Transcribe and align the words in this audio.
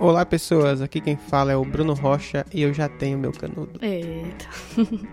Olá 0.00 0.24
pessoas, 0.24 0.80
aqui 0.80 1.00
quem 1.00 1.16
fala 1.16 1.50
é 1.50 1.56
o 1.56 1.64
Bruno 1.64 1.92
Rocha 1.92 2.46
e 2.52 2.62
eu 2.62 2.72
já 2.72 2.88
tenho 2.88 3.18
meu 3.18 3.32
canudo. 3.32 3.80
Eita. 3.82 4.46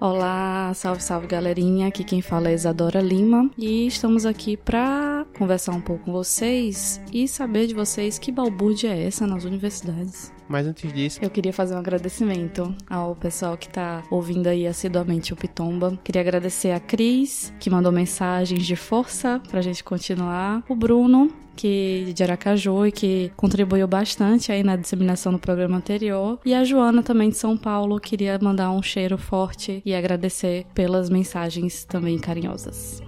Olá, 0.00 0.72
salve, 0.74 1.02
salve 1.02 1.26
galerinha. 1.26 1.88
Aqui 1.88 2.04
quem 2.04 2.22
fala 2.22 2.48
é 2.48 2.54
Isadora 2.54 3.00
Lima 3.00 3.50
e 3.58 3.86
estamos 3.86 4.24
aqui 4.24 4.56
para 4.56 5.15
conversar 5.36 5.72
um 5.72 5.80
pouco 5.80 6.04
com 6.04 6.12
vocês 6.12 7.00
e 7.12 7.28
saber 7.28 7.66
de 7.66 7.74
vocês 7.74 8.18
que 8.18 8.32
balbúrdia 8.32 8.88
é 8.88 9.04
essa 9.04 9.26
nas 9.26 9.44
universidades. 9.44 10.32
Mas 10.48 10.66
antes 10.66 10.92
disso, 10.92 11.18
Eu 11.20 11.30
queria 11.30 11.52
fazer 11.52 11.74
um 11.74 11.78
agradecimento 11.78 12.74
ao 12.88 13.16
pessoal 13.16 13.56
que 13.56 13.68
tá 13.68 14.02
ouvindo 14.10 14.46
aí 14.46 14.66
assiduamente 14.66 15.32
o 15.32 15.36
Pitomba. 15.36 15.98
Queria 16.04 16.22
agradecer 16.22 16.70
a 16.70 16.80
Cris, 16.80 17.52
que 17.58 17.68
mandou 17.68 17.90
mensagens 17.90 18.64
de 18.64 18.76
força 18.76 19.40
pra 19.50 19.60
gente 19.60 19.82
continuar. 19.82 20.62
O 20.68 20.76
Bruno, 20.76 21.30
que 21.56 22.12
de 22.14 22.22
Aracaju 22.22 22.86
e 22.86 22.92
que 22.92 23.32
contribuiu 23.36 23.88
bastante 23.88 24.52
aí 24.52 24.62
na 24.62 24.76
disseminação 24.76 25.32
do 25.32 25.38
programa 25.38 25.76
anterior. 25.78 26.38
E 26.44 26.54
a 26.54 26.62
Joana 26.62 27.02
também 27.02 27.30
de 27.30 27.36
São 27.36 27.56
Paulo, 27.56 27.98
queria 27.98 28.38
mandar 28.40 28.70
um 28.70 28.82
cheiro 28.82 29.18
forte 29.18 29.82
e 29.84 29.94
agradecer 29.94 30.66
pelas 30.74 31.10
mensagens 31.10 31.84
também 31.84 32.18
carinhosas. 32.18 33.02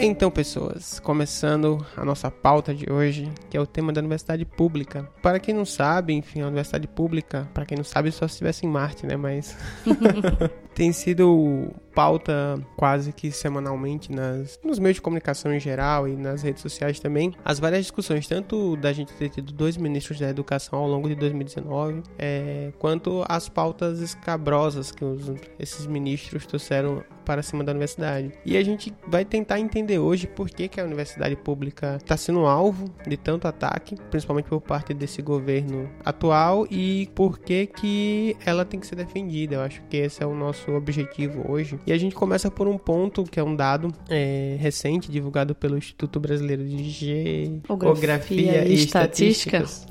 Então, 0.00 0.30
pessoas, 0.30 1.00
começando 1.00 1.84
a 1.96 2.04
nossa 2.04 2.30
pauta 2.30 2.72
de 2.72 2.90
hoje, 2.90 3.28
que 3.50 3.56
é 3.56 3.60
o 3.60 3.66
tema 3.66 3.92
da 3.92 3.98
universidade 4.00 4.44
pública. 4.44 5.10
Para 5.20 5.40
quem 5.40 5.52
não 5.52 5.64
sabe, 5.64 6.12
enfim, 6.12 6.40
a 6.40 6.46
universidade 6.46 6.86
pública, 6.86 7.48
para 7.52 7.66
quem 7.66 7.76
não 7.76 7.82
sabe, 7.82 8.12
só 8.12 8.28
se 8.28 8.34
estivesse 8.34 8.64
em 8.64 8.68
Marte, 8.68 9.04
né? 9.04 9.16
Mas 9.16 9.56
tem 10.72 10.92
sido 10.92 11.74
pauta 11.94 12.58
quase 12.76 13.12
que 13.12 13.30
semanalmente 13.30 14.12
nas, 14.12 14.58
nos 14.64 14.78
meios 14.78 14.96
de 14.96 15.02
comunicação 15.02 15.52
em 15.52 15.60
geral 15.60 16.08
e 16.08 16.16
nas 16.16 16.42
redes 16.42 16.62
sociais 16.62 17.00
também. 17.00 17.34
As 17.44 17.58
várias 17.58 17.82
discussões, 17.82 18.26
tanto 18.26 18.76
da 18.76 18.92
gente 18.92 19.12
ter 19.14 19.28
tido 19.28 19.52
dois 19.52 19.76
ministros 19.76 20.18
da 20.18 20.28
educação 20.28 20.78
ao 20.78 20.88
longo 20.88 21.08
de 21.08 21.14
2019, 21.14 22.02
é, 22.18 22.72
quanto 22.78 23.24
as 23.28 23.48
pautas 23.48 24.00
escabrosas 24.00 24.90
que 24.90 25.04
os, 25.04 25.32
esses 25.58 25.86
ministros 25.86 26.46
trouxeram 26.46 27.04
para 27.28 27.42
cima 27.42 27.62
da 27.62 27.72
universidade. 27.72 28.32
E 28.42 28.56
a 28.56 28.64
gente 28.64 28.90
vai 29.06 29.22
tentar 29.22 29.60
entender 29.60 29.98
hoje 29.98 30.26
por 30.26 30.48
que, 30.48 30.66
que 30.66 30.80
a 30.80 30.84
universidade 30.84 31.36
pública 31.36 31.96
está 31.96 32.16
sendo 32.16 32.46
alvo 32.46 32.90
de 33.06 33.18
tanto 33.18 33.46
ataque, 33.46 33.96
principalmente 34.10 34.48
por 34.48 34.62
parte 34.62 34.94
desse 34.94 35.20
governo 35.20 35.90
atual, 36.02 36.66
e 36.70 37.10
por 37.14 37.38
que, 37.38 37.66
que 37.66 38.34
ela 38.46 38.64
tem 38.64 38.80
que 38.80 38.86
ser 38.86 38.96
defendida. 38.96 39.56
Eu 39.56 39.60
acho 39.60 39.82
que 39.90 39.98
esse 39.98 40.22
é 40.22 40.26
o 40.26 40.34
nosso 40.34 40.72
objetivo 40.72 41.44
hoje. 41.52 41.77
E 41.86 41.92
a 41.92 41.98
gente 41.98 42.14
começa 42.14 42.50
por 42.50 42.68
um 42.68 42.76
ponto 42.76 43.24
que 43.24 43.38
é 43.40 43.42
um 43.42 43.54
dado 43.54 43.92
é, 44.08 44.56
recente 44.58 45.10
divulgado 45.10 45.54
pelo 45.54 45.76
Instituto 45.76 46.20
Brasileiro 46.20 46.64
de 46.64 46.90
Geografia 46.90 48.64
e, 48.64 48.70
e 48.70 48.74
Estatísticas, 48.74 49.86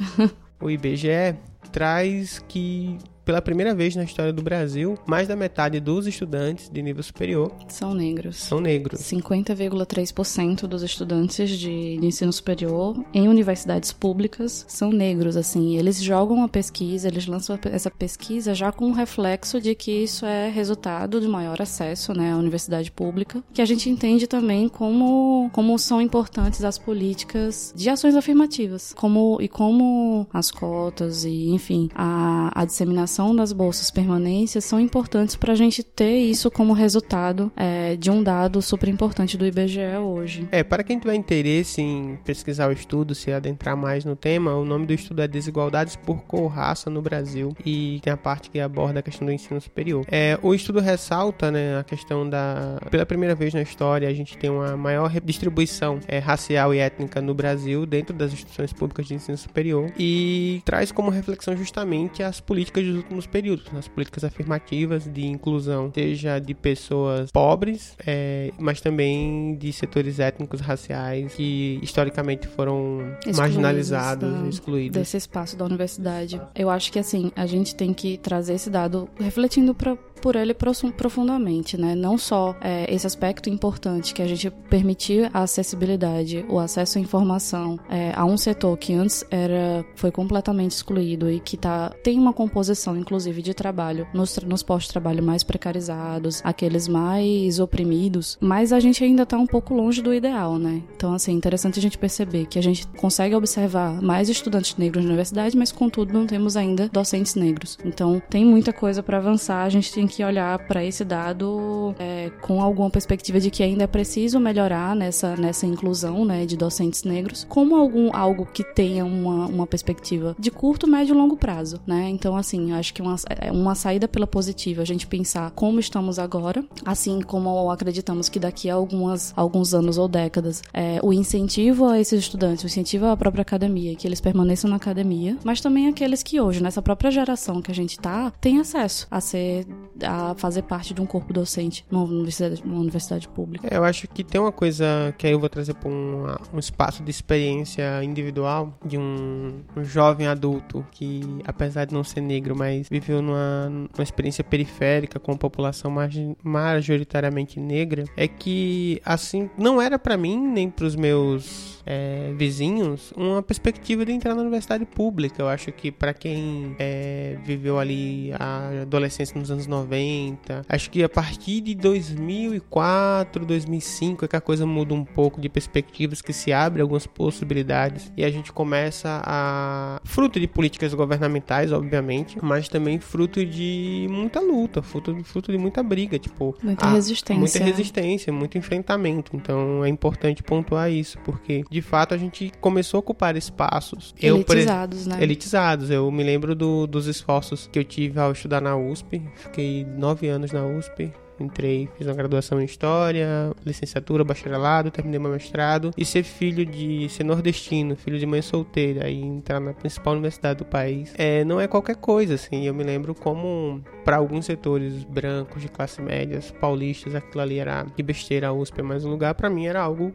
o 0.61 0.69
IBGE, 0.69 1.35
traz 1.71 2.39
que 2.47 2.97
pela 3.27 3.41
primeira 3.41 3.75
vez 3.75 3.93
na 3.93 4.05
história 4.05 4.31
do 4.31 4.41
Brasil, 4.41 4.97
mais 5.05 5.27
da 5.27 5.35
metade 5.35 5.81
dos 5.81 6.07
estudantes 6.07 6.69
de 6.69 6.81
nível 6.81 7.03
superior 7.03 7.51
São 7.67 7.93
negros. 7.93 8.37
são 8.37 8.61
negros. 8.61 9.01
50,3% 9.01 10.61
dos 10.61 10.81
estudantes 10.81 11.49
de, 11.49 11.97
de 11.97 12.05
ensino 12.05 12.31
superior 12.31 12.95
em 13.13 13.27
universidades 13.27 13.91
públicas 13.91 14.63
são 14.69 14.93
negros, 14.93 15.35
assim. 15.35 15.75
Eles 15.75 16.01
jogam 16.01 16.41
a 16.41 16.47
pesquisa, 16.47 17.09
eles 17.09 17.27
lançam 17.27 17.59
essa 17.65 17.91
pesquisa 17.91 18.55
já 18.55 18.71
com 18.71 18.91
o 18.91 18.93
reflexo 18.93 19.59
de 19.59 19.75
que 19.75 19.91
isso 19.91 20.25
é 20.25 20.47
resultado 20.49 21.19
de 21.19 21.27
maior 21.27 21.61
acesso, 21.61 22.13
né, 22.13 22.31
à 22.31 22.37
universidade 22.37 22.89
pública, 22.89 23.43
que 23.53 23.61
a 23.61 23.65
gente 23.65 23.89
entende 23.89 24.25
também 24.25 24.69
como, 24.69 25.49
como 25.51 25.77
são 25.77 26.01
importantes 26.01 26.63
as 26.63 26.77
políticas 26.77 27.73
de 27.75 27.89
ações 27.89 28.15
afirmativas, 28.15 28.93
como 28.93 29.37
e 29.41 29.49
como 29.49 30.25
as 30.33 30.49
cotas 30.49 31.25
e, 31.25 31.49
enfim, 31.49 31.89
a, 31.93 32.61
a 32.61 32.63
disseminação 32.63 33.16
das 33.35 33.51
bolsas 33.51 33.89
permanências 33.89 34.63
são 34.63 34.79
importantes 34.79 35.35
para 35.35 35.53
a 35.53 35.55
gente 35.55 35.81
ter 35.81 36.17
isso 36.17 36.51
como 36.51 36.73
resultado 36.73 37.51
é, 37.55 37.95
de 37.95 38.11
um 38.11 38.21
dado 38.21 38.61
super 38.61 38.87
importante 38.89 39.37
do 39.37 39.45
IBGE 39.45 39.97
hoje. 39.99 40.47
É, 40.51 40.63
para 40.63 40.83
quem 40.83 40.99
tiver 40.99 41.15
interesse 41.15 41.81
em 41.81 42.17
pesquisar 42.23 42.69
o 42.69 42.71
estudo, 42.71 43.15
se 43.15 43.31
adentrar 43.31 43.75
mais 43.75 44.05
no 44.05 44.15
tema, 44.15 44.55
o 44.55 44.63
nome 44.63 44.85
do 44.85 44.93
estudo 44.93 45.21
é 45.21 45.27
Desigualdades 45.27 45.95
por 45.95 46.23
Cor 46.23 46.47
Raça 46.47 46.89
no 46.89 47.01
Brasil 47.01 47.55
e 47.65 47.99
tem 48.03 48.13
a 48.13 48.17
parte 48.17 48.49
que 48.49 48.59
aborda 48.59 48.99
a 48.99 49.03
questão 49.03 49.25
do 49.25 49.31
ensino 49.31 49.59
superior. 49.59 50.05
É, 50.09 50.37
o 50.43 50.53
estudo 50.53 50.79
ressalta 50.79 51.51
né, 51.51 51.79
a 51.79 51.83
questão 51.83 52.29
da. 52.29 52.79
Pela 52.91 53.05
primeira 53.05 53.33
vez 53.33 53.53
na 53.53 53.61
história, 53.61 54.07
a 54.07 54.13
gente 54.13 54.37
tem 54.37 54.49
uma 54.49 54.77
maior 54.77 55.11
distribuição 55.23 55.99
é, 56.07 56.19
racial 56.19 56.73
e 56.73 56.79
étnica 56.79 57.21
no 57.21 57.33
Brasil 57.33 57.85
dentro 57.85 58.15
das 58.15 58.31
instituições 58.31 58.73
públicas 58.73 59.07
de 59.07 59.15
ensino 59.15 59.37
superior 59.37 59.91
e 59.97 60.61
traz 60.65 60.91
como 60.91 61.09
reflexão 61.09 61.55
justamente 61.55 62.21
as 62.21 62.39
políticas 62.39 62.83
últimos 63.07 63.25
períodos, 63.25 63.65
as 63.75 63.87
políticas 63.87 64.23
afirmativas 64.23 65.05
de 65.11 65.25
inclusão, 65.25 65.91
seja 65.93 66.39
de 66.39 66.53
pessoas 66.53 67.31
pobres, 67.31 67.95
é, 68.05 68.51
mas 68.59 68.81
também 68.81 69.55
de 69.55 69.71
setores 69.71 70.19
étnicos, 70.19 70.59
raciais 70.59 71.33
que 71.33 71.79
historicamente 71.81 72.47
foram 72.47 72.99
Excluídos 73.19 73.39
marginalizados, 73.39 74.41
da- 74.43 74.47
excluídos. 74.49 74.97
Desse 74.97 75.17
espaço 75.17 75.55
da 75.55 75.65
universidade. 75.65 76.39
Eu 76.55 76.69
acho 76.69 76.91
que, 76.91 76.99
assim, 76.99 77.31
a 77.35 77.45
gente 77.45 77.75
tem 77.75 77.93
que 77.93 78.17
trazer 78.17 78.53
esse 78.55 78.69
dado 78.69 79.07
refletindo 79.19 79.73
pra, 79.73 79.97
por 80.17 80.35
ele 80.35 80.53
profundamente, 80.53 81.77
né? 81.77 81.95
Não 81.95 82.17
só 82.17 82.55
é, 82.61 82.93
esse 82.93 83.05
aspecto 83.05 83.49
importante 83.49 84.13
que 84.13 84.21
a 84.21 84.27
gente 84.27 84.49
permitir 84.69 85.29
a 85.33 85.43
acessibilidade, 85.43 86.45
o 86.49 86.59
acesso 86.59 86.97
à 86.97 87.01
informação 87.01 87.79
é, 87.89 88.11
a 88.15 88.25
um 88.25 88.37
setor 88.37 88.77
que 88.77 88.93
antes 88.93 89.23
era 89.29 89.85
foi 89.95 90.11
completamente 90.11 90.71
excluído 90.71 91.29
e 91.29 91.39
que 91.39 91.57
tá, 91.57 91.89
tem 92.03 92.17
uma 92.17 92.33
composição, 92.33 92.97
inclusive, 92.97 93.41
de 93.41 93.53
trabalho 93.53 94.07
nos, 94.13 94.37
nos 94.39 94.63
postos 94.63 94.87
de 94.87 94.93
trabalho 94.93 95.23
mais 95.23 95.43
precarizados, 95.43 96.41
aqueles 96.43 96.87
mais 96.87 97.59
oprimidos, 97.59 98.37
mas 98.41 98.73
a 98.73 98.79
gente 98.79 99.03
ainda 99.03 99.25
tá 99.25 99.37
um 99.37 99.47
pouco 99.47 99.73
longe 99.73 100.01
do 100.01 100.13
ideal, 100.13 100.57
né? 100.57 100.81
Então, 100.95 101.13
assim, 101.13 101.33
interessante 101.33 101.79
a 101.79 101.81
gente 101.81 101.97
perceber 101.97 102.45
que 102.45 102.59
a 102.59 102.63
gente 102.63 102.87
consegue 102.87 103.35
observar 103.35 104.01
mais 104.01 104.29
estudantes 104.29 104.75
negros 104.77 105.03
na 105.03 105.09
universidade, 105.09 105.57
mas 105.57 105.71
contudo 105.71 106.13
não 106.13 106.25
temos 106.25 106.57
ainda 106.57 106.89
docentes 106.89 107.35
negros. 107.35 107.77
Então, 107.85 108.21
tem 108.29 108.45
muita 108.45 108.73
coisa 108.73 109.03
para 109.03 109.17
avançar, 109.17 109.63
a 109.63 109.69
gente 109.69 109.91
tem 109.93 110.06
que 110.07 110.23
olhar 110.23 110.57
para 110.67 110.83
esse 110.83 111.03
dado 111.03 111.93
é, 111.99 112.31
com 112.41 112.61
alguma 112.61 112.89
perspectiva 112.89 113.39
de 113.39 113.49
que 113.49 113.63
ainda 113.63 113.83
é 113.83 113.87
preciso 113.87 114.39
melhorar 114.39 114.95
nessa, 114.95 115.35
nessa 115.35 115.65
inclusão, 115.65 116.25
né, 116.25 116.45
de 116.45 116.57
docentes 116.57 117.03
negros, 117.03 117.45
como 117.47 117.75
algum 117.75 118.15
algo 118.15 118.45
que 118.45 118.63
tenha 118.63 119.05
uma, 119.05 119.45
uma 119.47 119.67
perspectiva 119.67 120.35
de 120.37 120.51
curto, 120.51 120.87
médio 120.87 121.13
e 121.13 121.17
longo 121.17 121.37
prazo, 121.37 121.79
né? 121.85 122.09
Então, 122.09 122.35
assim, 122.35 122.73
acho 122.73 122.93
que 122.93 123.01
uma, 123.01 123.15
é 123.29 123.51
uma 123.51 123.75
saída 123.75 124.07
pela 124.07 124.27
positiva, 124.27 124.81
a 124.81 124.85
gente 124.85 125.07
pensar 125.07 125.51
como 125.51 125.79
estamos 125.79 126.19
agora, 126.19 126.63
assim 126.85 127.21
como 127.21 127.69
acreditamos 127.71 128.29
que 128.29 128.39
daqui 128.39 128.69
a 128.69 128.75
algumas, 128.75 129.33
alguns 129.35 129.73
anos 129.73 129.97
ou 129.97 130.07
décadas, 130.07 130.61
é, 130.73 130.99
o 131.03 131.13
incentivo 131.13 131.85
a 131.85 131.99
esses 131.99 132.19
estudantes, 132.19 132.63
o 132.63 132.67
incentivo 132.67 133.05
à 133.05 133.17
própria 133.17 133.41
academia, 133.41 133.95
que 133.95 134.07
eles 134.07 134.21
permaneçam 134.21 134.69
na 134.69 134.75
academia, 134.75 135.37
mas 135.43 135.61
também 135.61 135.87
aqueles 135.87 136.23
que 136.23 136.39
hoje, 136.39 136.61
nessa 136.61 136.81
própria 136.81 137.11
geração 137.11 137.61
que 137.61 137.71
a 137.71 137.75
gente 137.75 137.99
tá, 137.99 138.31
têm 138.39 138.59
acesso 138.59 139.07
a 139.09 139.19
ser, 139.19 139.65
a 140.03 140.35
fazer 140.35 140.63
parte 140.63 140.93
de 140.93 141.01
um 141.01 141.05
corpo 141.05 141.33
docente 141.33 141.85
numa 141.89 142.03
universidade, 142.03 142.61
numa 142.65 142.79
universidade 142.79 143.27
pública. 143.27 143.67
É, 143.69 143.77
eu 143.77 143.83
acho 143.83 144.07
que 144.07 144.23
tem 144.23 144.39
uma 144.39 144.51
coisa 144.51 145.13
que 145.17 145.25
aí 145.27 145.33
eu 145.33 145.39
vou 145.39 145.49
trazer 145.49 145.73
para 145.73 145.89
um, 145.89 146.25
um 146.53 146.59
espaço 146.59 147.03
de 147.03 147.11
experiência 147.11 148.03
individual 148.03 148.73
de 148.85 148.97
um, 148.97 149.61
um 149.75 149.83
jovem 149.83 150.27
adulto 150.27 150.85
que, 150.91 151.21
apesar 151.45 151.85
de 151.85 151.93
não 151.93 152.03
ser 152.03 152.21
negro, 152.21 152.55
mas 152.55 152.87
viveu 152.89 153.21
numa, 153.21 153.69
numa 153.69 154.03
experiência 154.03 154.43
periférica 154.43 155.19
com 155.19 155.35
população 155.37 155.91
margi- 155.91 156.35
majoritariamente 156.43 157.59
negra, 157.59 158.03
é 158.15 158.27
que, 158.27 159.01
assim, 159.05 159.49
não 159.57 159.81
era 159.81 159.97
para 159.97 160.17
mim 160.17 160.37
nem 160.37 160.69
para 160.69 160.85
os 160.85 160.95
meus 160.95 161.76
é, 161.87 162.33
vizinhos 162.35 163.13
uma 163.15 163.41
perspectiva 163.41 164.05
de 164.05 164.11
entrar 164.11 164.35
na 164.35 164.41
universidade 164.41 164.85
pública. 164.85 165.41
Eu 165.41 165.47
acho 165.47 165.71
que 165.71 165.89
para 165.89 166.13
quem 166.13 166.75
é, 166.77 167.37
viveu 167.45 167.79
ali 167.79 168.33
a 168.37 168.81
adolescência 168.81 169.39
nos 169.39 169.49
anos 169.49 169.65
90, 169.65 170.65
acho 170.67 170.89
que 170.91 171.01
a 171.01 171.07
partir 171.07 171.61
de 171.61 171.73
2004, 171.75 173.45
2005 173.45 174.25
é 174.25 174.27
que 174.27 174.35
a 174.35 174.41
coisa 174.41 174.65
muda 174.65 174.93
um 174.93 175.05
pouco 175.05 175.39
de 175.39 175.47
perspectivas, 175.47 176.21
que 176.21 176.33
se 176.33 176.51
abre 176.51 176.81
algumas 176.81 177.07
possibilidades 177.07 178.11
e 178.17 178.25
a 178.25 178.29
gente 178.29 178.51
começa 178.51 179.21
a 179.25 180.01
fruto 180.03 180.39
de 180.39 180.47
políticas 180.47 180.93
governamentais, 180.93 181.71
obviamente, 181.71 182.37
mas 182.41 182.67
também 182.67 182.99
fruto 182.99 183.45
de 183.45 184.07
muita 184.09 184.41
luta, 184.41 184.81
fruto, 184.81 185.23
fruto 185.23 185.51
de 185.51 185.57
muita 185.57 185.81
briga, 185.81 186.19
tipo 186.19 186.55
Muita 186.61 186.89
resistência. 186.89 187.39
muita 187.39 187.59
resistência, 187.59 188.33
muito 188.33 188.57
enfrentamento. 188.57 189.35
Então 189.35 189.85
é 189.85 189.89
importante 189.89 190.43
pontuar 190.43 190.91
isso, 190.91 191.17
porque 191.23 191.63
de 191.69 191.76
fato 191.81 192.13
a 192.13 192.17
gente 192.17 192.51
começou 192.61 192.97
a 192.97 192.99
ocupar 192.99 193.35
espaços. 193.35 194.13
Eu, 194.21 194.35
Elitizados, 194.37 195.07
né? 195.07 195.17
elitizados. 195.21 195.89
Eu 195.89 196.09
me 196.11 196.23
lembro 196.23 196.55
do- 196.55 196.87
dos 196.87 197.07
esforços 197.07 197.67
que 197.71 197.77
eu 197.79 197.83
tive 197.83 198.19
ao 198.19 198.31
estudar 198.31 198.61
na 198.61 198.75
USP. 198.77 199.21
Fiquei 199.35 199.85
nove 199.97 200.27
anos 200.27 200.51
na 200.51 200.65
USP. 200.65 201.11
Entrei, 201.39 201.89
fiz 201.97 202.07
uma 202.07 202.15
graduação 202.15 202.61
em 202.61 202.65
História, 202.65 203.51
licenciatura, 203.65 204.23
bacharelado, 204.23 204.91
terminei 204.91 205.19
meu 205.19 205.31
mestrado. 205.31 205.91
E 205.97 206.05
ser 206.05 206.23
filho 206.23 206.65
de... 206.65 207.07
ser 207.09 207.23
nordestino, 207.23 207.95
filho 207.95 208.19
de 208.19 208.25
mãe 208.25 208.41
solteira 208.41 209.09
e 209.09 209.21
entrar 209.21 209.59
na 209.59 209.73
principal 209.73 210.13
universidade 210.13 210.59
do 210.59 210.65
país, 210.65 211.13
é, 211.17 211.43
não 211.45 211.59
é 211.59 211.67
qualquer 211.67 211.95
coisa, 211.95 212.35
assim. 212.35 212.65
Eu 212.65 212.73
me 212.73 212.83
lembro 212.83 213.13
como, 213.13 213.81
para 214.03 214.17
alguns 214.17 214.45
setores 214.45 215.03
brancos, 215.03 215.61
de 215.61 215.69
classe 215.69 216.01
médias, 216.01 216.51
paulistas, 216.51 217.15
aquilo 217.15 217.41
ali 217.41 217.59
era 217.59 217.85
que 217.95 218.03
besteira 218.03 218.47
a 218.47 218.53
USP 218.53 218.79
é 218.79 218.83
mais 218.83 219.05
um 219.05 219.09
lugar. 219.09 219.33
para 219.35 219.49
mim 219.49 219.65
era 219.65 219.81
algo 219.81 220.13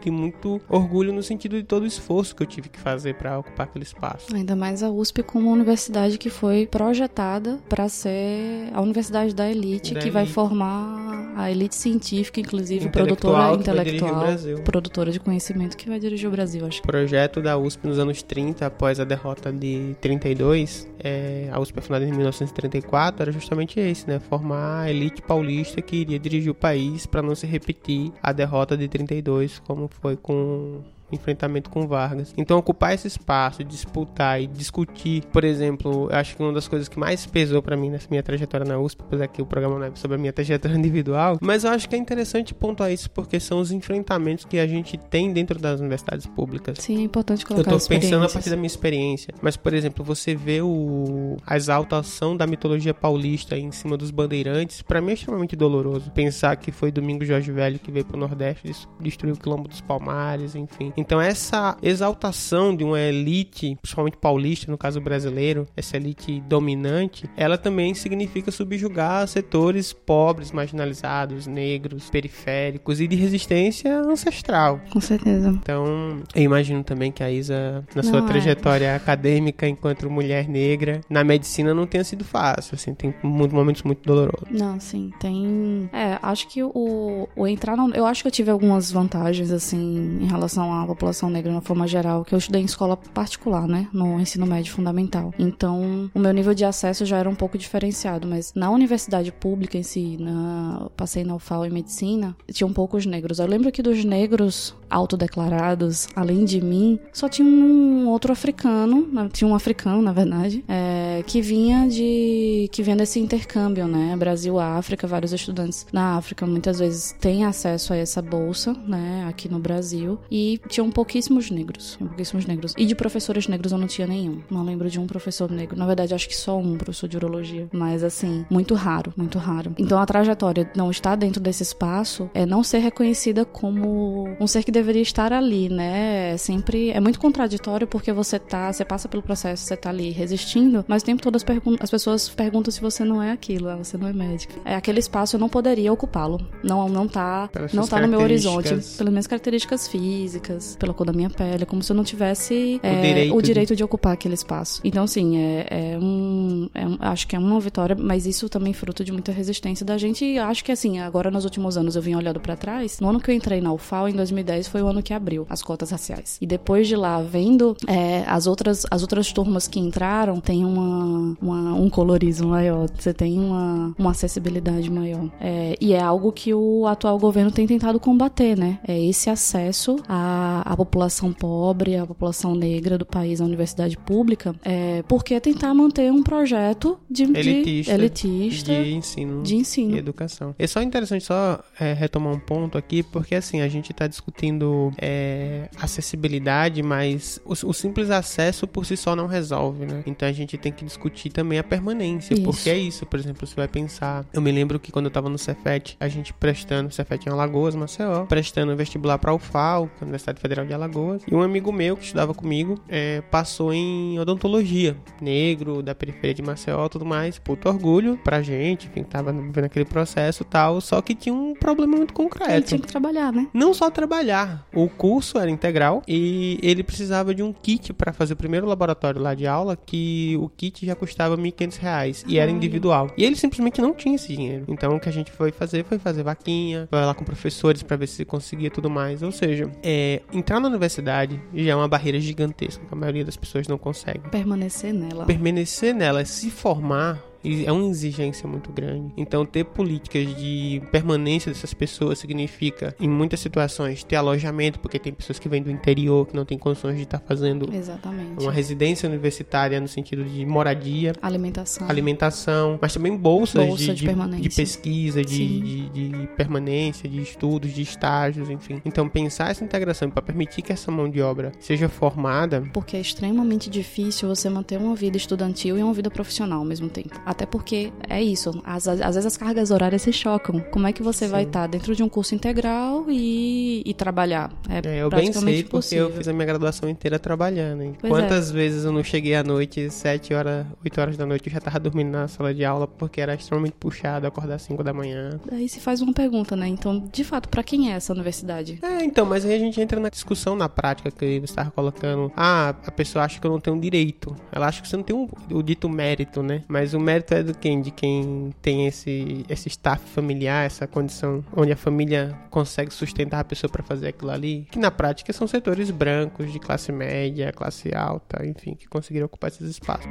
de 0.00 0.10
muito 0.10 0.60
orgulho 0.68 1.12
no 1.12 1.22
sentido 1.22 1.56
de 1.56 1.62
todo 1.62 1.84
o 1.84 1.86
esforço 1.86 2.34
que 2.34 2.42
eu 2.42 2.46
tive 2.46 2.68
que 2.68 2.78
fazer 2.78 3.14
para 3.14 3.38
ocupar 3.38 3.66
aquele 3.66 3.84
espaço. 3.84 4.34
Ainda 4.34 4.54
mais 4.54 4.82
a 4.82 4.90
USP 4.90 5.22
como 5.22 5.46
uma 5.46 5.54
universidade 5.54 6.18
que 6.18 6.30
foi 6.30 6.66
projetada 6.66 7.58
para 7.68 7.88
ser 7.88 8.70
a 8.72 8.80
universidade 8.80 9.34
da 9.34 9.50
elite, 9.50 9.94
da 9.94 10.00
que 10.00 10.06
elite. 10.06 10.10
vai 10.10 10.26
formar 10.26 10.53
a 10.62 11.50
elite 11.50 11.74
científica, 11.74 12.40
inclusive 12.40 12.88
produtora 12.88 13.54
intelectual, 13.54 14.26
produtora 14.64 15.10
de 15.10 15.18
conhecimento 15.18 15.76
que 15.76 15.88
vai 15.88 15.98
dirigir 15.98 16.28
o 16.28 16.32
Brasil, 16.32 16.66
acho. 16.66 16.80
O 16.80 16.82
projeto 16.82 17.40
da 17.40 17.56
USP 17.56 17.86
nos 17.86 17.98
anos 17.98 18.22
30, 18.22 18.66
após 18.66 19.00
a 19.00 19.04
derrota 19.04 19.52
de 19.52 19.96
32, 20.00 20.88
é, 20.98 21.48
a 21.50 21.58
USP 21.60 21.78
é 21.78 21.82
fundada 21.82 22.04
em 22.04 22.12
1934, 22.12 23.22
era 23.22 23.32
justamente 23.32 23.80
esse, 23.80 24.06
né? 24.08 24.18
Formar 24.18 24.82
a 24.82 24.90
elite 24.90 25.22
paulista 25.22 25.80
que 25.82 25.96
iria 25.96 26.18
dirigir 26.18 26.50
o 26.50 26.54
país 26.54 27.06
para 27.06 27.22
não 27.22 27.34
se 27.34 27.46
repetir 27.46 28.12
a 28.22 28.32
derrota 28.32 28.76
de 28.76 28.88
32, 28.88 29.58
como 29.60 29.88
foi 29.88 30.16
com 30.16 30.82
enfrentamento 31.12 31.70
com 31.70 31.86
Vargas. 31.86 32.32
Então, 32.36 32.58
ocupar 32.58 32.94
esse 32.94 33.06
espaço, 33.06 33.62
disputar 33.62 34.40
e 34.40 34.46
discutir, 34.46 35.24
por 35.32 35.44
exemplo, 35.44 36.08
eu 36.10 36.16
acho 36.16 36.36
que 36.36 36.42
uma 36.42 36.52
das 36.52 36.68
coisas 36.68 36.88
que 36.88 36.98
mais 36.98 37.26
pesou 37.26 37.62
para 37.62 37.76
mim 37.76 37.90
nessa 37.90 38.08
minha 38.10 38.22
trajetória 38.22 38.66
na 38.66 38.78
USP, 38.78 39.02
apesar 39.02 39.28
que 39.28 39.42
o 39.42 39.46
programa 39.46 39.78
não 39.78 39.86
é 39.86 39.92
sobre 39.94 40.16
a 40.16 40.18
minha 40.18 40.32
trajetória 40.34 40.76
individual, 40.76 41.38
mas 41.40 41.64
eu 41.64 41.70
acho 41.70 41.88
que 41.88 41.94
é 41.94 41.98
interessante 41.98 42.54
pontuar 42.54 42.92
isso 42.92 43.10
porque 43.10 43.38
são 43.38 43.60
os 43.60 43.70
enfrentamentos 43.70 44.44
que 44.44 44.58
a 44.58 44.66
gente 44.66 44.96
tem 44.96 45.32
dentro 45.32 45.58
das 45.58 45.80
universidades 45.80 46.26
públicas. 46.26 46.78
Sim, 46.80 46.98
é 46.98 47.02
importante 47.02 47.44
colocar 47.44 47.70
Eu 47.70 47.78
tô 47.78 47.86
pensando 47.86 48.24
a 48.24 48.28
partir 48.28 48.50
da 48.50 48.56
minha 48.56 48.66
experiência, 48.66 49.34
mas, 49.40 49.56
por 49.56 49.74
exemplo, 49.74 50.04
você 50.04 50.34
vê 50.34 50.60
o... 50.60 51.36
a 51.46 51.56
exaltação 51.56 52.36
da 52.36 52.46
mitologia 52.46 52.94
paulista 52.94 53.56
em 53.56 53.70
cima 53.70 53.96
dos 53.96 54.10
bandeirantes, 54.10 54.82
para 54.82 55.00
mim 55.00 55.10
é 55.10 55.14
extremamente 55.14 55.56
doloroso. 55.56 56.10
Pensar 56.10 56.56
que 56.56 56.72
foi 56.72 56.90
Domingo 56.90 57.24
Jorge 57.24 57.50
Velho 57.52 57.78
que 57.78 57.90
veio 57.90 58.04
pro 58.04 58.18
Nordeste, 58.18 58.72
destruiu 59.00 59.34
o 59.34 59.38
Quilombo 59.38 59.68
dos 59.68 59.80
Palmares, 59.80 60.54
enfim. 60.54 60.92
Então 60.96 61.20
essa 61.20 61.76
exaltação 61.82 62.74
de 62.74 62.84
uma 62.84 63.00
elite, 63.00 63.76
principalmente 63.80 64.16
paulista, 64.16 64.70
no 64.70 64.78
caso 64.78 65.00
brasileiro, 65.00 65.66
essa 65.76 65.96
elite 65.96 66.40
dominante, 66.46 67.28
ela 67.36 67.58
também 67.58 67.94
significa 67.94 68.50
subjugar 68.50 69.26
setores 69.26 69.92
pobres, 69.92 70.52
marginalizados, 70.52 71.46
negros, 71.46 72.10
periféricos 72.10 73.00
e 73.00 73.06
de 73.06 73.16
resistência 73.16 73.98
ancestral. 74.00 74.80
Com 74.90 75.00
certeza. 75.00 75.48
Então, 75.48 76.22
eu 76.34 76.42
imagino 76.42 76.82
também 76.84 77.10
que 77.10 77.22
a 77.22 77.30
Isa, 77.30 77.84
na 77.94 78.02
sua 78.02 78.20
não, 78.20 78.26
é. 78.26 78.28
trajetória 78.28 78.94
acadêmica 78.94 79.68
enquanto 79.68 80.08
mulher 80.10 80.48
negra, 80.48 81.00
na 81.08 81.24
medicina 81.24 81.74
não 81.74 81.86
tenha 81.86 82.04
sido 82.04 82.24
fácil, 82.24 82.74
assim, 82.74 82.94
tem 82.94 83.14
momentos 83.22 83.82
muito 83.82 84.02
dolorosos. 84.04 84.48
Não, 84.50 84.78
sim, 84.78 85.12
tem... 85.18 85.88
É, 85.92 86.18
acho 86.22 86.48
que 86.48 86.62
o, 86.62 87.28
o 87.34 87.46
entrar... 87.46 87.76
No... 87.76 87.90
Eu 87.94 88.06
acho 88.06 88.22
que 88.22 88.28
eu 88.28 88.32
tive 88.32 88.50
algumas 88.50 88.90
vantagens, 88.90 89.50
assim, 89.50 90.18
em 90.20 90.26
relação 90.26 90.72
a 90.72 90.83
população 90.86 91.30
negra 91.30 91.52
na 91.52 91.60
forma 91.60 91.86
geral, 91.86 92.24
que 92.24 92.34
eu 92.34 92.38
estudei 92.38 92.62
em 92.62 92.64
escola 92.64 92.96
particular, 92.96 93.66
né, 93.66 93.88
no 93.92 94.20
ensino 94.20 94.46
médio 94.46 94.72
fundamental. 94.72 95.32
Então, 95.38 96.10
o 96.14 96.18
meu 96.18 96.32
nível 96.32 96.54
de 96.54 96.64
acesso 96.64 97.04
já 97.04 97.18
era 97.18 97.28
um 97.28 97.34
pouco 97.34 97.58
diferenciado, 97.58 98.26
mas 98.26 98.52
na 98.54 98.70
universidade 98.70 99.32
pública 99.32 99.76
em 99.78 99.82
si, 99.82 100.16
na 100.18 100.88
passei 100.96 101.24
na 101.24 101.34
UFAL 101.34 101.66
em 101.66 101.70
medicina, 101.70 102.36
tinham 102.52 102.72
poucos 102.72 103.06
negros. 103.06 103.38
Eu 103.38 103.46
lembro 103.46 103.70
que 103.72 103.82
dos 103.82 104.04
negros 104.04 104.74
autodeclarados, 104.94 106.08
além 106.14 106.44
de 106.44 106.60
mim, 106.60 106.98
só 107.12 107.28
tinha 107.28 107.46
um 107.46 108.08
outro 108.08 108.32
africano, 108.32 109.28
tinha 109.32 109.48
um 109.48 109.54
africano, 109.54 110.00
na 110.00 110.12
verdade, 110.12 110.64
é, 110.68 111.22
que 111.26 111.40
vinha 111.40 111.88
de 111.88 112.68
que 112.70 112.82
vinha 112.82 112.96
desse 112.96 113.18
intercâmbio, 113.18 113.86
né, 113.86 114.16
Brasil 114.16 114.58
África, 114.58 115.06
vários 115.06 115.32
estudantes 115.32 115.86
na 115.92 116.16
África 116.16 116.46
muitas 116.46 116.78
vezes 116.78 117.14
têm 117.20 117.44
acesso 117.44 117.92
a 117.92 117.96
essa 117.96 118.22
bolsa, 118.22 118.72
né, 118.86 119.26
aqui 119.28 119.48
no 119.48 119.58
Brasil 119.58 120.18
e 120.30 120.60
tinham 120.68 120.90
pouquíssimos 120.90 121.50
negros, 121.50 121.96
pouquíssimos 121.96 122.46
negros. 122.46 122.74
E 122.76 122.86
de 122.86 122.94
professores 122.94 123.48
negros 123.48 123.72
eu 123.72 123.78
não 123.78 123.86
tinha 123.86 124.06
nenhum. 124.06 124.40
Não 124.50 124.64
lembro 124.64 124.88
de 124.88 125.00
um 125.00 125.06
professor 125.06 125.50
negro. 125.50 125.76
Na 125.76 125.86
verdade, 125.86 126.14
acho 126.14 126.28
que 126.28 126.36
só 126.36 126.58
um 126.58 126.76
professor 126.76 127.08
de 127.08 127.16
urologia. 127.16 127.68
Mas 127.72 128.02
assim, 128.02 128.44
muito 128.50 128.74
raro, 128.74 129.12
muito 129.16 129.38
raro. 129.38 129.72
Então 129.78 129.98
a 129.98 130.06
trajetória 130.06 130.70
não 130.76 130.90
estar 130.90 131.16
dentro 131.16 131.40
desse 131.40 131.62
espaço 131.62 132.30
é 132.34 132.46
não 132.46 132.62
ser 132.62 132.78
reconhecida 132.78 133.44
como 133.44 134.28
um 134.40 134.46
ser 134.46 134.62
que 134.62 134.70
deveria 134.84 135.02
estar 135.02 135.32
ali, 135.32 135.68
né? 135.68 136.32
É 136.34 136.36
sempre 136.36 136.90
é 136.90 137.00
muito 137.00 137.18
contraditório 137.18 137.86
porque 137.86 138.12
você 138.12 138.38
tá, 138.38 138.72
você 138.72 138.84
passa 138.84 139.08
pelo 139.08 139.22
processo, 139.22 139.64
você 139.64 139.76
tá 139.76 139.88
ali 139.88 140.10
resistindo, 140.10 140.84
mas 140.86 141.02
o 141.02 141.06
tempo 141.06 141.22
todo 141.22 141.36
as, 141.36 141.44
as 141.80 141.90
pessoas 141.90 142.28
perguntam 142.28 142.70
se 142.70 142.80
você 142.80 143.04
não 143.04 143.22
é 143.22 143.32
aquilo, 143.32 143.68
ah, 143.68 143.76
você 143.76 143.96
não 143.96 144.06
é 144.06 144.12
médico. 144.12 144.60
É 144.64 144.74
aquele 144.74 144.98
espaço 144.98 145.36
eu 145.36 145.40
não 145.40 145.48
poderia 145.48 145.92
ocupá-lo. 145.92 146.40
Não 146.62 146.88
não 146.88 147.08
tá, 147.08 147.48
não 147.72 147.86
tá 147.86 148.00
no 148.00 148.08
meu 148.08 148.20
horizonte, 148.20 148.68
pelas 148.68 149.12
minhas 149.12 149.26
características 149.26 149.88
físicas, 149.88 150.76
pela 150.78 150.92
cor 150.92 151.06
da 151.06 151.12
minha 151.12 151.30
pele, 151.30 151.64
como 151.64 151.82
se 151.82 151.90
eu 151.90 151.96
não 151.96 152.04
tivesse 152.04 152.80
é, 152.82 152.90
o, 152.92 153.02
direito, 153.02 153.36
o 153.36 153.42
direito 153.42 153.68
de... 153.70 153.76
de... 153.76 153.84
ocupar 153.84 154.12
aquele 154.12 154.34
espaço. 154.34 154.80
Então, 154.84 155.04
assim, 155.04 155.38
é, 155.38 155.66
é, 155.70 155.98
um, 155.98 156.68
é 156.74 156.86
um, 156.86 156.98
Acho 157.00 157.26
que 157.26 157.36
é 157.36 157.38
uma 157.38 157.58
vitória, 157.60 157.96
mas 157.98 158.26
isso 158.26 158.48
também 158.48 158.72
é 158.72 158.74
fruto 158.74 159.04
de 159.04 159.12
muita 159.12 159.32
resistência 159.32 159.84
da 159.84 159.96
gente. 159.96 160.24
E 160.24 160.38
acho 160.38 160.64
que, 160.64 160.72
assim, 160.72 160.98
agora 160.98 161.30
nos 161.30 161.44
últimos 161.44 161.76
anos 161.76 161.96
eu 161.96 162.02
vim 162.02 162.14
olhando 162.14 162.40
para 162.40 162.56
trás. 162.56 163.00
No 163.00 163.08
ano 163.08 163.20
que 163.20 163.30
eu 163.30 163.34
entrei 163.34 163.60
na 163.60 163.72
UFAL, 163.72 164.08
em 164.08 164.12
2010, 164.12 164.68
foi 164.74 164.82
o 164.82 164.88
ano 164.88 165.00
que 165.00 165.14
abriu 165.14 165.46
as 165.48 165.62
cotas 165.62 165.92
raciais. 165.92 166.36
E 166.40 166.46
depois 166.46 166.88
de 166.88 166.96
lá, 166.96 167.22
vendo 167.22 167.76
é, 167.86 168.24
as, 168.26 168.48
outras, 168.48 168.84
as 168.90 169.02
outras 169.02 169.32
turmas 169.32 169.68
que 169.68 169.78
entraram, 169.78 170.40
tem 170.40 170.64
uma, 170.64 171.36
uma 171.40 171.74
um 171.74 171.88
colorismo 171.88 172.48
maior, 172.48 172.88
você 172.90 173.14
tem 173.14 173.38
uma, 173.38 173.94
uma 173.96 174.10
acessibilidade 174.10 174.90
maior. 174.90 175.30
É, 175.40 175.76
e 175.80 175.92
é 175.92 176.00
algo 176.00 176.32
que 176.32 176.52
o 176.52 176.88
atual 176.88 177.16
governo 177.20 177.52
tem 177.52 177.68
tentado 177.68 178.00
combater, 178.00 178.58
né? 178.58 178.80
É 178.84 179.00
esse 179.00 179.30
acesso 179.30 179.96
a 180.08 180.62
a, 180.64 180.76
população 180.76 181.32
pobre, 181.32 181.96
a 181.96 182.06
população 182.06 182.54
negra 182.54 182.98
do 182.98 183.06
país 183.06 183.40
à 183.40 183.44
universidade 183.44 183.96
pública, 183.96 184.54
é, 184.64 185.02
porque 185.02 185.38
tentar 185.40 185.74
manter 185.74 186.10
um 186.10 186.22
projeto 186.22 186.98
de 187.08 187.24
elitista, 187.24 187.92
de, 187.92 188.00
elitista, 188.00 188.82
de 188.82 188.92
ensino, 188.94 189.42
de 189.42 189.56
ensino 189.56 189.94
e 189.94 189.98
educação. 189.98 190.54
É 190.58 190.66
só 190.66 190.82
interessante 190.82 191.24
só 191.24 191.62
é, 191.78 191.92
retomar 191.92 192.32
um 192.32 192.40
ponto 192.40 192.78
aqui, 192.78 193.02
porque 193.02 193.34
assim, 193.34 193.60
a 193.60 193.68
gente 193.68 193.92
está 193.92 194.06
discutindo 194.06 194.53
é, 194.98 195.68
acessibilidade, 195.80 196.82
mas 196.82 197.40
o, 197.44 197.52
o, 197.52 197.72
simples 197.72 198.10
acesso 198.10 198.66
por 198.66 198.86
si 198.86 198.96
só 198.96 199.14
não 199.14 199.26
resolve, 199.26 199.86
né? 199.86 200.02
Então 200.06 200.28
a 200.28 200.32
gente 200.32 200.56
tem 200.56 200.72
que 200.72 200.84
discutir 200.84 201.30
também 201.30 201.58
a 201.58 201.64
permanência, 201.64 202.34
isso. 202.34 202.42
porque 202.42 202.70
é 202.70 202.78
isso, 202.78 203.04
por 203.06 203.18
exemplo, 203.18 203.46
você 203.46 203.54
vai 203.54 203.68
pensar, 203.68 204.24
eu 204.32 204.40
me 204.40 204.50
lembro 204.50 204.78
que 204.78 204.90
quando 204.90 205.06
eu 205.06 205.08
estava 205.08 205.28
no 205.28 205.38
Cefet, 205.38 205.96
a 206.00 206.08
gente 206.08 206.32
prestando, 206.32 206.92
Cefet 206.92 207.26
em 207.26 207.32
Alagoas, 207.32 207.74
Maceió, 207.74 208.24
prestando 208.26 208.74
vestibular 208.76 209.18
para 209.18 209.34
UFAL, 209.34 209.90
é 210.00 210.04
Universidade 210.04 210.40
Federal 210.40 210.64
de 210.64 210.72
Alagoas. 210.72 211.22
E 211.30 211.34
um 211.34 211.42
amigo 211.42 211.72
meu 211.72 211.96
que 211.96 212.04
estudava 212.04 212.32
comigo 212.34 212.80
é, 212.88 213.20
passou 213.22 213.72
em 213.72 214.18
odontologia, 214.18 214.96
negro, 215.20 215.82
da 215.82 215.94
periferia 215.94 216.34
de 216.34 216.42
Maceió 216.42 216.88
tudo 216.88 217.04
mais. 217.04 217.38
Puto 217.38 217.68
orgulho 217.68 218.18
pra 218.22 218.42
gente, 218.42 218.86
enfim, 218.88 219.02
tava 219.02 219.32
vendo 219.32 219.64
aquele 219.64 219.84
processo 219.84 220.42
e 220.42 220.46
tal. 220.46 220.80
Só 220.80 221.00
que 221.02 221.14
tinha 221.14 221.34
um 221.34 221.54
problema 221.54 221.96
muito 221.96 222.14
concreto. 222.14 222.50
Ele 222.50 222.62
tinha 222.62 222.80
que 222.80 222.86
trabalhar, 222.86 223.32
né? 223.32 223.46
Não 223.52 223.74
só 223.74 223.90
trabalhar. 223.90 224.43
O 224.72 224.88
curso 224.88 225.38
era 225.38 225.50
integral 225.50 226.02
e 226.06 226.58
ele 226.62 226.82
precisava 226.82 227.34
de 227.34 227.42
um 227.42 227.52
kit 227.52 227.92
para 227.92 228.12
fazer 228.12 228.34
o 228.34 228.36
primeiro 228.36 228.66
laboratório 228.66 229.20
lá 229.20 229.34
de 229.34 229.46
aula, 229.46 229.76
que 229.76 230.36
o 230.40 230.48
kit 230.48 230.84
já 230.84 230.94
custava 230.94 231.36
R$ 231.36 231.42
1.500 231.42 232.24
e 232.26 232.38
era 232.38 232.50
individual. 232.50 233.10
E 233.16 233.24
ele 233.24 233.36
simplesmente 233.36 233.80
não 233.80 233.92
tinha 233.94 234.14
esse 234.14 234.28
dinheiro. 234.34 234.64
Então 234.68 234.96
o 234.96 235.00
que 235.00 235.08
a 235.08 235.12
gente 235.12 235.30
foi 235.30 235.52
fazer 235.52 235.84
foi 235.84 235.98
fazer 235.98 236.22
vaquinha, 236.22 236.86
foi 236.90 237.00
lá 237.00 237.14
com 237.14 237.24
professores 237.24 237.82
para 237.82 237.96
ver 237.96 238.06
se 238.06 238.24
conseguia 238.24 238.70
tudo 238.70 238.90
mais. 238.90 239.22
Ou 239.22 239.32
seja, 239.32 239.70
é, 239.82 240.22
entrar 240.32 240.60
na 240.60 240.68
universidade 240.68 241.40
já 241.54 241.72
é 241.72 241.74
uma 241.74 241.88
barreira 241.88 242.20
gigantesca, 242.20 242.84
que 242.84 242.92
a 242.92 242.96
maioria 242.96 243.24
das 243.24 243.36
pessoas 243.36 243.68
não 243.68 243.78
consegue. 243.78 244.28
Permanecer 244.30 244.92
nela. 244.92 245.26
Permanecer 245.26 245.94
nela, 245.94 246.24
se 246.24 246.50
formar 246.50 247.22
é 247.66 247.72
uma 247.72 247.88
exigência 247.88 248.48
muito 248.48 248.72
grande. 248.72 249.12
Então, 249.16 249.44
ter 249.44 249.64
políticas 249.64 250.34
de 250.36 250.82
permanência 250.90 251.52
dessas 251.52 251.74
pessoas 251.74 252.18
significa, 252.18 252.94
em 252.98 253.08
muitas 253.08 253.40
situações, 253.40 254.02
ter 254.02 254.16
alojamento, 254.16 254.78
porque 254.78 254.98
tem 254.98 255.12
pessoas 255.12 255.38
que 255.38 255.48
vêm 255.48 255.62
do 255.62 255.70
interior 255.70 256.26
que 256.26 256.34
não 256.34 256.44
têm 256.44 256.58
condições 256.58 256.96
de 256.96 257.02
estar 257.02 257.18
fazendo 257.20 257.72
Exatamente. 257.72 258.42
uma 258.42 258.52
residência 258.52 259.08
universitária 259.08 259.80
no 259.80 259.88
sentido 259.88 260.24
de 260.24 260.46
moradia, 260.46 261.12
alimentação, 261.20 261.88
alimentação, 261.88 262.78
mas 262.80 262.94
também 262.94 263.16
bolsas 263.16 263.66
Bolsa 263.66 263.94
de, 263.94 264.06
de, 264.06 264.40
de, 264.40 264.48
pesquisa, 264.50 265.22
de, 265.22 265.88
de, 265.90 266.28
permanência, 266.36 267.08
de 267.08 267.20
estudos, 267.20 267.72
de 267.72 267.82
estágios, 267.82 268.48
enfim. 268.48 268.80
Então, 268.84 269.08
pensar 269.08 269.50
essa 269.50 269.64
integração 269.64 270.10
para 270.10 270.22
permitir 270.22 270.62
que 270.62 270.72
essa 270.72 270.90
mão 270.90 271.08
de 271.08 271.20
obra 271.20 271.52
seja 271.58 271.88
formada. 271.88 272.62
Porque 272.72 272.96
é 272.96 273.00
extremamente 273.00 273.68
difícil 273.68 274.28
você 274.28 274.48
manter 274.48 274.78
uma 274.78 274.94
vida 274.94 275.16
estudantil 275.16 275.78
e 275.78 275.82
uma 275.82 275.92
vida 275.92 276.10
profissional 276.10 276.60
ao 276.60 276.64
mesmo 276.64 276.88
tempo 276.88 277.20
Até 277.34 277.46
porque 277.46 277.92
é 278.08 278.22
isso, 278.22 278.62
às, 278.64 278.86
às 278.86 279.16
vezes 279.16 279.26
as 279.26 279.36
cargas 279.36 279.72
horárias 279.72 280.02
se 280.02 280.12
chocam. 280.12 280.60
Como 280.70 280.86
é 280.86 280.92
que 280.92 281.02
você 281.02 281.26
Sim. 281.26 281.32
vai 281.32 281.42
estar 281.42 281.66
dentro 281.66 281.94
de 281.94 282.02
um 282.02 282.08
curso 282.08 282.32
integral 282.32 283.06
e, 283.08 283.82
e 283.84 283.92
trabalhar? 283.92 284.52
É, 284.68 284.88
é 284.88 285.02
eu 285.02 285.10
bem 285.10 285.32
sei 285.32 285.64
porque 285.64 285.96
eu 285.96 286.12
fiz 286.12 286.28
a 286.28 286.32
minha 286.32 286.46
graduação 286.46 286.88
inteira 286.88 287.18
trabalhando. 287.18 287.82
E 287.82 288.08
quantas 288.08 288.50
é. 288.50 288.52
vezes 288.52 288.84
eu 288.84 288.92
não 288.92 289.02
cheguei 289.02 289.34
à 289.34 289.42
noite, 289.42 289.90
7 289.90 290.32
horas, 290.32 290.64
8 290.84 291.00
horas 291.00 291.16
da 291.16 291.26
noite, 291.26 291.48
eu 291.48 291.52
já 291.52 291.60
tava 291.60 291.80
dormindo 291.80 292.10
na 292.10 292.28
sala 292.28 292.54
de 292.54 292.64
aula 292.64 292.86
porque 292.86 293.20
era 293.20 293.34
extremamente 293.34 293.74
puxado 293.80 294.28
acordar 294.28 294.54
às 294.54 294.62
5 294.62 294.84
da 294.84 294.92
manhã. 294.92 295.40
Aí 295.50 295.68
se 295.68 295.80
faz 295.80 296.00
uma 296.00 296.12
pergunta, 296.12 296.54
né? 296.54 296.68
Então, 296.68 297.02
de 297.12 297.24
fato, 297.24 297.48
para 297.48 297.64
quem 297.64 297.92
é 297.92 297.96
essa 297.96 298.12
universidade? 298.12 298.78
É, 298.80 299.02
então, 299.02 299.26
mas 299.26 299.44
aí 299.44 299.54
a 299.54 299.58
gente 299.58 299.80
entra 299.80 299.98
na 299.98 300.08
discussão 300.08 300.54
na 300.54 300.68
prática 300.68 301.10
que 301.10 301.40
você 301.40 301.44
estava 301.44 301.72
colocando. 301.72 302.30
Ah, 302.36 302.76
a 302.86 302.90
pessoa 302.92 303.24
acha 303.24 303.40
que 303.40 303.46
eu 303.46 303.50
não 303.50 303.58
tenho 303.58 303.80
direito. 303.80 304.36
Ela 304.52 304.68
acha 304.68 304.80
que 304.80 304.88
você 304.88 304.96
não 304.96 305.02
tem 305.02 305.16
um, 305.16 305.28
o 305.50 305.62
dito 305.62 305.88
mérito, 305.88 306.42
né? 306.42 306.62
Mas 306.68 306.94
o 306.94 307.00
mérito 307.00 307.23
é 307.30 307.42
do 307.42 307.54
quem? 307.54 307.80
De 307.80 307.90
quem 307.90 308.52
tem 308.60 308.86
esse, 308.86 309.44
esse 309.48 309.68
staff 309.68 310.04
familiar, 310.10 310.66
essa 310.66 310.86
condição 310.86 311.44
onde 311.56 311.72
a 311.72 311.76
família 311.76 312.36
consegue 312.50 312.92
sustentar 312.92 313.40
a 313.40 313.44
pessoa 313.44 313.70
para 313.70 313.82
fazer 313.82 314.08
aquilo 314.08 314.30
ali. 314.30 314.66
Que 314.70 314.78
na 314.78 314.90
prática 314.90 315.32
são 315.32 315.46
setores 315.46 315.90
brancos, 315.90 316.52
de 316.52 316.58
classe 316.58 316.90
média, 316.90 317.52
classe 317.52 317.94
alta, 317.94 318.44
enfim, 318.44 318.74
que 318.74 318.88
conseguiram 318.88 319.26
ocupar 319.26 319.50
esses 319.50 319.68
espaços. 319.68 320.10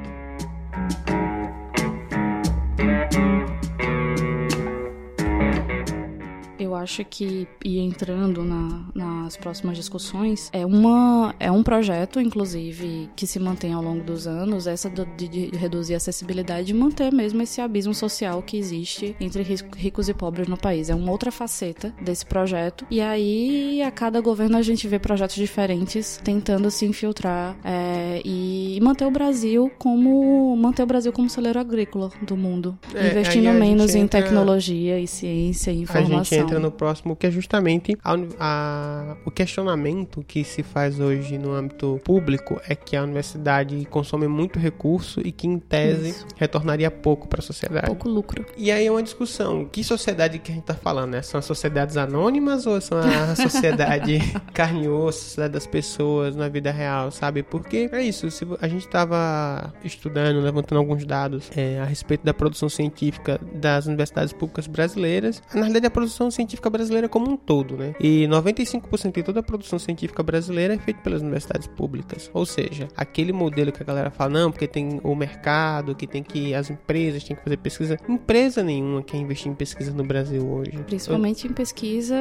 Acho 6.84 7.04
que, 7.06 7.48
e 7.64 7.80
entrando 7.80 8.44
na, 8.44 8.86
nas 8.94 9.38
próximas 9.38 9.78
discussões, 9.78 10.50
é, 10.54 10.66
uma, 10.66 11.34
é 11.40 11.52
um 11.52 11.64
projeto, 11.64 12.20
inclusive, 12.20 13.10
que 13.16 13.26
se 13.26 13.40
mantém 13.40 13.74
ao 13.74 13.82
longo 13.82 14.04
dos 14.04 14.28
anos, 14.28 14.68
essa 14.68 14.90
de, 14.90 15.28
de 15.28 15.58
reduzir 15.58 15.94
a 15.94 15.98
acessibilidade 15.98 16.72
e 16.72 16.74
manter 16.74 17.12
mesmo 17.12 17.42
esse 17.42 17.62
abismo 17.62 17.94
social 17.94 18.42
que 18.42 18.58
existe 18.58 19.16
entre 19.20 19.44
ricos 19.76 20.10
e 20.10 20.14
pobres 20.14 20.48
no 20.48 20.58
país. 20.58 20.90
É 20.90 20.96
uma 20.96 21.12
outra 21.12 21.32
faceta 21.32 21.94
desse 22.02 22.26
projeto. 22.26 22.86
E 22.90 23.02
aí, 23.02 23.82
a 23.82 23.92
cada 23.92 24.22
governo, 24.22 24.58
a 24.58 24.62
gente 24.62 24.88
vê 24.88 25.00
projetos 25.00 25.36
diferentes 25.36 26.20
tentando 26.24 26.70
se 26.70 26.86
infiltrar 26.86 27.58
é, 27.64 28.22
e 28.24 28.80
manter 28.82 29.06
o 29.06 29.12
Brasil 29.12 29.72
como 29.78 30.56
manter 30.56 30.84
o 30.84 30.86
Brasil 30.86 31.12
como 31.12 31.30
celeiro 31.30 31.60
agrícola 31.60 32.12
do 32.22 32.36
mundo, 32.36 32.78
é, 32.94 33.10
investindo 33.10 33.52
menos 33.54 33.96
em 33.96 34.08
tecnologia 34.08 35.00
e 35.00 35.08
ciência 35.08 35.72
e 35.72 35.82
informação. 35.82 36.20
A 36.20 36.24
gente 36.24 36.36
entra 36.36 36.60
no 36.60 36.72
próximo, 36.74 37.16
que 37.16 37.28
é 37.28 37.32
justamente 37.32 37.98
a, 38.04 38.16
a, 38.40 39.18
o 39.26 39.32
questionamento 39.32 40.24
que 40.28 40.44
se 40.44 40.64
faz 40.64 41.00
hoje 41.00 41.38
no 41.38 41.54
âmbito 41.54 42.00
público 42.04 42.60
é 42.68 42.76
que 42.76 42.96
a 42.96 43.04
universidade 43.04 43.86
consome 43.90 44.28
muito 44.28 44.60
recurso 44.60 45.22
e 45.24 45.32
que, 45.32 45.48
em 45.48 45.60
tese, 45.60 46.10
Isso. 46.10 46.28
retornaria 46.36 46.90
pouco 46.90 47.28
para 47.28 47.40
a 47.40 47.44
sociedade. 47.44 47.88
Pouco 47.88 48.10
lucro. 48.10 48.46
E 48.58 48.72
aí 48.72 48.88
é 48.88 48.92
uma 48.92 49.04
discussão. 49.04 49.66
Que 49.66 49.84
sociedade 49.84 50.40
que 50.40 50.52
a 50.52 50.56
gente 50.56 50.64
está 50.64 50.74
falando, 50.74 51.12
né? 51.12 51.22
São 51.22 51.40
as 51.40 51.46
sociedades 51.46 51.98
anônimas 51.98 52.66
ou 52.66 52.80
são 52.82 52.98
a 52.98 53.36
sociedade 53.38 54.20
carne 54.54 54.86
e 54.86 54.88
osso, 54.88 55.20
sociedade 55.26 55.54
das 55.54 55.68
pessoas 55.68 56.36
na 56.36 56.50
vida 56.50 56.72
real, 56.72 57.12
sabe? 57.12 57.44
Porque 57.44 57.90
é 57.92 58.04
isso. 58.04 58.30
Se 58.32 58.46
a 58.62 58.68
gente 58.68 58.86
estava 58.86 59.74
estudando, 59.84 60.40
levantando 60.42 60.80
alguns 60.80 61.06
dados 61.06 61.50
é, 61.56 61.80
a 61.80 61.86
respeito 61.86 62.24
da 62.24 62.34
produção 62.34 62.70
científica 62.70 63.40
das 63.54 63.86
universidades 63.86 64.34
públicas 64.34 64.68
brasileiras, 64.68 65.42
na 65.54 65.62
verdade 65.62 65.86
a 65.86 65.92
produção 65.92 66.30
científica 66.32 66.63
científica 66.64 66.70
brasileira 66.70 67.10
como 67.10 67.30
um 67.30 67.38
todo, 67.38 67.76
né? 67.76 67.94
E 68.00 68.28
95% 68.28 69.14
de 69.14 69.24
toda 69.24 69.40
a 69.42 69.44
produção 69.44 69.78
científica 69.78 70.24
brasileira 70.24 70.76
é 70.76 70.78
feita 70.78 71.02
pelas 71.02 71.22
universidades 71.22 71.68
públicas. 71.68 72.30
Ou 72.34 72.46
seja, 72.46 72.88
aquele 72.96 73.34
modelo 73.34 73.72
que 73.72 73.82
a 73.82 73.86
galera 73.86 74.10
fala, 74.10 74.30
não, 74.30 74.52
porque 74.52 74.68
tem 74.68 75.00
o 75.04 75.16
mercado, 75.16 75.96
que 75.96 76.08
tem 76.08 76.24
que 76.24 76.54
as 76.54 76.70
empresas 76.70 77.24
têm 77.24 77.36
que 77.36 77.44
fazer 77.44 77.58
pesquisa. 77.58 77.98
Empresa 78.08 78.64
nenhuma 78.64 79.04
quer 79.04 79.18
investir 79.18 79.52
em 79.52 79.56
pesquisa 79.56 79.92
no 79.92 80.04
Brasil 80.04 80.48
hoje. 80.48 80.72
Principalmente 80.86 81.46
Eu... 81.46 81.52
em 81.52 81.54
pesquisa 81.54 82.16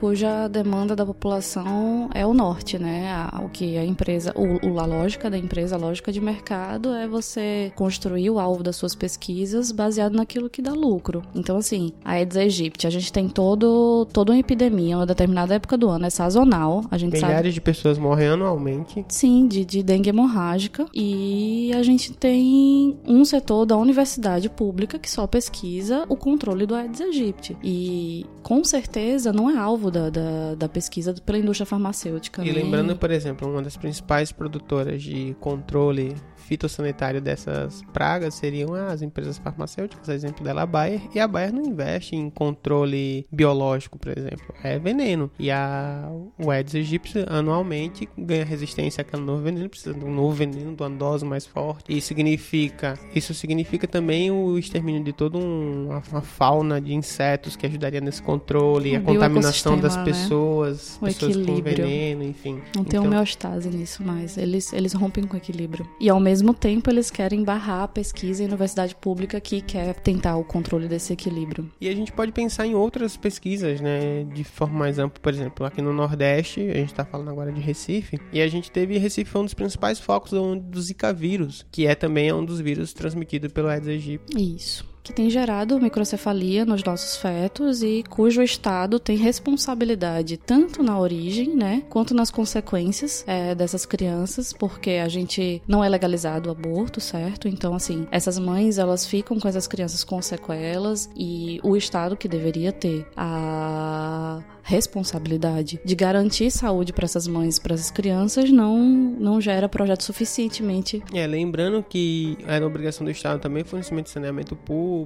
cuja 0.00 0.48
demanda 0.48 0.96
da 0.96 1.04
população 1.04 2.10
é 2.14 2.26
o 2.26 2.34
norte, 2.34 2.78
né? 2.78 3.08
O 3.44 3.48
que 3.48 3.76
a 3.76 3.84
empresa, 3.84 4.32
o, 4.36 4.78
a 4.78 4.86
lógica 4.86 5.30
da 5.30 5.38
empresa, 5.38 5.76
a 5.76 5.78
lógica 5.78 6.10
de 6.10 6.20
mercado 6.20 6.94
é 6.94 7.06
você 7.06 7.72
construir 7.74 8.30
o 8.30 8.38
alvo 8.38 8.62
das 8.62 8.76
suas 8.76 8.94
pesquisas 8.94 9.70
baseado 9.70 10.14
naquilo 10.14 10.50
que 10.50 10.62
dá 10.62 10.72
lucro. 10.72 11.22
Então, 11.34 11.56
assim, 11.56 11.92
a 12.04 12.12
Aedes 12.12 12.36
aegypti, 12.36 12.86
a 12.86 12.90
gente 12.90 13.12
tem 13.12 13.28
todo 13.28 13.67
todo, 13.68 14.06
toda 14.06 14.32
uma 14.32 14.38
epidemia, 14.38 14.96
uma 14.96 15.06
determinada 15.06 15.54
época 15.54 15.76
do 15.76 15.88
ano, 15.88 16.06
é 16.06 16.10
sazonal. 16.10 16.84
A 16.90 16.96
gente 16.96 17.12
Milhares 17.12 17.36
sabe... 17.36 17.52
de 17.52 17.60
pessoas 17.60 17.98
morrem 17.98 18.28
anualmente. 18.28 19.04
Sim, 19.08 19.46
de, 19.46 19.64
de 19.64 19.82
dengue 19.82 20.08
hemorrágica. 20.08 20.86
E 20.94 21.70
a 21.74 21.82
gente 21.82 22.12
tem 22.12 22.98
um 23.06 23.24
setor 23.24 23.66
da 23.66 23.76
universidade 23.76 24.48
pública 24.48 24.98
que 24.98 25.10
só 25.10 25.26
pesquisa 25.26 26.04
o 26.08 26.16
controle 26.16 26.66
do 26.66 26.74
Aedes 26.74 27.00
aegypti. 27.00 27.56
E 27.62 28.24
com 28.42 28.64
certeza 28.64 29.32
não 29.32 29.50
é 29.50 29.56
alvo 29.56 29.90
da, 29.90 30.08
da, 30.08 30.54
da 30.54 30.68
pesquisa 30.68 31.14
pela 31.24 31.38
indústria 31.38 31.66
farmacêutica. 31.66 32.42
E 32.42 32.52
né? 32.52 32.62
lembrando, 32.62 32.96
por 32.96 33.10
exemplo, 33.10 33.48
uma 33.48 33.62
das 33.62 33.76
principais 33.76 34.32
produtoras 34.32 35.02
de 35.02 35.36
controle 35.40 36.14
fitossanitário 36.48 37.20
dessas 37.20 37.82
pragas 37.92 38.34
seriam 38.34 38.74
as 38.74 39.02
empresas 39.02 39.36
farmacêuticas, 39.38 40.08
exemplo 40.08 40.42
dela 40.42 40.62
a 40.62 40.66
Bayer, 40.66 41.00
e 41.14 41.20
a 41.20 41.28
Bayer 41.28 41.52
não 41.52 41.62
investe 41.62 42.16
em 42.16 42.30
controle 42.30 43.26
biológico, 43.30 43.98
por 43.98 44.16
exemplo, 44.16 44.54
é 44.62 44.78
veneno. 44.78 45.30
E 45.38 45.50
a 45.50 46.08
o 46.38 46.50
Aedes 46.50 46.74
aegypti 46.74 47.24
anualmente 47.28 48.08
ganha 48.16 48.44
resistência 48.44 49.02
àquele 49.02 49.22
novo 49.22 49.42
veneno, 49.42 49.68
precisa 49.68 49.94
de 49.94 50.04
um 50.04 50.14
novo 50.14 50.32
veneno, 50.32 50.74
de 50.74 50.82
uma 50.82 50.90
dose 50.90 51.24
mais 51.24 51.44
forte. 51.44 51.84
E 51.88 52.00
significa, 52.00 52.98
isso 53.14 53.34
significa 53.34 53.86
também 53.86 54.30
o 54.30 54.58
extermínio 54.58 55.02
de 55.02 55.12
toda 55.12 55.36
um, 55.36 55.88
uma, 55.88 56.22
fauna 56.22 56.80
de 56.80 56.94
insetos 56.94 57.56
que 57.56 57.66
ajudaria 57.66 58.00
nesse 58.00 58.22
controle, 58.22 58.96
a 58.96 59.00
contaminação 59.00 59.78
das 59.78 59.96
pessoas, 59.98 60.98
né? 61.02 61.08
pessoas 61.08 61.36
com 61.36 61.56
veneno, 61.60 62.22
enfim. 62.22 62.60
Não 62.74 62.84
tem 62.84 62.98
então, 62.98 63.04
homeostase 63.04 63.68
nisso 63.68 64.02
mais, 64.02 64.38
eles, 64.38 64.72
eles 64.72 64.92
rompem 64.92 65.24
com 65.24 65.34
o 65.34 65.36
equilíbrio. 65.36 65.88
E 66.00 66.08
ao 66.08 66.20
mesmo 66.20 66.37
mesmo 66.38 66.54
tempo, 66.54 66.88
eles 66.88 67.10
querem 67.10 67.42
barrar 67.42 67.82
a 67.82 67.88
pesquisa 67.88 68.42
em 68.42 68.46
universidade 68.46 68.94
pública 68.94 69.40
que 69.40 69.60
quer 69.60 69.94
tentar 69.94 70.36
o 70.36 70.44
controle 70.44 70.86
desse 70.86 71.12
equilíbrio. 71.12 71.70
E 71.80 71.88
a 71.88 71.94
gente 71.94 72.12
pode 72.12 72.30
pensar 72.30 72.64
em 72.64 72.74
outras 72.74 73.16
pesquisas, 73.16 73.80
né, 73.80 74.24
de 74.24 74.44
forma 74.44 74.78
mais 74.78 74.98
ampla, 74.98 75.20
por 75.20 75.32
exemplo, 75.32 75.66
aqui 75.66 75.82
no 75.82 75.92
Nordeste, 75.92 76.60
a 76.60 76.74
gente 76.74 76.92
está 76.92 77.04
falando 77.04 77.30
agora 77.30 77.50
de 77.50 77.60
Recife, 77.60 78.20
e 78.32 78.40
a 78.40 78.46
gente 78.46 78.70
teve 78.70 78.98
Recife 78.98 79.30
foi 79.30 79.40
um 79.40 79.44
dos 79.44 79.54
principais 79.54 79.98
focos 79.98 80.30
do, 80.30 80.56
do 80.56 80.80
Zika 80.80 81.12
vírus, 81.12 81.66
que 81.72 81.86
é 81.86 81.94
também 81.94 82.32
um 82.32 82.44
dos 82.44 82.60
vírus 82.60 82.92
transmitidos 82.92 83.52
pelo 83.52 83.68
Aedes 83.68 83.88
aegypti. 83.88 84.56
Isso 84.56 84.97
que 85.08 85.12
tem 85.14 85.30
gerado 85.30 85.80
microcefalia 85.80 86.66
nos 86.66 86.84
nossos 86.84 87.16
fetos 87.16 87.82
e 87.82 88.04
cujo 88.10 88.42
Estado 88.42 89.00
tem 89.00 89.16
responsabilidade 89.16 90.36
tanto 90.36 90.82
na 90.82 90.98
origem, 90.98 91.56
né, 91.56 91.82
quanto 91.88 92.12
nas 92.14 92.30
consequências 92.30 93.24
é, 93.26 93.54
dessas 93.54 93.86
crianças, 93.86 94.52
porque 94.52 94.90
a 95.02 95.08
gente 95.08 95.62
não 95.66 95.82
é 95.82 95.88
legalizado 95.88 96.50
o 96.50 96.52
aborto, 96.52 97.00
certo? 97.00 97.48
Então, 97.48 97.74
assim, 97.74 98.06
essas 98.10 98.38
mães 98.38 98.76
elas 98.76 99.06
ficam 99.06 99.40
com 99.40 99.48
essas 99.48 99.66
crianças 99.66 100.04
com 100.04 100.20
sequelas 100.20 101.08
e 101.16 101.58
o 101.62 101.74
Estado 101.74 102.14
que 102.14 102.28
deveria 102.28 102.70
ter 102.70 103.06
a 103.16 104.42
responsabilidade 104.68 105.80
de 105.82 105.94
garantir 105.94 106.50
saúde 106.50 106.92
para 106.92 107.06
essas 107.06 107.26
mães, 107.26 107.58
para 107.58 107.74
essas 107.74 107.90
crianças, 107.90 108.50
não, 108.50 108.78
não 108.78 109.40
gera 109.40 109.66
projeto 109.66 110.04
suficientemente. 110.04 111.02
É, 111.14 111.26
lembrando 111.26 111.82
que 111.82 112.36
era 112.46 112.66
obrigação 112.66 113.02
do 113.02 113.10
Estado 113.10 113.40
também 113.40 113.64
fornecimento 113.64 114.06
de 114.06 114.10
saneamento 114.10 114.54
público, 114.54 114.97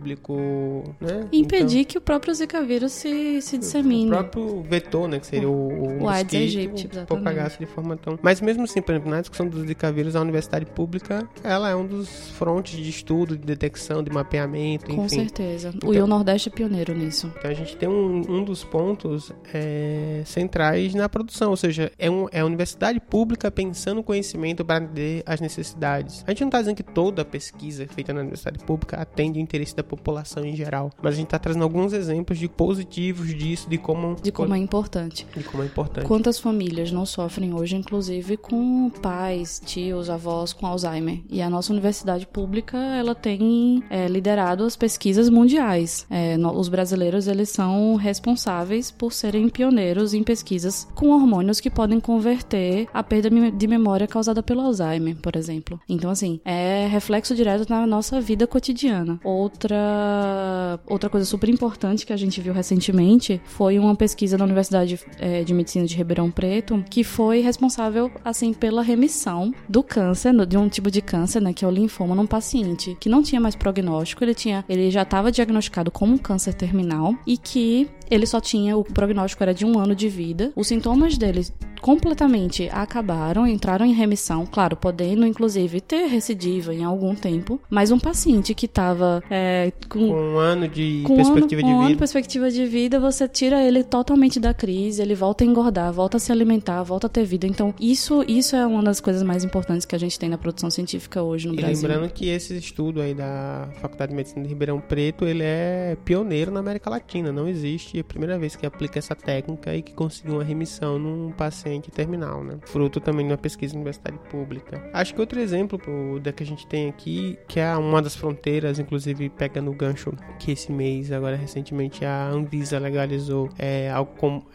né? 1.01 1.29
E 1.33 1.41
impedir 1.41 1.81
então, 1.81 1.91
que 1.91 1.99
o 1.99 2.01
próprio 2.01 2.35
Zika 2.35 2.63
vírus 2.63 2.93
se, 2.93 3.41
se 3.41 3.59
dissemine. 3.59 4.07
O 4.07 4.11
próprio 4.11 4.63
vetor, 4.63 5.09
né, 5.09 5.19
que 5.19 5.27
seria 5.27 5.49
o, 5.49 5.53
o, 5.53 6.03
o 6.03 6.09
Aedes 6.09 6.57
aegypti, 6.57 6.89
propagasse 7.07 7.59
de 7.59 7.67
forma 7.67 7.97
tão... 7.97 8.19
Mas 8.23 8.41
mesmo 8.41 8.65
assim, 8.65 8.81
por 8.81 8.93
exemplo, 8.93 9.11
na 9.11 9.21
discussão 9.21 9.49
do 9.49 9.61
Zika 9.67 9.91
vírus, 9.93 10.17
a 10.17 10.21
universidade 10.21 10.67
pública, 10.67 11.29
ela 11.43 11.71
é 11.71 11.77
um 11.77 11.87
dos 11.87 12.31
frontes 12.31 12.77
de 12.77 12.89
estudo, 12.89 13.37
de 13.37 13.45
detecção, 13.45 14.03
de 14.03 14.11
mapeamento, 14.11 14.87
enfim. 14.87 14.97
Com 14.97 15.09
certeza. 15.09 15.73
Então, 15.75 15.91
o 15.91 16.07
Nordeste 16.07 16.49
é 16.49 16.53
pioneiro 16.53 16.95
nisso. 16.95 17.33
Então 17.39 17.51
a 17.51 17.55
gente 17.55 17.77
tem 17.77 17.89
um, 17.89 18.23
um 18.29 18.45
dos 18.45 18.65
pontos 18.65 19.33
é, 19.53 20.23
centrais 20.25 20.95
na 20.95 21.09
produção, 21.09 21.51
ou 21.51 21.57
seja, 21.57 21.91
é, 21.99 22.11
um, 22.11 22.27
é 22.31 22.41
a 22.41 22.47
universidade 22.47 23.01
pública 23.01 23.51
pensando 23.51 24.03
conhecimento 24.03 24.65
para 24.65 24.85
atender 24.85 25.23
as 25.27 25.41
necessidades. 25.41 26.25
A 26.27 26.31
gente 26.31 26.41
não 26.41 26.49
está 26.49 26.61
dizendo 26.61 26.77
que 26.77 26.83
toda 26.83 27.25
pesquisa 27.25 27.87
feita 27.87 28.13
na 28.13 28.21
universidade 28.21 28.59
pública 28.65 28.97
atende 28.97 29.39
o 29.39 29.43
interesse 29.43 29.75
da 29.75 29.82
população 29.83 30.45
em 30.45 30.55
geral, 30.55 30.91
mas 31.03 31.15
a 31.15 31.17
gente 31.17 31.27
está 31.27 31.39
trazendo 31.39 31.63
alguns 31.63 31.93
exemplos 31.93 32.39
de 32.39 32.49
positivos 32.49 33.35
disso, 33.35 33.69
de 33.69 33.79
como 33.79 34.17
de 34.23 34.33
como 34.33 34.55
é 34.55 34.59
importante. 34.59 35.27
De 35.37 35.45
como 35.45 35.63
é 35.63 35.67
importante. 35.67 36.07
Quantas 36.07 36.39
famílias 36.39 36.91
não 36.93 37.07
sofrem 37.07 37.55
hoje, 37.55 37.77
inclusive 37.77 38.37
com 38.37 38.91
pais, 38.91 39.61
tios, 39.65 40.11
avós 40.11 40.53
com 40.53 40.67
Alzheimer? 40.67 41.21
E 41.29 41.41
a 41.43 41.51
nossa 41.51 41.73
universidade 41.73 42.27
pública 42.27 42.77
ela 42.77 43.15
tem 43.15 43.83
é, 43.91 44.09
liderado 44.09 44.65
as 44.65 44.77
pesquisas 44.77 45.29
mundiais. 45.29 46.07
É, 46.11 46.37
no, 46.37 46.59
os 46.59 46.69
brasileiros 46.69 47.27
eles 47.27 47.51
são 47.51 47.97
responsáveis 47.97 48.91
por 48.91 49.13
serem 49.13 49.49
pioneiros 49.49 50.15
em 50.15 50.23
pesquisas 50.23 50.87
com 50.95 51.11
hormônios 51.11 51.61
que 51.61 51.71
podem 51.71 52.01
converter 52.01 52.89
a 52.93 53.03
perda 53.03 53.31
de 53.51 53.67
memória 53.67 54.07
causada 54.07 54.43
pelo 54.43 54.61
Alzheimer, 54.61 55.17
por 55.17 55.37
exemplo. 55.37 55.81
Então, 55.89 56.11
assim, 56.11 56.41
é 56.45 56.87
reflexo 56.87 57.35
direto 57.35 57.69
na 57.69 57.87
nossa 57.87 58.21
vida 58.21 58.47
cotidiana. 58.47 59.19
Outra, 59.63 60.81
outra 60.89 61.09
coisa 61.09 61.25
super 61.25 61.49
importante 61.49 62.05
que 62.05 62.13
a 62.13 62.17
gente 62.17 62.41
viu 62.41 62.53
recentemente 62.53 63.41
foi 63.45 63.79
uma 63.79 63.95
pesquisa 63.95 64.37
da 64.37 64.45
Universidade 64.45 64.99
é, 65.21 65.45
de 65.45 65.55
Medicina 65.55 65.87
de 65.87 65.97
Ribeirão 65.97 66.33
Preto 66.33 66.85
que 66.91 67.05
foi 67.05 67.41
responsável, 67.41 68.11
assim, 68.25 68.53
pela 68.53 68.83
remissão 68.83 69.55
do 69.69 69.81
câncer, 69.81 70.35
de 70.47 70.57
um 70.57 70.69
tipo 70.69 70.91
de 70.91 71.01
câncer, 71.01 71.41
né, 71.41 71.53
que 71.53 71.65
é 71.65 71.69
o 71.69 71.71
linfoma, 71.71 72.13
num 72.13 72.27
paciente 72.27 72.97
que 72.99 73.09
não 73.09 73.23
tinha 73.23 73.41
mais 73.41 73.55
prognóstico, 73.55 74.25
ele 74.25 74.35
tinha, 74.35 74.65
ele 74.69 74.91
já 74.91 75.03
estava 75.03 75.31
diagnosticado 75.31 75.93
como 75.93 76.15
um 76.15 76.19
câncer 76.19 76.55
terminal 76.55 77.15
e 77.25 77.37
que 77.37 77.89
ele 78.13 78.27
só 78.27 78.41
tinha, 78.41 78.77
o 78.77 78.85
prognóstico 78.85 79.43
era 79.43 79.55
de 79.55 79.65
um 79.65 79.79
ano 79.79 79.95
de 79.95 80.07
vida. 80.07 80.53
Os 80.55 80.67
sintomas 80.69 81.17
dele 81.17 81.47
completamente 81.81 82.69
acabaram, 82.71 83.45
entraram 83.47 83.85
em 83.85 83.93
remissão, 83.93 84.47
claro, 84.47 84.77
podendo 84.77 85.27
inclusive 85.27 85.81
ter 85.81 86.07
recidiva 86.07 86.73
em 86.73 86.85
algum 86.85 87.13
tempo, 87.13 87.61
mas 87.69 87.91
um 87.91 87.99
paciente 87.99 88.55
que 88.55 88.67
estava 88.67 89.21
é, 89.29 89.73
com, 89.89 89.99
com, 89.99 90.15
um 90.15 90.39
ano 90.39 90.69
de 90.69 91.03
perspectiva 91.05 91.41
ano, 91.41 91.49
de 91.49 91.57
um 91.57 91.81
vida. 91.81 91.87
Ano, 91.87 91.97
perspectiva 91.97 92.51
de 92.51 92.67
vida, 92.67 93.01
você 93.01 93.27
tira 93.27 93.61
ele 93.61 93.83
totalmente 93.83 94.39
da 94.39 94.55
crise, 94.55 95.03
ele 95.03 95.15
volta 95.15 95.43
a 95.43 95.47
engordar, 95.47 95.93
volta 95.93 96.19
a 96.19 96.21
se 96.21 96.31
alimentar, 96.31 96.83
volta 96.85 97.09
a 97.09 97.11
ter 97.11 97.25
vida. 97.25 97.49
Então, 97.49 97.75
isso, 97.81 98.25
isso 98.29 98.55
é 98.55 98.65
uma 98.65 98.83
das 98.83 99.01
coisas 99.01 99.23
mais 99.25 99.43
importantes 99.43 99.85
que 99.85 99.97
a 99.97 99.99
gente 99.99 100.17
tem 100.19 100.29
na 100.29 100.39
produção 100.39 100.71
científica 100.71 101.21
hoje 101.23 101.49
no 101.49 101.55
e 101.55 101.57
Brasil. 101.57 101.89
Lembrando 101.89 102.13
que 102.13 102.29
esse 102.29 102.57
estudo 102.57 103.01
aí 103.01 103.13
da 103.13 103.69
Faculdade 103.81 104.11
de 104.11 104.17
Medicina 104.17 104.43
de 104.43 104.49
Ribeirão 104.49 104.81
Preto, 104.81 105.25
ele 105.25 105.43
é 105.43 105.97
pioneiro 106.05 106.53
na 106.53 106.61
América 106.61 106.89
Latina, 106.89 107.33
não 107.33 107.49
existe 107.49 108.02
a 108.03 108.05
primeira 108.05 108.39
vez 108.39 108.55
que 108.55 108.67
aplica 108.67 108.99
essa 108.99 109.15
técnica 109.15 109.75
e 109.75 109.83
que 109.83 109.95
conseguiu 109.95 110.35
uma 110.35 110.45
remissão 110.45 110.99
num 110.99 111.33
paciente 111.33 111.91
terminal, 111.91 112.45
né? 112.45 112.59
Fruto 112.67 113.01
também 113.01 113.27
de 113.27 113.33
uma 113.33 113.39
pesquisa 113.39 113.75
em 113.75 113.79
universidade 113.79 114.19
pública. 114.31 114.83
Acho 114.93 115.15
que 115.15 115.21
outro 115.21 115.41
exemplo 115.41 115.79
da 116.21 116.33
que 116.33 116.43
a 116.43 116.47
gente 116.47 116.67
tem 116.67 116.89
aqui, 116.89 117.39
que 117.49 117.59
é 117.59 117.77
uma 117.77 118.03
das 118.03 118.15
fronteiras, 118.15 118.79
inclusive 118.79 119.31
pegando 119.31 119.71
o 119.71 119.75
gancho 119.75 120.13
que 120.39 120.53
esse 120.53 120.71
mês, 120.71 121.11
agora 121.11 121.37
recentemente, 121.37 122.05
a 122.05 122.29
Anvisa 122.29 122.79
legalizou 122.79 123.49
é, 123.59 123.91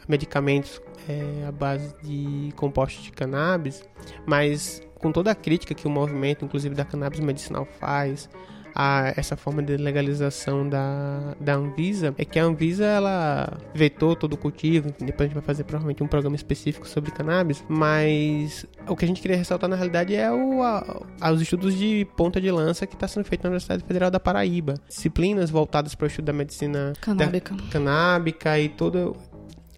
medicamentos 0.07 0.81
é, 1.07 1.45
à 1.47 1.51
base 1.51 1.93
de 2.03 2.51
compostos 2.55 3.03
de 3.03 3.11
cannabis, 3.11 3.83
mas 4.25 4.81
com 4.95 5.11
toda 5.11 5.31
a 5.31 5.35
crítica 5.35 5.73
que 5.73 5.87
o 5.87 5.89
movimento, 5.89 6.43
inclusive 6.43 6.75
da 6.75 6.83
cannabis 6.83 7.19
medicinal, 7.19 7.65
faz, 7.79 8.29
a 8.79 9.11
essa 9.17 9.35
forma 9.35 9.63
de 9.63 9.75
legalização 9.75 10.69
da, 10.69 11.35
da 11.39 11.55
Anvisa 11.55 12.13
é 12.15 12.23
que 12.23 12.37
a 12.37 12.43
Anvisa 12.43 12.85
ela 12.85 13.57
vetou 13.73 14.15
todo 14.15 14.33
o 14.33 14.37
cultivo, 14.37 14.93
depois 14.99 15.21
a 15.21 15.23
gente 15.23 15.33
vai 15.33 15.43
fazer 15.43 15.63
provavelmente 15.63 16.03
um 16.03 16.07
programa 16.07 16.35
específico 16.35 16.87
sobre 16.87 17.09
cannabis, 17.09 17.65
mas 17.67 18.67
o 18.87 18.95
que 18.95 19.03
a 19.03 19.07
gente 19.07 19.19
queria 19.19 19.35
ressaltar 19.35 19.67
na 19.67 19.75
realidade 19.75 20.15
é 20.15 20.31
o, 20.31 20.61
a, 20.61 21.01
os 21.33 21.41
estudos 21.41 21.75
de 21.75 22.07
ponta 22.15 22.39
de 22.39 22.51
lança 22.51 22.85
que 22.85 22.93
está 22.93 23.07
sendo 23.07 23.25
feito 23.25 23.43
na 23.43 23.49
Universidade 23.49 23.83
Federal 23.83 24.11
da 24.11 24.19
Paraíba. 24.19 24.75
Disciplinas 24.87 25.49
voltadas 25.49 25.95
para 25.95 26.05
o 26.05 26.07
estudo 26.07 26.25
da 26.25 26.33
medicina 26.33 26.93
canábica, 27.01 27.55
da, 27.55 27.63
canábica 27.71 28.59
e 28.59 28.69
todo 28.69 29.15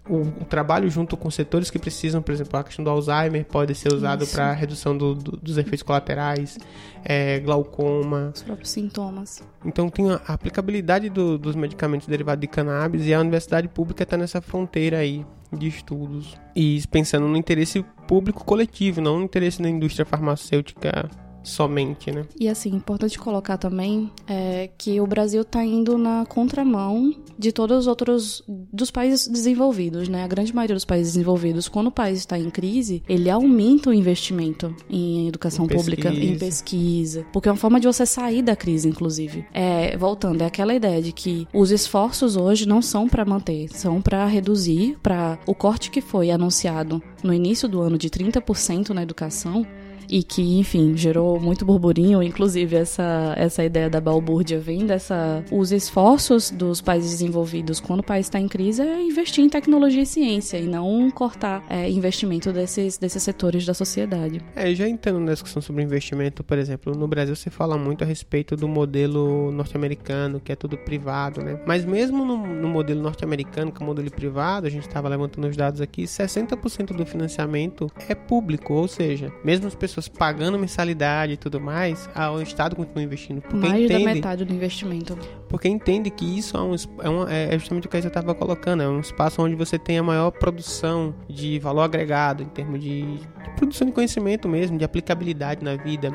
o, 0.08 0.20
o, 0.22 0.44
trabalho 0.44 0.90
junto 0.90 1.16
com 1.16 1.30
setores 1.30 1.70
que 1.70 1.78
precisam, 1.78 2.22
por 2.22 2.32
exemplo, 2.32 2.58
a 2.58 2.64
questão 2.64 2.84
do 2.84 2.90
Alzheimer 2.90 3.44
pode 3.44 3.74
ser 3.74 3.92
usado 3.92 4.26
para 4.26 4.52
redução 4.52 4.96
do, 4.96 5.14
do, 5.14 5.36
dos 5.36 5.58
efeitos 5.58 5.82
colaterais, 5.82 6.58
é, 7.04 7.38
glaucoma. 7.40 8.32
Os 8.34 8.42
próprios 8.42 8.70
sintomas. 8.70 9.42
Então 9.64 9.88
tem 9.88 10.10
a 10.10 10.16
aplicabilidade 10.26 11.08
do, 11.08 11.38
dos 11.38 11.54
medicamentos 11.54 12.06
derivados 12.06 12.40
de 12.40 12.48
cannabis 12.48 13.06
e 13.06 13.14
a 13.14 13.20
universidade 13.20 13.68
pública 13.68 14.02
está 14.02 14.16
nessa 14.16 14.40
fronteira 14.40 14.98
aí 14.98 15.24
de 15.52 15.66
estudos 15.68 16.36
e 16.54 16.80
pensando 16.90 17.26
no 17.26 17.36
interesse 17.36 17.84
público 18.06 18.44
coletivo, 18.44 19.00
não 19.00 19.18
no 19.18 19.24
interesse 19.24 19.60
da 19.60 19.68
indústria 19.68 20.06
farmacêutica 20.06 21.10
somente, 21.42 22.10
né? 22.10 22.26
E 22.38 22.48
assim, 22.48 22.70
importante 22.70 23.18
colocar 23.18 23.56
também 23.56 24.10
é 24.28 24.70
que 24.76 25.00
o 25.00 25.06
Brasil 25.06 25.42
está 25.42 25.64
indo 25.64 25.96
na 25.96 26.24
contramão 26.26 27.14
de 27.38 27.52
todos 27.52 27.78
os 27.78 27.86
outros 27.86 28.42
dos 28.48 28.90
países 28.90 29.26
desenvolvidos, 29.26 30.08
né? 30.08 30.24
A 30.24 30.28
grande 30.28 30.54
maioria 30.54 30.74
dos 30.74 30.84
países 30.84 31.14
desenvolvidos, 31.14 31.68
quando 31.68 31.88
o 31.88 31.92
país 31.92 32.18
está 32.18 32.38
em 32.38 32.50
crise, 32.50 33.02
ele 33.08 33.30
aumenta 33.30 33.90
o 33.90 33.94
investimento 33.94 34.74
em 34.88 35.28
educação 35.28 35.64
em 35.64 35.68
pública, 35.68 36.10
em 36.10 36.38
pesquisa, 36.38 37.24
porque 37.32 37.48
é 37.48 37.52
uma 37.52 37.58
forma 37.58 37.80
de 37.80 37.86
você 37.86 38.04
sair 38.04 38.42
da 38.42 38.54
crise, 38.54 38.88
inclusive. 38.88 39.44
É, 39.52 39.96
voltando, 39.96 40.42
é 40.42 40.46
aquela 40.46 40.74
ideia 40.74 41.00
de 41.00 41.12
que 41.12 41.46
os 41.52 41.70
esforços 41.70 42.36
hoje 42.36 42.66
não 42.66 42.82
são 42.82 43.08
para 43.08 43.24
manter, 43.24 43.68
são 43.70 44.00
para 44.00 44.26
reduzir, 44.26 44.98
para 45.02 45.38
o 45.46 45.54
corte 45.54 45.90
que 45.90 46.00
foi 46.00 46.30
anunciado 46.30 47.02
no 47.22 47.32
início 47.32 47.68
do 47.68 47.80
ano 47.80 47.96
de 47.96 48.08
30% 48.10 48.90
na 48.90 49.02
educação 49.02 49.66
e 50.10 50.24
que, 50.24 50.58
enfim, 50.58 50.96
gerou 50.96 51.38
muito 51.38 51.64
burburinho, 51.64 52.20
inclusive 52.22 52.74
essa, 52.74 53.32
essa 53.36 53.64
ideia 53.64 53.88
da 53.88 54.00
balbúrdia 54.00 54.58
vem 54.58 54.84
dessa... 54.84 55.44
Os 55.52 55.70
esforços 55.70 56.50
dos 56.50 56.80
países 56.80 57.12
desenvolvidos 57.12 57.78
quando 57.78 58.00
o 58.00 58.02
país 58.02 58.26
está 58.26 58.40
em 58.40 58.48
crise 58.48 58.82
é 58.82 59.00
investir 59.00 59.44
em 59.44 59.48
tecnologia 59.48 60.02
e 60.02 60.06
ciência 60.06 60.58
e 60.58 60.66
não 60.66 61.10
cortar 61.10 61.64
é, 61.70 61.88
investimento 61.88 62.52
desses, 62.52 62.98
desses 62.98 63.22
setores 63.22 63.64
da 63.64 63.72
sociedade. 63.72 64.42
É, 64.56 64.74
já 64.74 64.88
entrando 64.88 65.20
na 65.20 65.32
discussão 65.32 65.62
sobre 65.62 65.84
investimento, 65.84 66.42
por 66.42 66.58
exemplo, 66.58 66.92
no 66.94 67.06
Brasil 67.06 67.36
se 67.36 67.48
fala 67.48 67.78
muito 67.78 68.02
a 68.02 68.06
respeito 68.06 68.56
do 68.56 68.66
modelo 68.66 69.52
norte-americano, 69.52 70.40
que 70.40 70.50
é 70.50 70.56
tudo 70.56 70.76
privado, 70.76 71.40
né? 71.40 71.60
Mas 71.64 71.84
mesmo 71.84 72.24
no, 72.24 72.36
no 72.36 72.68
modelo 72.68 73.00
norte-americano, 73.00 73.70
que 73.70 73.80
é 73.80 73.84
o 73.84 73.86
modelo 73.86 74.10
privado, 74.10 74.66
a 74.66 74.70
gente 74.70 74.86
estava 74.88 75.08
levantando 75.08 75.46
os 75.46 75.56
dados 75.56 75.80
aqui, 75.80 76.02
60% 76.02 76.96
do 76.96 77.06
financiamento 77.06 77.88
é 78.08 78.14
público, 78.14 78.74
ou 78.74 78.88
seja, 78.88 79.32
mesmo 79.44 79.68
as 79.68 79.74
pessoas 79.74 79.99
pessoas 80.00 80.08
pagando 80.08 80.58
mensalidade 80.58 81.34
e 81.34 81.36
tudo 81.36 81.60
mais, 81.60 82.08
o 82.34 82.40
Estado 82.40 82.74
continua 82.74 83.02
investindo. 83.02 83.42
Porque 83.42 83.68
Mais 83.68 83.84
entende, 83.84 84.04
da 84.04 84.14
metade 84.14 84.44
do 84.44 84.54
investimento. 84.54 85.18
Porque 85.48 85.68
entende 85.68 86.10
que 86.10 86.24
isso 86.38 86.56
é, 86.56 86.60
um, 86.60 86.74
é, 87.02 87.08
uma, 87.08 87.32
é 87.32 87.58
justamente 87.58 87.86
o 87.86 87.90
que 87.90 87.96
eu 87.96 88.00
estava 88.00 88.34
colocando, 88.34 88.82
é 88.82 88.88
um 88.88 89.00
espaço 89.00 89.42
onde 89.42 89.54
você 89.54 89.78
tem 89.78 89.98
a 89.98 90.02
maior 90.02 90.30
produção 90.30 91.14
de 91.28 91.58
valor 91.58 91.82
agregado, 91.82 92.42
em 92.42 92.48
termos 92.48 92.80
de, 92.80 93.18
de 93.18 93.28
produção 93.56 93.86
de 93.86 93.92
conhecimento 93.92 94.48
mesmo, 94.48 94.78
de 94.78 94.84
aplicabilidade 94.84 95.64
na 95.64 95.76
vida. 95.76 96.10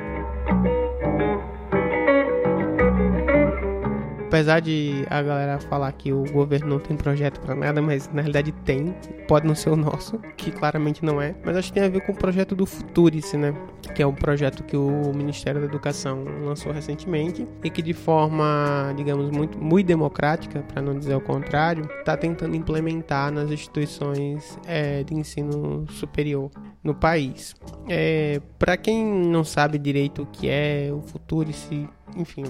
Apesar 4.35 4.59
de 4.59 5.05
a 5.09 5.21
galera 5.21 5.57
falar 5.61 5.89
que 5.93 6.11
o 6.11 6.25
governo 6.29 6.67
não 6.67 6.79
tem 6.79 6.97
projeto 6.97 7.39
para 7.39 7.55
nada, 7.55 7.81
mas 7.81 8.09
na 8.09 8.21
realidade 8.21 8.51
tem, 8.51 8.93
pode 9.29 9.47
não 9.47 9.55
ser 9.55 9.69
o 9.69 9.77
nosso, 9.77 10.19
que 10.35 10.51
claramente 10.51 11.05
não 11.05 11.21
é, 11.21 11.33
mas 11.45 11.55
acho 11.55 11.69
que 11.69 11.75
tem 11.79 11.87
a 11.87 11.89
ver 11.89 12.01
com 12.01 12.11
o 12.11 12.15
projeto 12.15 12.53
do 12.53 12.65
Futurice, 12.65 13.37
né? 13.37 13.55
Que 13.95 14.03
é 14.03 14.07
um 14.07 14.13
projeto 14.13 14.61
que 14.65 14.75
o 14.75 15.13
Ministério 15.15 15.61
da 15.61 15.67
Educação 15.67 16.25
lançou 16.43 16.73
recentemente 16.73 17.47
e 17.63 17.69
que 17.69 17.81
de 17.81 17.93
forma, 17.93 18.93
digamos, 18.97 19.29
muito, 19.29 19.57
muito 19.57 19.87
democrática, 19.87 20.61
para 20.63 20.81
não 20.81 20.99
dizer 20.99 21.15
o 21.15 21.21
contrário, 21.21 21.89
está 21.99 22.17
tentando 22.17 22.57
implementar 22.57 23.31
nas 23.31 23.49
instituições 23.49 24.59
é, 24.67 25.01
de 25.05 25.13
ensino 25.13 25.85
superior 25.91 26.51
no 26.83 26.93
país. 26.93 27.55
É, 27.87 28.41
para 28.59 28.75
quem 28.75 29.05
não 29.05 29.45
sabe 29.45 29.77
direito 29.77 30.23
o 30.23 30.25
que 30.25 30.49
é 30.49 30.91
o 30.91 30.99
Futurice, 31.01 31.87
enfim, 32.15 32.43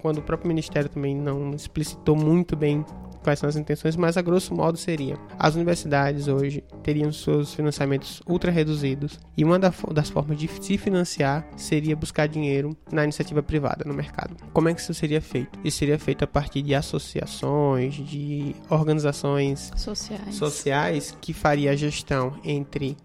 quando 0.00 0.18
o 0.18 0.22
próprio 0.22 0.48
Ministério 0.48 0.88
também 0.88 1.14
não 1.14 1.50
explicitou 1.52 2.16
muito 2.16 2.56
bem 2.56 2.84
quais 3.22 3.40
são 3.40 3.48
as 3.48 3.56
intenções, 3.56 3.96
mas 3.96 4.16
a 4.16 4.22
grosso 4.22 4.54
modo 4.54 4.78
seria: 4.78 5.18
as 5.36 5.56
universidades 5.56 6.28
hoje 6.28 6.62
teriam 6.82 7.10
seus 7.10 7.52
financiamentos 7.52 8.22
ultra 8.26 8.52
reduzidos 8.52 9.18
e 9.36 9.42
uma 9.42 9.58
das 9.58 10.08
formas 10.08 10.38
de 10.38 10.48
se 10.62 10.78
financiar 10.78 11.44
seria 11.56 11.96
buscar 11.96 12.28
dinheiro 12.28 12.76
na 12.90 13.02
iniciativa 13.02 13.42
privada, 13.42 13.84
no 13.84 13.92
mercado. 13.92 14.36
Como 14.52 14.68
é 14.68 14.74
que 14.74 14.80
isso 14.80 14.94
seria 14.94 15.20
feito? 15.20 15.58
Isso 15.64 15.78
seria 15.78 15.98
feito 15.98 16.22
a 16.22 16.26
partir 16.26 16.62
de 16.62 16.74
associações, 16.74 17.94
de 17.94 18.54
organizações 18.70 19.72
sociais, 19.76 20.34
sociais 20.34 21.18
que 21.20 21.32
faria 21.32 21.72
a 21.72 21.76
gestão 21.76 22.32
entre 22.44 22.96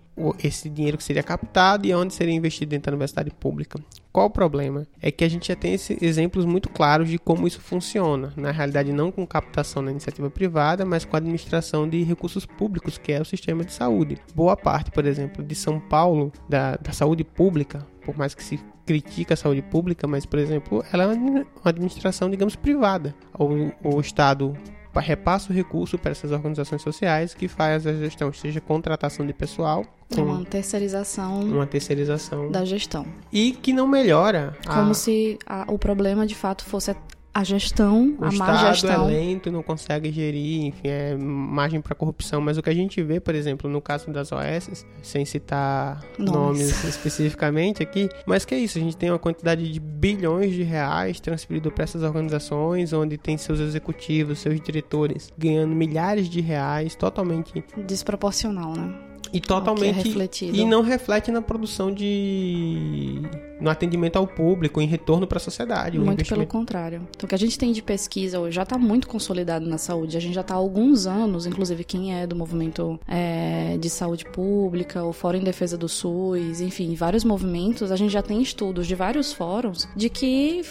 esse 0.43 0.69
dinheiro 0.69 0.97
que 0.97 1.03
seria 1.03 1.23
captado 1.23 1.87
e 1.87 1.93
onde 1.93 2.13
seria 2.13 2.33
investido 2.33 2.69
dentro 2.69 2.91
da 2.91 2.95
universidade 2.95 3.31
pública. 3.31 3.79
Qual 4.11 4.27
o 4.27 4.29
problema? 4.29 4.85
É 5.01 5.09
que 5.09 5.23
a 5.23 5.29
gente 5.29 5.47
já 5.47 5.55
tem 5.55 5.73
esses 5.73 6.01
exemplos 6.01 6.45
muito 6.45 6.69
claros 6.69 7.09
de 7.09 7.17
como 7.17 7.47
isso 7.47 7.61
funciona. 7.61 8.33
Na 8.35 8.51
realidade, 8.51 8.91
não 8.91 9.11
com 9.11 9.25
captação 9.25 9.81
na 9.81 9.91
iniciativa 9.91 10.29
privada, 10.29 10.85
mas 10.85 11.05
com 11.05 11.15
a 11.15 11.19
administração 11.19 11.87
de 11.87 12.03
recursos 12.03 12.45
públicos, 12.45 12.97
que 12.97 13.13
é 13.13 13.21
o 13.21 13.25
sistema 13.25 13.63
de 13.63 13.71
saúde. 13.71 14.17
Boa 14.35 14.57
parte, 14.57 14.91
por 14.91 15.05
exemplo, 15.05 15.43
de 15.43 15.55
São 15.55 15.79
Paulo, 15.79 16.31
da, 16.49 16.75
da 16.75 16.91
saúde 16.91 17.23
pública, 17.23 17.87
por 18.03 18.17
mais 18.17 18.35
que 18.35 18.43
se 18.43 18.59
critica 18.85 19.35
a 19.35 19.37
saúde 19.37 19.61
pública, 19.61 20.07
mas, 20.07 20.25
por 20.25 20.39
exemplo, 20.39 20.83
ela 20.91 21.03
é 21.03 21.07
uma 21.07 21.45
administração, 21.63 22.29
digamos, 22.29 22.55
privada. 22.55 23.15
O, 23.37 23.95
o 23.95 24.01
Estado 24.01 24.57
repassa 24.99 25.51
o 25.51 25.55
recurso 25.55 25.97
para 25.97 26.11
essas 26.11 26.31
organizações 26.31 26.81
sociais 26.81 27.33
que 27.33 27.47
faz 27.47 27.87
a 27.87 27.93
gestão, 27.93 28.33
seja 28.33 28.59
contratação 28.59 29.25
de 29.25 29.33
pessoal. 29.33 29.85
Com 30.13 30.23
uma 30.23 30.43
terceirização. 30.43 31.41
Uma 31.41 31.65
terceirização. 31.65 32.51
Da 32.51 32.65
gestão. 32.65 33.05
E 33.31 33.53
que 33.53 33.71
não 33.71 33.87
melhora. 33.87 34.57
Como 34.67 34.91
a... 34.91 34.93
se 34.93 35.39
a, 35.45 35.65
o 35.67 35.79
problema 35.79 36.25
de 36.25 36.35
fato 36.35 36.65
fosse 36.65 36.91
a 37.33 37.43
gestão, 37.43 38.15
o 38.19 38.25
a 38.25 38.31
má 38.31 38.71
gestão. 38.71 39.09
é 39.09 39.13
lento, 39.13 39.51
não 39.51 39.63
consegue 39.63 40.11
gerir, 40.11 40.65
enfim, 40.65 40.87
é 40.87 41.15
margem 41.15 41.79
para 41.79 41.95
corrupção. 41.95 42.41
Mas 42.41 42.57
o 42.57 42.61
que 42.61 42.69
a 42.69 42.73
gente 42.73 43.01
vê, 43.01 43.19
por 43.19 43.33
exemplo, 43.33 43.69
no 43.69 43.81
caso 43.81 44.11
das 44.11 44.31
OS, 44.31 44.85
sem 45.01 45.23
citar 45.23 46.01
nomes. 46.19 46.33
nomes 46.33 46.83
especificamente 46.83 47.81
aqui, 47.81 48.09
mas 48.25 48.43
que 48.43 48.53
é 48.53 48.59
isso, 48.59 48.77
a 48.77 48.81
gente 48.81 48.97
tem 48.97 49.09
uma 49.09 49.19
quantidade 49.19 49.71
de 49.71 49.79
bilhões 49.79 50.53
de 50.53 50.63
reais 50.63 51.19
transferido 51.19 51.71
para 51.71 51.83
essas 51.83 52.03
organizações, 52.03 52.91
onde 52.91 53.17
tem 53.17 53.37
seus 53.37 53.59
executivos, 53.59 54.39
seus 54.39 54.59
diretores 54.59 55.31
ganhando 55.37 55.73
milhares 55.73 56.27
de 56.27 56.41
reais, 56.41 56.95
totalmente 56.95 57.63
desproporcional, 57.77 58.73
né? 58.75 59.10
E 59.33 59.39
totalmente. 59.39 60.09
É 60.43 60.45
e 60.45 60.65
não 60.65 60.81
reflete 60.81 61.31
na 61.31 61.41
produção 61.41 61.91
de. 61.91 63.21
no 63.59 63.69
atendimento 63.69 64.17
ao 64.17 64.27
público, 64.27 64.81
em 64.81 64.87
retorno 64.87 65.25
para 65.25 65.37
a 65.37 65.41
sociedade. 65.41 65.97
Muito 65.97 66.25
pelo 66.25 66.45
contrário. 66.45 67.07
Então, 67.15 67.25
o 67.25 67.29
que 67.29 67.35
a 67.35 67.37
gente 67.37 67.57
tem 67.57 67.71
de 67.71 67.81
pesquisa 67.81 68.39
hoje 68.39 68.55
já 68.55 68.63
está 68.63 68.77
muito 68.77 69.07
consolidado 69.07 69.65
na 69.65 69.77
saúde. 69.77 70.17
A 70.17 70.19
gente 70.19 70.33
já 70.33 70.41
está 70.41 70.53
há 70.53 70.57
alguns 70.57 71.05
anos, 71.05 71.45
inclusive 71.45 71.83
quem 71.83 72.13
é 72.13 72.27
do 72.27 72.35
movimento 72.35 72.99
é, 73.07 73.77
de 73.77 73.89
saúde 73.89 74.25
pública, 74.25 75.03
o 75.03 75.13
Fórum 75.13 75.39
em 75.39 75.43
Defesa 75.43 75.77
do 75.77 75.87
SUS, 75.87 76.61
enfim, 76.61 76.93
vários 76.95 77.23
movimentos, 77.23 77.91
a 77.91 77.95
gente 77.95 78.11
já 78.11 78.21
tem 78.21 78.41
estudos 78.41 78.87
de 78.87 78.95
vários 78.95 79.31
fóruns 79.31 79.87
de 79.95 80.09
que. 80.09 80.61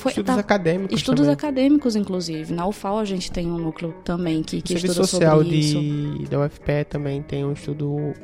Foi, 0.00 0.12
estudos 0.12 0.34
tá, 0.34 0.40
acadêmicos. 0.40 0.96
Estudos 0.96 1.20
também. 1.20 1.34
acadêmicos, 1.34 1.94
inclusive. 1.94 2.54
Na 2.54 2.66
UFAL 2.66 2.98
a 2.98 3.04
gente 3.04 3.30
tem 3.30 3.46
um 3.46 3.58
núcleo 3.58 3.94
também 4.02 4.42
que, 4.42 4.62
que 4.62 4.72
estuda 4.72 4.94
social 4.94 5.38
sobre 5.42 5.50
de, 5.50 6.22
isso. 6.22 6.30
da 6.30 6.40
UFPE 6.40 6.84
também 6.88 7.22
tem 7.22 7.44
um 7.44 7.52
estudo 7.52 8.14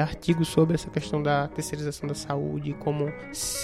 artigos 0.00 0.48
sobre 0.48 0.74
essa 0.74 0.90
questão 0.90 1.22
da 1.22 1.46
terceirização 1.46 2.08
da 2.08 2.16
saúde, 2.16 2.74
como 2.80 3.12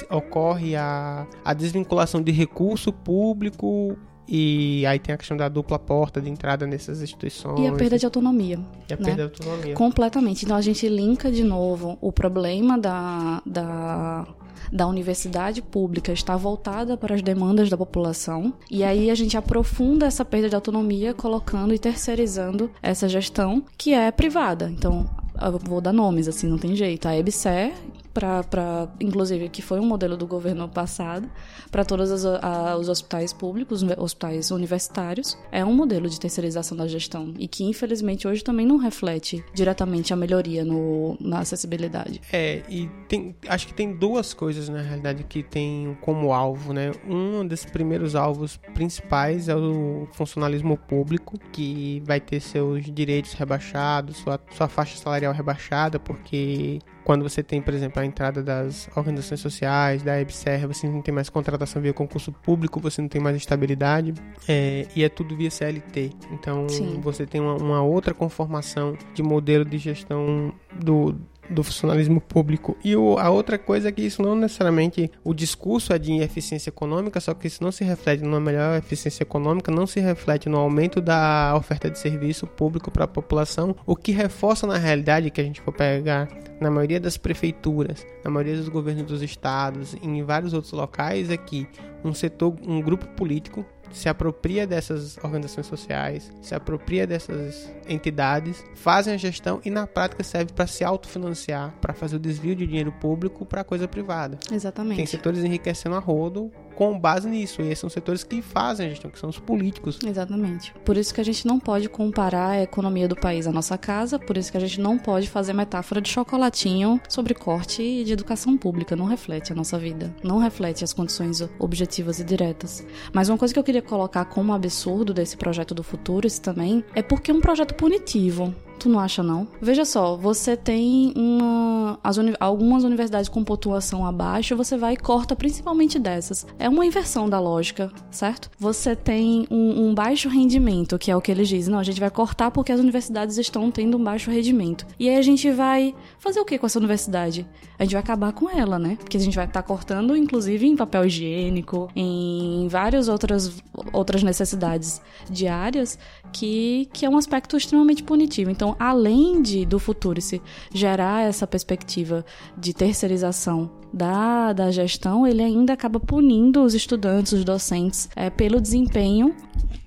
ocorre 0.08 0.76
a, 0.76 1.26
a 1.44 1.52
desvinculação 1.52 2.22
de 2.22 2.30
recurso 2.30 2.92
público 2.92 3.98
e 4.28 4.84
aí 4.86 4.98
tem 4.98 5.14
a 5.14 5.18
questão 5.18 5.36
da 5.36 5.48
dupla 5.48 5.78
porta 5.78 6.20
de 6.20 6.28
entrada 6.28 6.66
nessas 6.66 7.00
instituições. 7.02 7.60
E 7.60 7.66
a 7.66 7.72
perda 7.72 7.98
de 7.98 8.04
autonomia. 8.04 8.58
E 8.88 8.92
a 8.92 8.96
né? 8.96 9.04
perda 9.04 9.28
de 9.28 9.42
autonomia. 9.42 9.74
Completamente. 9.74 10.44
Então 10.44 10.56
a 10.56 10.60
gente 10.60 10.88
linka 10.88 11.30
de 11.30 11.44
novo 11.44 11.96
o 12.00 12.10
problema 12.10 12.76
da, 12.76 13.40
da, 13.46 14.26
da 14.72 14.86
universidade 14.86 15.62
pública 15.62 16.12
estar 16.12 16.36
voltada 16.36 16.96
para 16.96 17.14
as 17.14 17.22
demandas 17.22 17.70
da 17.70 17.76
população. 17.76 18.52
E 18.70 18.82
aí 18.82 19.10
a 19.10 19.14
gente 19.14 19.36
aprofunda 19.36 20.06
essa 20.06 20.24
perda 20.24 20.48
de 20.48 20.54
autonomia 20.54 21.14
colocando 21.14 21.72
e 21.72 21.78
terceirizando 21.78 22.70
essa 22.82 23.08
gestão 23.08 23.62
que 23.78 23.94
é 23.94 24.10
privada. 24.10 24.68
Então 24.70 25.06
eu 25.40 25.58
vou 25.58 25.80
dar 25.80 25.92
nomes, 25.92 26.28
assim, 26.28 26.48
não 26.48 26.58
tem 26.58 26.74
jeito. 26.74 27.06
A 27.06 27.16
EBSER, 27.16 27.72
para, 28.16 28.88
inclusive, 28.98 29.50
que 29.50 29.60
foi 29.60 29.78
um 29.78 29.84
modelo 29.84 30.16
do 30.16 30.26
governo 30.26 30.66
passado, 30.66 31.30
para 31.70 31.84
todos 31.84 32.10
os, 32.10 32.24
os 32.24 32.88
hospitais 32.88 33.30
públicos, 33.30 33.82
hospitais 33.98 34.50
universitários, 34.50 35.36
é 35.52 35.62
um 35.62 35.74
modelo 35.74 36.08
de 36.08 36.18
terceirização 36.18 36.74
da 36.74 36.86
gestão 36.86 37.34
e 37.38 37.46
que, 37.46 37.62
infelizmente, 37.64 38.26
hoje 38.26 38.42
também 38.42 38.64
não 38.64 38.78
reflete 38.78 39.44
diretamente 39.52 40.14
a 40.14 40.16
melhoria 40.16 40.64
no, 40.64 41.18
na 41.20 41.40
acessibilidade. 41.40 42.22
É, 42.32 42.62
e 42.70 42.88
tem, 43.06 43.36
acho 43.48 43.66
que 43.66 43.74
tem 43.74 43.94
duas 43.94 44.32
coisas, 44.32 44.70
na 44.70 44.80
realidade, 44.80 45.22
que 45.24 45.42
tem 45.42 45.96
como 46.00 46.32
alvo, 46.32 46.72
né? 46.72 46.92
Um 47.06 47.46
desses 47.46 47.66
primeiros 47.66 48.14
alvos 48.14 48.56
principais 48.72 49.48
é 49.50 49.54
o 49.54 50.08
funcionalismo 50.12 50.78
público, 50.78 51.38
que 51.52 52.02
vai 52.06 52.18
ter 52.18 52.40
seus 52.40 52.84
direitos 52.86 53.34
rebaixados, 53.34 54.16
sua, 54.16 54.40
sua 54.52 54.68
faixa 54.68 54.96
salarial 54.96 55.34
rebaixada, 55.34 55.98
porque 55.98 56.80
quando 57.06 57.22
você 57.22 57.40
tem, 57.40 57.62
por 57.62 57.72
exemplo, 57.72 58.02
a 58.02 58.04
entrada 58.04 58.42
das 58.42 58.90
organizações 58.96 59.38
sociais, 59.38 60.02
da 60.02 60.20
EBSER, 60.20 60.66
você 60.66 60.88
não 60.88 61.00
tem 61.00 61.14
mais 61.14 61.30
contratação 61.30 61.80
via 61.80 61.92
concurso 61.92 62.32
público, 62.32 62.80
você 62.80 63.00
não 63.00 63.08
tem 63.08 63.20
mais 63.20 63.36
estabilidade, 63.36 64.12
é, 64.48 64.88
e 64.96 65.04
é 65.04 65.08
tudo 65.08 65.36
via 65.36 65.48
CLT. 65.48 66.10
Então, 66.32 66.68
Sim. 66.68 67.00
você 67.00 67.24
tem 67.24 67.40
uma, 67.40 67.54
uma 67.54 67.80
outra 67.80 68.12
conformação 68.12 68.98
de 69.14 69.22
modelo 69.22 69.64
de 69.64 69.78
gestão 69.78 70.52
do, 70.82 71.14
do 71.50 71.62
funcionalismo 71.62 72.20
público. 72.20 72.76
E 72.84 72.96
o, 72.96 73.18
a 73.18 73.30
outra 73.30 73.58
coisa 73.58 73.88
é 73.88 73.92
que 73.92 74.02
isso 74.02 74.22
não 74.22 74.34
necessariamente 74.34 75.10
o 75.24 75.34
discurso 75.34 75.92
é 75.92 75.98
de 75.98 76.18
eficiência 76.20 76.70
econômica, 76.70 77.20
só 77.20 77.34
que 77.34 77.46
isso 77.46 77.62
não 77.62 77.72
se 77.72 77.84
reflete 77.84 78.22
numa 78.22 78.40
melhor 78.40 78.76
eficiência 78.76 79.22
econômica, 79.22 79.70
não 79.70 79.86
se 79.86 80.00
reflete 80.00 80.48
no 80.48 80.58
aumento 80.58 81.00
da 81.00 81.54
oferta 81.56 81.90
de 81.90 81.98
serviço 81.98 82.46
público 82.46 82.90
para 82.90 83.04
a 83.04 83.08
população, 83.08 83.74
o 83.84 83.96
que 83.96 84.12
reforça 84.12 84.66
na 84.66 84.76
realidade 84.76 85.30
que 85.30 85.40
a 85.40 85.44
gente 85.44 85.60
for 85.60 85.72
pegar 85.72 86.28
na 86.60 86.70
maioria 86.70 86.98
das 86.98 87.16
prefeituras, 87.16 88.06
na 88.24 88.30
maioria 88.30 88.56
dos 88.56 88.68
governos 88.68 89.04
dos 89.04 89.22
estados, 89.22 89.94
em 90.02 90.22
vários 90.22 90.52
outros 90.52 90.72
locais 90.72 91.30
é 91.30 91.36
que 91.36 91.66
um 92.04 92.14
setor, 92.14 92.54
um 92.66 92.80
grupo 92.80 93.06
político 93.08 93.64
se 93.92 94.08
apropria 94.08 94.66
dessas 94.66 95.16
organizações 95.18 95.66
sociais, 95.66 96.32
se 96.42 96.54
apropria 96.54 97.06
dessas 97.06 97.70
entidades, 97.88 98.64
fazem 98.74 99.14
a 99.14 99.16
gestão 99.16 99.60
e 99.64 99.70
na 99.70 99.86
prática 99.86 100.22
serve 100.22 100.52
para 100.52 100.66
se 100.66 100.84
autofinanciar, 100.84 101.74
para 101.80 101.94
fazer 101.94 102.16
o 102.16 102.20
desvio 102.20 102.54
de 102.54 102.66
dinheiro 102.66 102.92
público 102.92 103.44
para 103.44 103.64
coisa 103.64 103.88
privada. 103.88 104.38
Exatamente. 104.50 104.96
Tem 104.96 105.06
setores 105.06 105.42
enriquecendo 105.42 105.96
a 105.96 105.98
rodo 105.98 106.50
com 106.76 106.96
base 106.96 107.28
nisso. 107.28 107.62
E 107.62 107.66
esses 107.66 107.80
são 107.80 107.90
setores 107.90 108.22
que 108.22 108.40
fazem 108.40 108.86
a 108.86 108.90
gestão, 108.90 109.10
que 109.10 109.18
são 109.18 109.30
os 109.30 109.38
políticos. 109.40 109.98
Exatamente. 110.06 110.72
Por 110.84 110.96
isso 110.96 111.12
que 111.12 111.20
a 111.20 111.24
gente 111.24 111.46
não 111.46 111.58
pode 111.58 111.88
comparar 111.88 112.50
a 112.50 112.62
economia 112.62 113.08
do 113.08 113.16
país 113.16 113.46
à 113.46 113.52
nossa 113.52 113.76
casa, 113.76 114.18
por 114.18 114.36
isso 114.36 114.52
que 114.52 114.58
a 114.58 114.60
gente 114.60 114.80
não 114.80 114.98
pode 114.98 115.28
fazer 115.28 115.52
metáfora 115.52 116.00
de 116.00 116.08
chocolatinho 116.08 117.00
sobre 117.08 117.34
corte 117.34 118.04
de 118.04 118.12
educação 118.12 118.56
pública. 118.56 118.94
Não 118.94 119.06
reflete 119.06 119.52
a 119.52 119.56
nossa 119.56 119.78
vida, 119.78 120.14
não 120.22 120.38
reflete 120.38 120.84
as 120.84 120.92
condições 120.92 121.42
objetivas 121.58 122.20
e 122.20 122.24
diretas. 122.24 122.86
Mas 123.12 123.28
uma 123.28 123.38
coisa 123.38 123.54
que 123.54 123.58
eu 123.58 123.64
queria 123.64 123.82
colocar 123.82 124.26
como 124.26 124.52
absurdo 124.52 125.14
desse 125.14 125.36
projeto 125.36 125.74
do 125.74 125.82
futuro, 125.82 126.26
isso 126.26 126.42
também, 126.42 126.84
é 126.94 127.02
porque 127.02 127.30
é 127.30 127.34
um 127.34 127.40
projeto 127.40 127.74
punitivo. 127.74 128.54
Tu 128.78 128.88
não 128.88 129.00
acha, 129.00 129.22
não? 129.22 129.48
Veja 129.60 129.84
só, 129.84 130.16
você 130.16 130.56
tem 130.56 131.12
uma, 131.16 131.98
uni, 132.18 132.34
algumas 132.38 132.84
universidades 132.84 133.28
com 133.28 133.42
pontuação 133.42 134.06
abaixo, 134.06 134.56
você 134.56 134.76
vai 134.76 134.94
e 134.94 134.96
corta 134.96 135.34
principalmente 135.34 135.98
dessas. 135.98 136.46
É 136.58 136.68
uma 136.68 136.84
inversão 136.84 137.28
da 137.28 137.40
lógica, 137.40 137.90
certo? 138.10 138.50
Você 138.58 138.94
tem 138.94 139.46
um, 139.50 139.88
um 139.88 139.94
baixo 139.94 140.28
rendimento, 140.28 140.98
que 140.98 141.10
é 141.10 141.16
o 141.16 141.20
que 141.20 141.30
eles 141.30 141.48
dizem. 141.48 141.72
Não, 141.72 141.78
a 141.78 141.84
gente 141.84 142.00
vai 142.00 142.10
cortar 142.10 142.50
porque 142.50 142.72
as 142.72 142.80
universidades 142.80 143.38
estão 143.38 143.70
tendo 143.70 143.96
um 143.96 144.04
baixo 144.04 144.30
rendimento. 144.30 144.86
E 144.98 145.08
aí 145.08 145.16
a 145.16 145.22
gente 145.22 145.50
vai 145.50 145.94
fazer 146.18 146.40
o 146.40 146.44
que 146.44 146.58
com 146.58 146.66
essa 146.66 146.78
universidade? 146.78 147.46
A 147.78 147.84
gente 147.84 147.92
vai 147.92 148.02
acabar 148.02 148.32
com 148.32 148.48
ela, 148.48 148.78
né? 148.78 148.96
Porque 148.98 149.16
a 149.16 149.20
gente 149.20 149.36
vai 149.36 149.44
estar 149.44 149.62
tá 149.62 149.66
cortando, 149.66 150.16
inclusive, 150.16 150.66
em 150.66 150.76
papel 150.76 151.04
higiênico, 151.04 151.90
em 151.94 152.66
várias 152.68 153.08
outras, 153.08 153.62
outras 153.92 154.22
necessidades 154.22 155.00
diárias, 155.28 155.98
que, 156.32 156.88
que 156.92 157.04
é 157.04 157.10
um 157.10 157.18
aspecto 157.18 157.56
extremamente 157.56 158.02
punitivo. 158.02 158.50
Então, 158.50 158.65
então, 158.66 158.76
além 158.80 159.42
de 159.42 159.64
do 159.64 159.78
futuro 159.78 160.20
se 160.20 160.42
gerar 160.74 161.22
essa 161.22 161.46
perspectiva 161.46 162.24
de 162.58 162.74
terceirização 162.74 163.70
da, 163.92 164.52
da 164.52 164.72
gestão, 164.72 165.24
ele 165.24 165.40
ainda 165.40 165.72
acaba 165.72 166.00
punindo 166.00 166.64
os 166.64 166.74
estudantes, 166.74 167.32
os 167.32 167.44
docentes, 167.44 168.08
é, 168.16 168.28
pelo 168.28 168.60
desempenho 168.60 169.36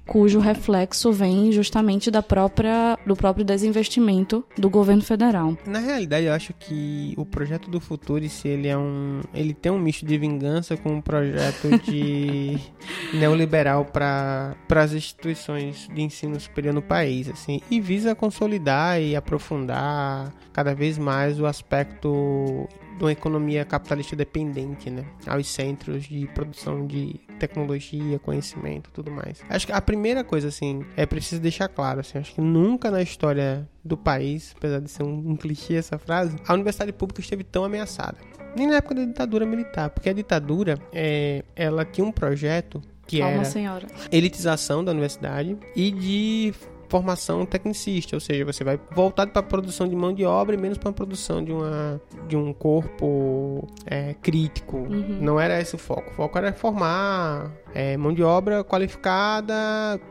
cujo 0.10 0.40
reflexo 0.40 1.12
vem 1.12 1.52
justamente 1.52 2.10
da 2.10 2.24
própria, 2.24 2.98
do 3.06 3.16
próprio 3.16 3.46
desinvestimento 3.46 4.44
do 4.58 4.68
governo 4.68 5.04
federal. 5.04 5.56
Na 5.68 5.78
realidade, 5.78 6.26
eu 6.26 6.34
acho 6.34 6.52
que 6.52 7.14
o 7.16 7.24
projeto 7.24 7.70
do 7.70 7.80
Futurice, 7.80 8.48
ele 8.48 8.68
é 8.68 8.76
um, 8.76 9.22
ele 9.36 9.54
tem 9.54 9.72
um 9.72 9.78
misto 9.78 10.08
de 10.08 10.18
vingança 10.18 10.76
com 10.76 10.96
um 10.96 11.02
projeto 11.02 11.78
de 11.84 12.58
neoliberal 13.14 13.86
para 13.86 14.56
as 14.68 14.94
instituições 14.94 15.88
de 15.94 16.02
ensino 16.02 16.40
superior 16.40 16.74
no 16.74 16.82
país, 16.82 17.30
assim, 17.30 17.62
e 17.70 17.80
visa 17.80 18.16
consolidar 18.16 19.00
e 19.00 19.16
aprofundar 19.16 20.34
cada 20.52 20.74
vez 20.74 20.98
mais 20.98 21.40
o 21.40 21.46
aspecto 21.46 22.68
de 22.98 23.04
uma 23.04 23.12
economia 23.12 23.64
capitalista 23.64 24.16
dependente, 24.16 24.90
né, 24.90 25.06
aos 25.28 25.48
centros 25.48 26.04
de 26.06 26.28
produção 26.34 26.88
de 26.88 27.20
tecnologia, 27.40 28.20
conhecimento, 28.20 28.90
tudo 28.94 29.10
mais. 29.12 29.42
Acho 29.50 29.66
que 29.66 29.72
a 29.72 29.82
primeira 29.82 30.24
coisa 30.24 30.50
assim 30.50 30.84
é 30.96 31.06
preciso 31.06 31.42
deixar 31.42 31.68
claro, 31.68 32.02
assim, 32.02 32.18
acho 32.18 32.34
que 32.36 32.42
nunca 32.42 32.92
na 32.92 33.02
história 33.02 33.68
do 33.84 33.98
país, 33.98 34.54
apesar 34.58 34.80
de 34.80 34.90
ser 34.90 35.04
um, 35.04 35.32
um 35.32 35.36
clichê 35.36 35.76
essa 35.76 35.98
frase, 35.98 36.36
a 36.48 36.54
universidade 36.54 36.92
pública 36.92 37.22
esteve 37.22 37.44
tão 37.44 37.64
ameaçada. 37.64 38.18
Nem 38.56 38.68
na 38.68 38.76
época 38.76 38.96
da 38.96 39.06
ditadura 39.06 39.46
militar, 39.46 39.90
porque 39.90 40.10
a 40.10 40.14
ditadura, 40.14 40.78
é, 40.92 41.44
ela 41.56 41.86
tinha 41.86 42.06
um 42.06 42.12
projeto 42.12 42.82
que 43.06 43.20
Calma, 43.20 43.36
era 43.36 43.46
senhora. 43.46 43.88
elitização 44.12 44.84
da 44.84 44.92
universidade 44.92 45.58
e 45.76 45.92
de 45.92 46.54
formação 46.90 47.46
tecnicista, 47.46 48.16
ou 48.16 48.20
seja, 48.20 48.44
você 48.44 48.64
vai 48.64 48.80
voltado 48.94 49.32
para 49.32 49.40
a 49.40 49.44
produção 49.44 49.88
de 49.88 49.96
mão 49.96 50.14
de 50.14 50.26
obra 50.26 50.56
e 50.56 50.58
menos 50.58 50.78
para 50.78 50.90
a 50.90 50.94
produção 50.94 51.44
de, 51.44 51.52
uma, 51.52 52.02
de 52.28 52.36
um 52.36 52.52
corpo 52.52 53.68
é, 53.86 54.16
crítico. 54.16 54.78
Uhum. 54.78 55.20
Não 55.22 55.40
era 55.40 55.62
esse 55.62 55.76
o 55.76 55.78
foco. 55.78 56.10
O 56.12 56.14
foco 56.14 56.38
era 56.38 56.52
formar 56.52 57.52
é, 57.74 57.96
mão 57.96 58.14
de 58.14 58.24
obra 58.24 58.64
qualificada 58.64 59.54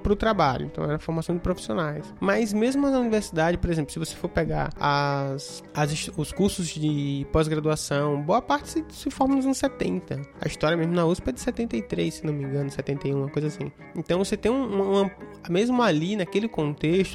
para 0.03 0.13
o 0.13 0.17
trabalho. 0.17 0.67
Então 0.67 0.85
era 0.85 0.99
formação 0.99 1.35
de 1.35 1.41
profissionais. 1.41 2.15
Mas 2.21 2.53
mesmo 2.53 2.89
na 2.89 2.99
universidade, 2.99 3.59
por 3.59 3.71
exemplo, 3.71 3.93
se 3.93 3.99
você 3.99 4.15
for 4.15 4.29
pegar 4.29 4.71
as, 4.79 5.63
as 5.75 6.09
os 6.17 6.33
cursos 6.33 6.69
de 6.69 7.27
pós-graduação, 7.33 8.23
boa 8.23 8.41
parte 8.41 8.69
se, 8.69 8.85
se 8.91 9.11
forma 9.11 9.35
nos 9.35 9.45
anos 9.45 9.59
70. 9.59 10.23
A 10.41 10.47
história 10.47 10.77
mesmo 10.77 10.95
na 10.95 11.05
USP 11.05 11.29
é 11.31 11.33
de 11.33 11.41
73, 11.41 12.15
se 12.15 12.25
não 12.27 12.33
me 12.33 12.45
engano, 12.45 12.71
71, 12.71 13.19
uma 13.19 13.29
coisa 13.29 13.49
assim. 13.49 13.73
Então 13.97 14.19
você 14.19 14.37
tem 14.37 14.51
um, 14.51 15.01
uma, 15.01 15.11
mesmo 15.49 15.83
ali, 15.83 16.17
naquele 16.17 16.49
contexto, 16.49 16.68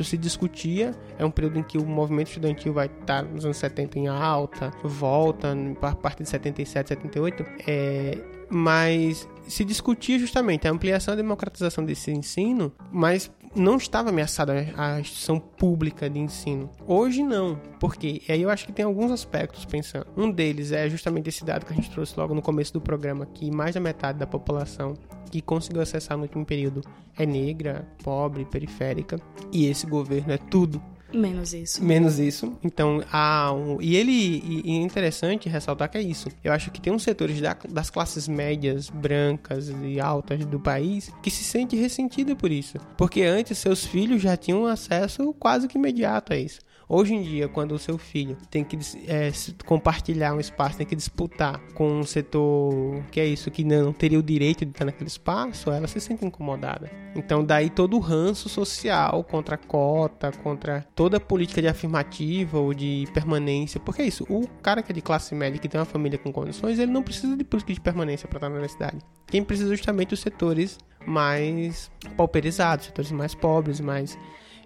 se 0.04 0.18
discutia, 0.18 0.92
é 1.18 1.26
um 1.26 1.32
período 1.32 1.60
em 1.60 1.64
que 1.64 1.78
o 1.78 1.86
movimento 1.86 2.28
estudantil 2.28 2.74
vai 2.74 2.88
estar 2.88 3.24
nos 3.24 3.46
anos 3.46 3.58
70 3.58 4.00
em 4.00 4.08
alta, 4.08 4.72
volta 4.84 5.56
a 5.82 5.96
partir 5.96 6.24
de 6.24 6.30
77, 6.30 6.90
78, 6.90 7.46
é, 7.68 8.18
mas 8.50 9.28
se 9.48 9.66
discutia 9.66 10.18
justamente 10.20 10.68
a 10.68 10.72
ampliação 10.72 11.14
e 11.14 11.18
democratização 11.18 11.84
desse 11.84 12.12
ensino, 12.12 12.72
mas 12.92 13.32
não 13.56 13.78
estava 13.78 14.10
ameaçada 14.10 14.54
a 14.76 15.00
instituição 15.00 15.40
pública 15.40 16.10
de 16.10 16.20
ensino. 16.20 16.70
Hoje 16.88 17.24
não, 17.24 17.60
porque 17.80 18.22
aí 18.28 18.42
eu 18.42 18.50
acho 18.50 18.66
que 18.66 18.72
tem 18.72 18.86
alguns 18.86 19.12
aspectos 19.12 19.66
pensando. 19.66 20.08
Um 20.18 20.32
deles 20.32 20.72
é 20.72 20.90
justamente 20.90 21.30
esse 21.30 21.46
dado 21.46 21.66
que 21.66 21.74
a 21.74 21.76
gente 21.76 21.92
trouxe 21.92 22.18
logo 22.18 22.34
no 22.34 22.42
começo 22.42 22.74
do 22.74 22.82
programa, 22.82 23.26
que 23.26 23.52
mais 23.52 23.76
da 23.76 23.82
metade 23.82 24.20
da 24.20 24.28
população 24.28 24.96
que 25.32 25.42
conseguiu 25.42 25.82
acessar 25.82 26.18
no 26.18 26.24
último 26.24 26.46
período 26.46 26.82
é 27.18 27.26
negra, 27.26 27.88
pobre, 28.04 28.46
periférica, 28.46 29.20
e 29.52 29.66
esse 29.66 29.86
governo 29.86 30.32
é 30.34 30.38
tudo 30.38 30.82
Menos 31.14 31.54
isso. 31.54 31.84
Menos 31.84 32.20
isso. 32.20 32.58
Então, 32.64 33.04
há 33.12 33.54
um... 33.54 33.82
E 33.82 33.96
ele. 33.96 34.12
E, 34.12 34.78
é 34.78 34.82
interessante 34.82 35.48
ressaltar 35.48 35.90
que 35.90 35.98
é 35.98 36.02
isso. 36.02 36.30
Eu 36.44 36.52
acho 36.52 36.72
que 36.72 36.82
tem 36.82 36.92
uns 36.92 37.04
setores 37.04 37.40
da, 37.40 37.56
das 37.70 37.90
classes 37.90 38.28
médias, 38.28 38.90
brancas 38.90 39.72
e 39.84 40.00
altas 40.00 40.46
do 40.46 40.60
país 40.60 41.12
que 41.22 41.30
se 41.30 41.44
sente 41.44 41.76
ressentido 41.76 42.36
por 42.36 42.52
isso. 42.52 42.78
Porque 42.98 43.22
antes 43.22 43.58
seus 43.58 43.86
filhos 43.86 44.22
já 44.22 44.36
tinham 44.36 44.66
acesso 44.66 45.34
quase 45.40 45.68
que 45.68 45.78
imediato 45.78 46.34
a 46.34 46.38
isso. 46.38 46.60
Hoje 46.88 47.14
em 47.14 47.22
dia, 47.22 47.48
quando 47.48 47.74
o 47.74 47.80
seu 47.80 47.98
filho 47.98 48.38
tem 48.50 48.64
que 48.64 48.78
é, 49.08 49.32
compartilhar 49.66 50.34
um 50.34 50.40
espaço, 50.40 50.78
tem 50.78 50.86
que 50.86 50.96
disputar 50.96 51.60
com 51.74 52.00
um 52.00 52.04
setor 52.04 53.04
que 53.12 53.20
é 53.20 53.26
isso, 53.26 53.50
que 53.50 53.64
não 53.64 53.94
teria 53.94 54.20
o 54.20 54.24
direito 54.24 54.66
de 54.66 54.72
estar 54.72 54.86
naquele 54.86 55.08
espaço, 55.08 55.72
ela 55.72 55.88
se 55.88 56.00
sente 56.00 56.26
incomodada. 56.26 56.92
Então, 57.16 57.44
daí 57.44 57.70
todo 57.70 57.96
o 57.96 58.00
ranço 58.00 58.50
social 58.50 59.24
contra 59.24 59.56
a 59.56 59.58
cota, 59.58 60.32
contra 60.32 60.86
toda 60.96 61.18
a 61.18 61.20
política 61.20 61.62
de 61.62 61.68
afirmativa 61.68 62.60
ou 62.60 62.74
de 62.74 63.08
permanência. 63.14 63.80
Porque 63.80 64.02
é 64.02 64.06
isso, 64.06 64.26
o 64.30 64.48
cara 64.62 64.82
que 64.82 64.92
é 64.92 64.96
de 64.96 65.02
classe 65.02 65.34
média, 65.36 65.60
que 65.60 65.70
tem 65.70 65.80
uma 65.80 65.86
família 65.86 66.18
com 66.18 66.32
condições, 66.32 66.80
ele 66.80 66.92
não 66.92 67.04
precisa 67.04 67.38
de 67.38 67.44
política 67.44 67.74
de 67.74 67.82
permanência 67.82 68.28
para 68.28 68.38
estar 68.38 68.50
na 68.50 68.56
universidade. 68.56 68.98
Quem 69.28 69.44
precisa 69.44 69.76
justamente 69.76 70.14
os 70.14 70.20
setores 70.20 70.78
mais 71.06 71.92
pauperizados, 72.18 72.86
setores 72.86 73.12
mais 73.12 73.36
pobres, 73.36 73.80
mais 73.80 74.18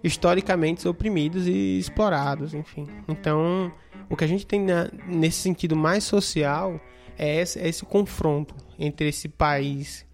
historicamente 0.02 0.86
oprimidos 0.86 1.46
e 1.46 1.78
explorados, 1.78 2.54
enfim. 2.54 2.86
Então, 3.08 3.72
o 4.08 4.16
que 4.16 4.24
a 4.24 4.28
gente 4.28 4.46
tem 4.46 4.60
na, 4.60 4.90
nesse 5.06 5.38
sentido 5.38 5.76
mais 5.76 6.04
social 6.04 6.80
é 7.18 7.40
esse, 7.40 7.58
é 7.58 7.68
esse 7.68 7.84
confronto 7.84 8.54
entre 8.78 9.08
esse 9.08 9.28
país 9.28 10.06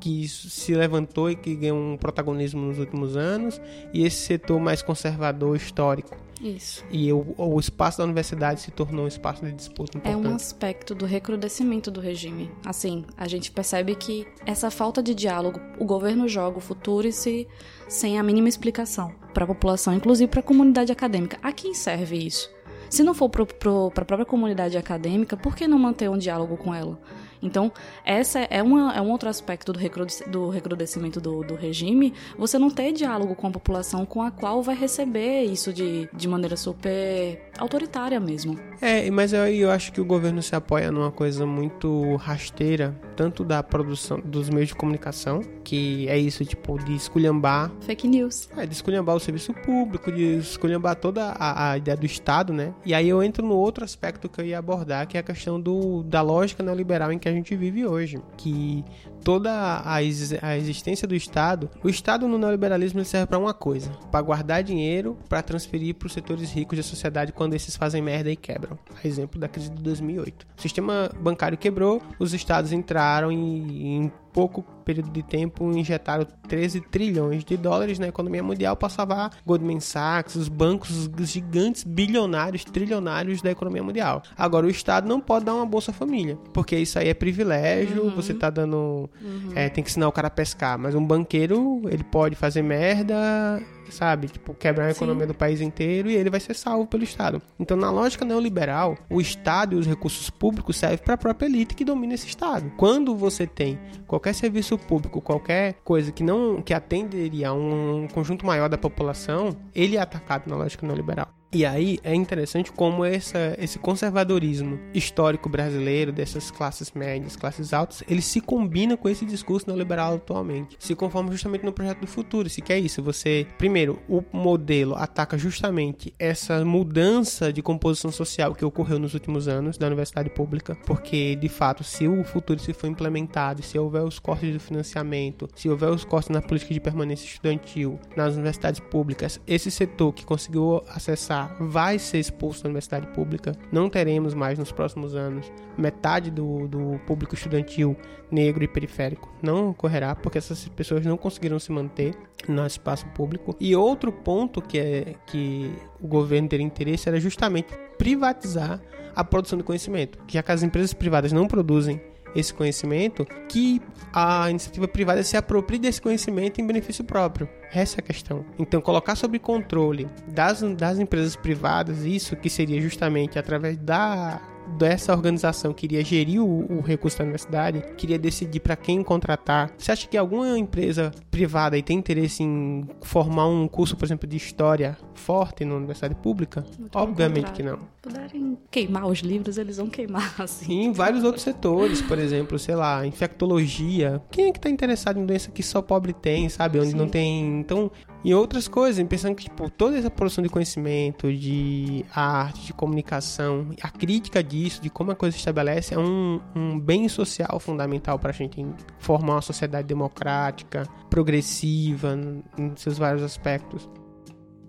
que 0.00 0.28
se 0.28 0.74
levantou 0.74 1.30
e 1.30 1.36
que 1.36 1.54
ganhou 1.54 1.78
um 1.78 1.96
protagonismo 1.96 2.60
nos 2.60 2.78
últimos 2.78 3.16
anos 3.16 3.60
e 3.92 4.04
esse 4.04 4.16
setor 4.16 4.60
mais 4.60 4.82
conservador 4.82 5.56
histórico 5.56 6.16
isso. 6.40 6.84
E 6.90 7.12
o, 7.12 7.34
o 7.36 7.58
espaço 7.58 7.98
da 7.98 8.04
universidade 8.04 8.60
se 8.60 8.70
tornou 8.70 9.04
um 9.04 9.08
espaço 9.08 9.44
de 9.44 9.52
disputa 9.52 9.98
importante. 9.98 10.26
É 10.26 10.28
um 10.28 10.34
aspecto 10.34 10.94
do 10.94 11.04
recrudescimento 11.04 11.90
do 11.90 12.00
regime. 12.00 12.50
Assim, 12.64 13.04
a 13.16 13.26
gente 13.26 13.50
percebe 13.50 13.94
que 13.94 14.26
essa 14.46 14.70
falta 14.70 15.02
de 15.02 15.14
diálogo, 15.14 15.60
o 15.78 15.84
governo 15.84 16.28
joga 16.28 16.58
o 16.58 16.60
futuro 16.60 17.06
e 17.06 17.12
se 17.12 17.48
sem 17.88 18.18
a 18.18 18.22
mínima 18.22 18.48
explicação 18.48 19.12
para 19.34 19.44
a 19.44 19.48
população, 19.48 19.94
inclusive 19.94 20.30
para 20.30 20.40
a 20.40 20.42
comunidade 20.42 20.92
acadêmica. 20.92 21.38
A 21.42 21.52
quem 21.52 21.74
serve 21.74 22.16
isso? 22.16 22.50
Se 22.88 23.02
não 23.02 23.14
for 23.14 23.28
para 23.28 23.42
a 23.42 23.90
própria 23.90 24.24
comunidade 24.24 24.78
acadêmica, 24.78 25.36
por 25.36 25.54
que 25.54 25.68
não 25.68 25.78
manter 25.78 26.08
um 26.08 26.16
diálogo 26.16 26.56
com 26.56 26.74
ela? 26.74 26.98
Então, 27.42 27.72
essa 28.04 28.40
é, 28.40 28.62
uma, 28.62 28.94
é 28.94 29.00
um 29.00 29.10
outro 29.10 29.28
aspecto 29.28 29.72
do, 29.72 29.78
recrudescimento, 29.78 30.30
do 30.30 30.48
recrudescimento 30.48 31.20
do, 31.20 31.42
do, 31.42 31.54
regime, 31.54 32.12
você 32.36 32.58
não 32.58 32.70
ter 32.70 32.92
diálogo 32.92 33.34
com 33.34 33.46
a 33.46 33.50
população 33.50 34.04
com 34.04 34.22
a 34.22 34.30
qual 34.30 34.62
vai 34.62 34.74
receber 34.74 35.44
isso 35.44 35.72
de, 35.72 36.08
de 36.12 36.28
maneira 36.28 36.56
super 36.56 37.50
autoritária 37.58 38.18
mesmo. 38.20 38.58
É, 38.80 39.10
mas 39.10 39.32
eu, 39.32 39.46
eu 39.46 39.70
acho 39.70 39.92
que 39.92 40.00
o 40.00 40.04
governo 40.04 40.42
se 40.42 40.54
apoia 40.54 40.90
numa 40.90 41.10
coisa 41.10 41.44
muito 41.44 42.16
rasteira, 42.16 42.98
tanto 43.16 43.44
da 43.44 43.62
produção 43.62 44.20
dos 44.20 44.48
meios 44.48 44.68
de 44.68 44.74
comunicação, 44.74 45.40
que 45.64 46.08
é 46.08 46.18
isso, 46.18 46.44
tipo, 46.44 46.78
de 46.78 46.94
esculhambar. 46.94 47.70
Fake 47.80 48.06
news. 48.06 48.48
É, 48.56 48.66
de 48.66 48.72
esculhambar 48.72 49.16
o 49.16 49.20
serviço 49.20 49.52
público, 49.52 50.10
de 50.10 50.38
esculhambar 50.38 50.96
toda 50.96 51.32
a, 51.32 51.72
a 51.72 51.78
ideia 51.78 51.96
do 51.96 52.06
Estado, 52.06 52.52
né? 52.52 52.72
E 52.84 52.94
aí 52.94 53.08
eu 53.08 53.22
entro 53.22 53.44
no 53.44 53.56
outro 53.56 53.84
aspecto 53.84 54.28
que 54.28 54.40
eu 54.40 54.46
ia 54.46 54.58
abordar, 54.58 55.06
que 55.06 55.16
é 55.16 55.20
a 55.20 55.22
questão 55.22 55.60
do, 55.60 56.02
da 56.02 56.22
lógica 56.22 56.62
neoliberal 56.62 57.12
em 57.12 57.18
que 57.18 57.27
a 57.28 57.32
gente 57.32 57.54
vive 57.54 57.86
hoje. 57.86 58.20
Que 58.36 58.84
toda 59.22 59.52
a, 59.52 59.94
a 59.94 60.02
existência 60.02 61.06
do 61.06 61.14
Estado, 61.14 61.70
o 61.82 61.88
Estado 61.88 62.26
no 62.26 62.38
neoliberalismo 62.38 63.04
serve 63.04 63.26
para 63.26 63.38
uma 63.38 63.54
coisa: 63.54 63.90
para 64.10 64.22
guardar 64.22 64.62
dinheiro 64.62 65.16
para 65.28 65.42
transferir 65.42 65.94
para 65.94 66.06
os 66.06 66.12
setores 66.12 66.50
ricos 66.52 66.78
da 66.78 66.82
sociedade 66.82 67.32
quando 67.32 67.54
esses 67.54 67.76
fazem 67.76 68.02
merda 68.02 68.30
e 68.30 68.36
quebram. 68.36 68.78
A 69.02 69.06
exemplo 69.06 69.38
da 69.38 69.48
crise 69.48 69.70
de 69.70 69.82
2008. 69.82 70.46
O 70.56 70.60
sistema 70.60 71.10
bancário 71.20 71.58
quebrou, 71.58 72.02
os 72.18 72.32
estados 72.32 72.72
entraram 72.72 73.30
em, 73.30 74.04
em 74.04 74.12
pouco 74.32 74.62
período 74.84 75.10
de 75.10 75.22
tempo 75.22 75.70
injetaram 75.76 76.26
13 76.48 76.80
trilhões 76.80 77.44
de 77.44 77.56
dólares 77.56 77.98
na 77.98 78.08
economia 78.08 78.42
mundial 78.42 78.74
para 78.74 78.88
salvar 78.88 79.30
Goldman 79.44 79.80
Sachs, 79.80 80.34
os 80.34 80.48
bancos 80.48 81.10
gigantes, 81.20 81.84
bilionários, 81.84 82.64
trilionários 82.64 83.42
da 83.42 83.50
economia 83.50 83.82
mundial. 83.82 84.22
Agora, 84.36 84.66
o 84.66 84.70
Estado 84.70 85.06
não 85.06 85.20
pode 85.20 85.44
dar 85.44 85.54
uma 85.54 85.66
Bolsa 85.66 85.92
Família, 85.92 86.38
porque 86.54 86.76
isso 86.76 86.98
aí 86.98 87.08
é 87.08 87.14
privilégio, 87.14 88.04
uhum. 88.04 88.14
você 88.14 88.32
tá 88.32 88.48
dando... 88.48 89.10
Uhum. 89.20 89.52
É, 89.54 89.68
tem 89.68 89.84
que 89.84 89.90
ensinar 89.90 90.08
o 90.08 90.12
cara 90.12 90.28
a 90.28 90.30
pescar, 90.30 90.78
mas 90.78 90.94
um 90.94 91.04
banqueiro, 91.04 91.82
ele 91.90 92.04
pode 92.04 92.34
fazer 92.34 92.62
merda 92.62 93.60
sabe? 93.90 94.28
Tipo, 94.28 94.54
quebrar 94.54 94.86
a 94.86 94.90
economia 94.90 95.26
Sim. 95.26 95.32
do 95.32 95.34
país 95.34 95.60
inteiro 95.60 96.10
e 96.10 96.14
ele 96.14 96.30
vai 96.30 96.40
ser 96.40 96.54
salvo 96.54 96.86
pelo 96.86 97.02
Estado. 97.02 97.40
Então, 97.58 97.76
na 97.76 97.90
lógica 97.90 98.24
neoliberal, 98.24 98.96
o 99.10 99.20
Estado 99.20 99.74
e 99.74 99.78
os 99.78 99.86
recursos 99.86 100.30
públicos 100.30 100.76
servem 100.76 100.98
para 100.98 101.14
a 101.14 101.18
própria 101.18 101.46
elite 101.46 101.74
que 101.74 101.84
domina 101.84 102.14
esse 102.14 102.26
Estado. 102.26 102.70
Quando 102.76 103.14
você 103.14 103.46
tem 103.46 103.78
qualquer 104.18 104.34
serviço 104.34 104.76
público, 104.76 105.20
qualquer 105.20 105.74
coisa 105.84 106.10
que 106.10 106.24
não 106.24 106.60
que 106.60 106.74
atenderia 106.74 107.50
a 107.50 107.52
um 107.52 108.08
conjunto 108.12 108.44
maior 108.44 108.68
da 108.68 108.76
população, 108.76 109.56
ele 109.74 109.96
é 109.96 110.00
atacado 110.00 110.48
na 110.48 110.56
lógica 110.56 110.84
neoliberal. 110.84 111.37
E 111.50 111.64
aí 111.64 111.98
é 112.04 112.14
interessante 112.14 112.70
como 112.70 113.02
essa, 113.06 113.56
esse 113.58 113.78
conservadorismo 113.78 114.78
histórico 114.92 115.48
brasileiro, 115.48 116.12
dessas 116.12 116.50
classes 116.50 116.92
médias, 116.92 117.36
classes 117.36 117.72
altas, 117.72 118.02
ele 118.06 118.20
se 118.20 118.38
combina 118.38 118.98
com 118.98 119.08
esse 119.08 119.24
discurso 119.24 119.66
neoliberal 119.66 120.16
atualmente. 120.16 120.76
Se 120.78 120.94
conforma 120.94 121.32
justamente 121.32 121.64
no 121.64 121.72
projeto 121.72 122.00
do 122.00 122.06
futuro. 122.06 122.50
Se 122.50 122.60
quer 122.60 122.78
isso, 122.78 123.02
você. 123.02 123.46
Primeiro, 123.56 123.98
o 124.06 124.22
modelo 124.30 124.94
ataca 124.94 125.38
justamente 125.38 126.12
essa 126.18 126.62
mudança 126.66 127.50
de 127.50 127.62
composição 127.62 128.12
social 128.12 128.54
que 128.54 128.64
ocorreu 128.64 128.98
nos 128.98 129.14
últimos 129.14 129.48
anos 129.48 129.78
da 129.78 129.86
universidade 129.86 130.28
pública. 130.28 130.76
Porque, 130.84 131.34
de 131.34 131.48
fato, 131.48 131.82
se 131.82 132.06
o 132.06 132.24
futuro 132.24 132.60
se 132.60 132.74
for 132.74 132.88
implementado, 132.88 133.62
se 133.62 133.78
houver 133.78 134.02
os 134.02 134.18
cortes 134.18 134.52
do 134.52 134.60
financiamento, 134.60 135.48
se 135.54 135.70
houver 135.70 135.88
os 135.88 136.04
cortes 136.04 136.28
na 136.28 136.42
política 136.42 136.74
de 136.74 136.80
permanência 136.80 137.24
estudantil, 137.24 137.98
nas 138.14 138.34
universidades 138.34 138.80
públicas, 138.80 139.40
esse 139.46 139.70
setor 139.70 140.12
que 140.12 140.26
conseguiu 140.26 140.82
acessar 140.88 141.37
vai 141.60 141.98
ser 141.98 142.18
expulso 142.18 142.62
da 142.62 142.68
universidade 142.68 143.06
pública. 143.08 143.52
Não 143.70 143.88
teremos 143.88 144.34
mais 144.34 144.58
nos 144.58 144.72
próximos 144.72 145.14
anos 145.14 145.50
metade 145.76 146.30
do, 146.30 146.66
do 146.68 147.00
público 147.06 147.34
estudantil 147.34 147.96
negro 148.30 148.64
e 148.64 148.68
periférico. 148.68 149.32
Não 149.42 149.70
ocorrerá 149.70 150.14
porque 150.14 150.38
essas 150.38 150.68
pessoas 150.68 151.04
não 151.04 151.16
conseguiram 151.16 151.58
se 151.58 151.72
manter 151.72 152.14
no 152.48 152.66
espaço 152.66 153.06
público. 153.08 153.56
E 153.60 153.74
outro 153.74 154.12
ponto 154.12 154.60
que, 154.60 154.78
é, 154.78 155.14
que 155.26 155.72
o 156.00 156.06
governo 156.06 156.48
teria 156.48 156.66
interesse 156.66 157.08
era 157.08 157.20
justamente 157.20 157.74
privatizar 157.96 158.80
a 159.14 159.24
produção 159.24 159.58
de 159.58 159.64
conhecimento, 159.64 160.18
já 160.28 160.42
que 160.42 160.52
as 160.52 160.62
empresas 160.62 160.92
privadas 160.92 161.32
não 161.32 161.46
produzem 161.48 162.00
esse 162.34 162.52
conhecimento, 162.52 163.26
que 163.48 163.80
a 164.12 164.50
iniciativa 164.50 164.88
privada 164.88 165.22
se 165.22 165.36
aproprie 165.36 165.78
desse 165.78 166.00
conhecimento 166.00 166.60
em 166.60 166.66
benefício 166.66 167.04
próprio. 167.04 167.48
Essa 167.72 167.98
é 167.98 168.00
a 168.00 168.02
questão. 168.02 168.44
Então, 168.58 168.80
colocar 168.80 169.14
sob 169.14 169.38
controle 169.38 170.08
das, 170.28 170.62
das 170.74 170.98
empresas 170.98 171.36
privadas, 171.36 172.04
isso 172.04 172.36
que 172.36 172.48
seria 172.48 172.80
justamente 172.80 173.38
através 173.38 173.76
da 173.76 174.40
dessa 174.76 175.12
organização 175.12 175.72
que 175.72 175.86
iria 175.86 176.04
gerir 176.04 176.42
o, 176.42 176.78
o 176.78 176.80
recurso 176.80 177.18
da 177.18 177.24
universidade, 177.24 177.82
queria 177.96 178.18
decidir 178.18 178.60
para 178.60 178.76
quem 178.76 179.02
contratar. 179.02 179.72
Você 179.78 179.92
acha 179.92 180.06
que 180.06 180.16
alguma 180.16 180.58
empresa 180.58 181.10
privada 181.30 181.78
e 181.78 181.82
tem 181.82 181.98
interesse 181.98 182.42
em 182.42 182.86
formar 183.02 183.46
um 183.46 183.66
curso, 183.66 183.96
por 183.96 184.04
exemplo, 184.04 184.28
de 184.28 184.36
história 184.36 184.98
forte 185.18 185.64
na 185.64 185.74
universidade 185.74 186.14
pública? 186.14 186.64
Obviamente 186.94 187.52
que 187.52 187.62
não. 187.62 187.78
Puderem 188.00 188.56
queimar 188.70 189.06
os 189.06 189.18
livros, 189.18 189.58
eles 189.58 189.76
vão 189.76 189.88
queimar, 189.88 190.34
assim. 190.40 190.72
E 190.72 190.84
em 190.84 190.92
vários 190.92 191.24
outros 191.24 191.42
setores, 191.42 192.00
por 192.00 192.18
exemplo, 192.18 192.58
sei 192.58 192.74
lá, 192.74 193.06
infectologia. 193.06 194.22
Quem 194.30 194.46
é 194.46 194.52
que 194.52 194.60
tá 194.60 194.70
interessado 194.70 195.18
em 195.18 195.26
doença 195.26 195.50
que 195.50 195.62
só 195.62 195.82
pobre 195.82 196.12
tem, 196.12 196.48
sabe? 196.48 196.78
Onde 196.78 196.92
Sim. 196.92 196.96
não 196.96 197.08
tem. 197.08 197.60
Então, 197.60 197.90
e 198.24 198.34
outras 198.34 198.66
coisas, 198.66 199.04
pensando 199.06 199.34
que 199.34 199.44
tipo, 199.44 199.70
toda 199.70 199.96
essa 199.96 200.10
produção 200.10 200.42
de 200.42 200.50
conhecimento, 200.50 201.32
de 201.32 202.04
arte, 202.12 202.66
de 202.66 202.72
comunicação, 202.72 203.68
a 203.80 203.90
crítica 203.90 204.42
disso, 204.42 204.82
de 204.82 204.90
como 204.90 205.12
a 205.12 205.14
coisa 205.14 205.32
se 205.32 205.38
estabelece, 205.38 205.94
é 205.94 205.98
um, 205.98 206.40
um 206.54 206.78
bem 206.78 207.08
social 207.08 207.60
fundamental 207.60 208.18
para 208.18 208.30
a 208.30 208.32
gente 208.32 208.64
formar 208.98 209.34
uma 209.34 209.42
sociedade 209.42 209.86
democrática, 209.86 210.82
progressiva, 211.08 212.18
em 212.58 212.72
seus 212.76 212.98
vários 212.98 213.22
aspectos. 213.22 213.88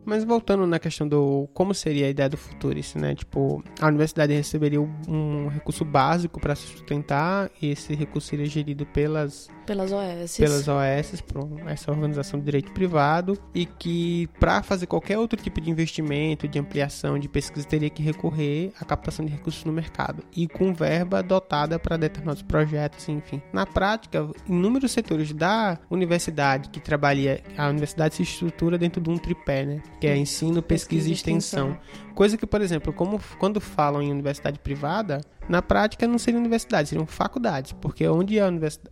Mas 0.10 0.24
voltando 0.24 0.66
na 0.66 0.80
questão 0.80 1.08
do 1.08 1.48
como 1.54 1.72
seria 1.72 2.08
a 2.08 2.10
ideia 2.10 2.28
do 2.28 2.36
futuro, 2.36 2.80
né? 2.96 3.14
Tipo, 3.14 3.64
a 3.80 3.88
universidade 3.88 4.34
receberia 4.34 4.82
um 4.82 5.48
recurso 5.50 5.86
básico 5.86 6.40
para 6.40 6.56
se 6.56 6.66
sustentar 6.66 7.52
e 7.62 7.70
esse 7.70 7.94
recurso 7.94 8.28
seria 8.28 8.48
gerido 8.48 8.88
pelas 8.88 9.48
pelas 9.70 9.92
OS. 9.92 10.38
Pelas 10.38 10.68
OS, 10.68 11.22
por 11.22 11.48
essa 11.68 11.92
organização 11.92 12.40
de 12.40 12.46
direito 12.46 12.72
privado, 12.72 13.38
e 13.54 13.68
que 13.68 14.28
para 14.40 14.64
fazer 14.64 14.88
qualquer 14.88 15.20
outro 15.20 15.40
tipo 15.40 15.62
de 15.62 15.70
investimento, 15.70 16.48
de 16.48 16.58
ampliação, 16.58 17.20
de 17.20 17.30
pesquisa, 17.30 17.68
teria 17.68 17.90
que 17.90 18.02
recorrer 18.02 18.72
à 18.82 18.86
captação 18.86 19.24
de 19.24 19.32
recursos 19.32 19.64
no 19.64 19.72
mercado 19.72 20.24
e 20.36 20.48
com 20.48 20.74
verba 20.74 21.22
dotada 21.22 21.78
para 21.78 21.98
determinados 21.98 22.42
projetos, 22.42 23.08
enfim. 23.10 23.40
Na 23.54 23.64
prática, 23.64 24.28
inúmeros 24.48 24.92
setores 24.92 25.32
da 25.34 25.78
universidade 25.88 26.70
que 26.70 26.80
trabalha, 26.80 27.44
a 27.56 27.70
universidade 27.70 28.16
se 28.16 28.24
estrutura 28.24 28.76
dentro 28.76 29.00
de 29.00 29.10
um 29.12 29.20
tripé, 29.20 29.66
né? 29.66 29.84
Que 30.00 30.08
é 30.08 30.18
ensino, 30.18 30.62
pesquisa, 30.62 31.10
e 31.10 31.12
extensão. 31.12 31.72
extensão. 31.72 32.14
Coisa 32.16 32.38
que, 32.38 32.46
por 32.46 32.62
exemplo, 32.62 32.94
como 32.94 33.20
quando 33.38 33.60
falam 33.60 34.02
em 34.02 34.12
universidade 34.12 34.60
privada, 34.60 35.22
na 35.48 35.62
prática 35.62 36.08
não 36.08 36.18
seriam 36.18 36.40
universidades, 36.40 36.90
seriam 36.90 37.08
faculdades, 37.08 37.72
porque 37.74 38.08
onde 38.08 38.38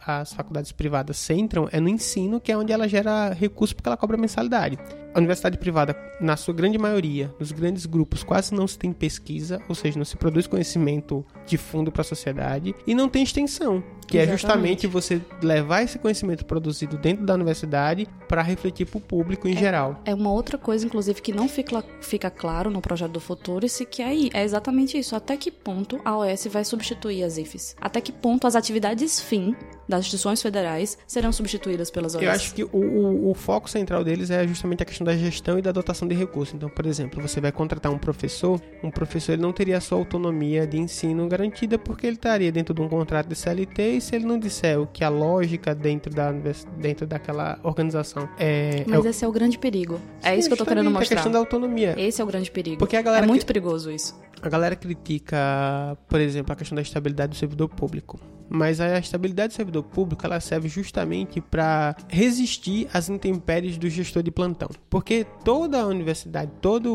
as 0.05 0.33
faculdades 0.33 0.71
privadas 0.71 1.17
centram 1.17 1.69
é 1.71 1.79
no 1.79 1.87
ensino, 1.87 2.39
que 2.39 2.51
é 2.51 2.57
onde 2.57 2.73
ela 2.73 2.87
gera 2.87 3.31
recurso 3.31 3.75
porque 3.75 3.87
ela 3.87 3.97
cobra 3.97 4.17
mensalidade. 4.17 4.77
A 5.17 5.19
universidade 5.19 5.57
privada, 5.57 5.97
na 6.21 6.37
sua 6.37 6.53
grande 6.53 6.77
maioria, 6.77 7.33
nos 7.39 7.51
grandes 7.51 7.87
grupos, 7.87 8.21
quase 8.21 8.53
não 8.53 8.67
se 8.67 8.77
tem 8.77 8.93
pesquisa, 8.93 9.59
ou 9.67 9.73
seja, 9.73 9.97
não 9.97 10.05
se 10.05 10.15
produz 10.15 10.45
conhecimento 10.45 11.25
de 11.43 11.57
fundo 11.57 11.91
para 11.91 12.01
a 12.01 12.05
sociedade 12.05 12.75
e 12.85 12.93
não 12.93 13.09
tem 13.09 13.23
extensão 13.23 13.83
que 14.07 14.17
Exatamente. 14.17 14.29
é 14.29 14.37
justamente 14.37 14.87
você 14.87 15.21
levar 15.41 15.83
esse 15.83 15.99
conhecimento 15.99 16.45
produzido 16.45 16.97
dentro 16.97 17.25
da 17.25 17.33
universidade 17.33 18.07
para 18.27 18.41
refletir 18.41 18.87
para 18.87 18.97
o 18.97 19.01
público 19.01 19.47
em 19.47 19.53
é, 19.53 19.57
geral. 19.57 20.01
É 20.05 20.13
uma 20.13 20.31
outra 20.31 20.57
coisa, 20.57 20.85
inclusive, 20.85 21.21
que 21.21 21.33
não 21.33 21.49
fica, 21.49 21.83
fica 21.99 22.29
claro 22.29 22.71
no 22.71 22.81
projeto 22.81 23.11
do 23.11 23.19
futuro, 23.19 23.65
esse 23.65 23.85
que 23.85 24.01
é, 24.01 24.13
é 24.33 24.43
exatamente 24.43 24.97
isso. 24.97 25.15
Até 25.15 25.35
que 25.35 25.51
ponto 25.51 25.99
a 26.05 26.17
OS 26.17 26.47
vai 26.47 26.63
substituir 26.63 27.23
as 27.23 27.37
IFES? 27.37 27.75
Até 27.81 27.99
que 27.99 28.11
ponto 28.11 28.47
as 28.47 28.55
atividades 28.55 29.19
fim 29.19 29.53
das 29.87 30.01
instituições 30.01 30.41
federais 30.41 30.97
serão 31.05 31.31
substituídas 31.33 31.91
pelas 31.91 32.15
OS? 32.15 32.23
Eu 32.23 32.31
acho 32.31 32.53
que 32.53 32.63
o, 32.63 32.69
o, 32.71 33.31
o 33.31 33.33
foco 33.33 33.69
central 33.69 34.03
deles 34.05 34.29
é 34.31 34.47
justamente 34.47 34.83
a 34.83 34.85
questão 34.85 35.05
da 35.07 35.15
gestão 35.15 35.57
e 35.57 35.61
da 35.61 35.71
dotação 35.71 36.07
de 36.07 36.13
recursos. 36.13 36.53
Então, 36.53 36.69
por 36.69 36.85
exemplo, 36.85 37.21
você 37.21 37.39
vai 37.39 37.51
contratar 37.51 37.91
um 37.91 37.97
professor, 37.97 38.61
um 38.83 38.91
professor 38.91 39.33
ele 39.33 39.41
não 39.41 39.53
teria 39.53 39.77
a 39.77 39.81
sua 39.81 39.97
autonomia 39.97 40.67
de 40.67 40.77
ensino 40.77 41.27
garantida 41.27 41.79
porque 41.79 42.05
ele 42.05 42.15
estaria 42.15 42.51
dentro 42.51 42.73
de 42.73 42.81
um 42.81 42.89
contrato 42.89 43.27
de 43.27 43.35
CLT 43.35 43.97
e 43.97 44.01
se 44.01 44.15
ele 44.15 44.25
não 44.25 44.37
disser 44.37 44.79
o 44.79 44.85
que 44.85 45.03
a 45.03 45.09
lógica 45.09 45.73
dentro, 45.73 46.13
da, 46.13 46.31
dentro 46.77 47.07
daquela 47.07 47.59
organização 47.63 48.27
é. 48.37 48.83
Mas 48.85 49.05
é 49.05 49.09
esse 49.09 49.23
é 49.23 49.27
o 49.27 49.31
grande 49.31 49.57
perigo. 49.57 49.99
É 50.21 50.31
Sim, 50.31 50.39
isso 50.39 50.49
que 50.49 50.53
eu 50.53 50.57
tô 50.57 50.65
querendo 50.65 50.91
mostrar. 50.91 51.03
É 51.03 51.19
a 51.19 51.23
questão 51.23 51.31
da 51.31 51.39
autonomia. 51.39 51.95
Esse 51.97 52.21
é 52.21 52.23
o 52.23 52.27
grande 52.27 52.51
perigo. 52.51 52.77
Porque 52.77 52.97
a 52.97 53.01
galera 53.01 53.25
é 53.25 53.27
muito 53.27 53.41
que... 53.41 53.47
perigoso 53.47 53.89
isso. 53.89 54.19
A 54.41 54.49
galera 54.49 54.75
critica, 54.75 55.97
por 56.07 56.19
exemplo, 56.19 56.53
a 56.53 56.55
questão 56.55 56.75
da 56.75 56.81
estabilidade 56.81 57.31
do 57.31 57.35
servidor 57.35 57.69
público. 57.69 58.19
Mas 58.49 58.79
a 58.79 58.97
estabilidade 58.97 59.53
do 59.53 59.55
servidor 59.55 59.83
público 59.83 60.25
ela 60.25 60.39
serve 60.39 60.69
justamente 60.69 61.41
para 61.41 61.95
resistir 62.07 62.87
às 62.93 63.09
intempéries 63.09 63.77
do 63.77 63.89
gestor 63.89 64.23
de 64.23 64.31
plantão. 64.31 64.69
Porque 64.89 65.25
toda 65.43 65.81
a 65.81 65.85
universidade, 65.85 66.51
toda 66.61 66.89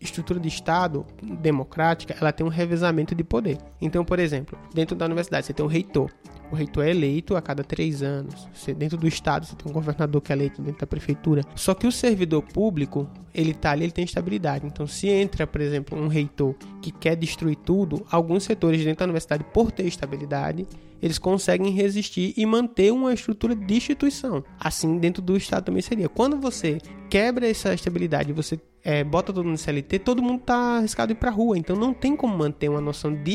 estrutura 0.00 0.38
de 0.38 0.48
Estado 0.48 1.04
democrática, 1.40 2.14
ela 2.20 2.32
tem 2.32 2.46
um 2.46 2.50
revezamento 2.50 3.14
de 3.14 3.24
poder. 3.24 3.58
Então, 3.80 4.04
por 4.04 4.18
exemplo, 4.20 4.56
dentro 4.72 4.94
da 4.94 5.06
universidade 5.06 5.46
você 5.46 5.52
tem 5.52 5.64
um 5.64 5.68
reitor. 5.68 6.10
O 6.52 6.54
reitor 6.54 6.84
é 6.84 6.90
eleito 6.90 7.34
a 7.34 7.40
cada 7.40 7.64
três 7.64 8.02
anos. 8.02 8.46
Você, 8.52 8.74
dentro 8.74 8.98
do 8.98 9.08
estado, 9.08 9.46
você 9.46 9.56
tem 9.56 9.70
um 9.70 9.74
governador 9.74 10.20
que 10.20 10.30
é 10.30 10.36
eleito 10.36 10.60
dentro 10.60 10.80
da 10.80 10.86
prefeitura. 10.86 11.42
Só 11.56 11.72
que 11.72 11.86
o 11.86 11.90
servidor 11.90 12.42
público, 12.42 13.08
ele 13.34 13.54
tá 13.54 13.70
ali, 13.70 13.84
ele 13.84 13.92
tem 13.92 14.04
estabilidade. 14.04 14.66
Então, 14.66 14.86
se 14.86 15.08
entra, 15.08 15.46
por 15.46 15.62
exemplo, 15.62 15.98
um 15.98 16.08
reitor 16.08 16.54
que 16.82 16.92
quer 16.92 17.16
destruir 17.16 17.56
tudo, 17.56 18.06
alguns 18.10 18.42
setores 18.42 18.84
dentro 18.84 18.98
da 18.98 19.04
universidade, 19.06 19.44
por 19.44 19.72
ter 19.72 19.86
estabilidade, 19.86 20.66
eles 21.00 21.18
conseguem 21.18 21.72
resistir 21.72 22.34
e 22.36 22.44
manter 22.44 22.92
uma 22.92 23.14
estrutura 23.14 23.56
de 23.56 23.74
instituição. 23.74 24.44
Assim, 24.60 24.98
dentro 24.98 25.22
do 25.22 25.34
Estado 25.34 25.64
também 25.64 25.80
seria. 25.80 26.08
Quando 26.10 26.36
você 26.36 26.76
quebra 27.08 27.48
essa 27.48 27.72
estabilidade, 27.72 28.30
você 28.30 28.60
é, 28.84 29.04
bota 29.04 29.32
todo 29.32 29.44
mundo 29.44 29.52
no 29.52 29.58
CLT, 29.58 29.98
todo 30.00 30.22
mundo 30.22 30.40
tá 30.40 30.78
arriscado 30.78 31.12
ir 31.12 31.14
pra 31.14 31.30
rua. 31.30 31.56
Então 31.56 31.76
não 31.76 31.94
tem 31.94 32.16
como 32.16 32.36
manter 32.36 32.68
uma 32.68 32.80
noção 32.80 33.14
de 33.14 33.34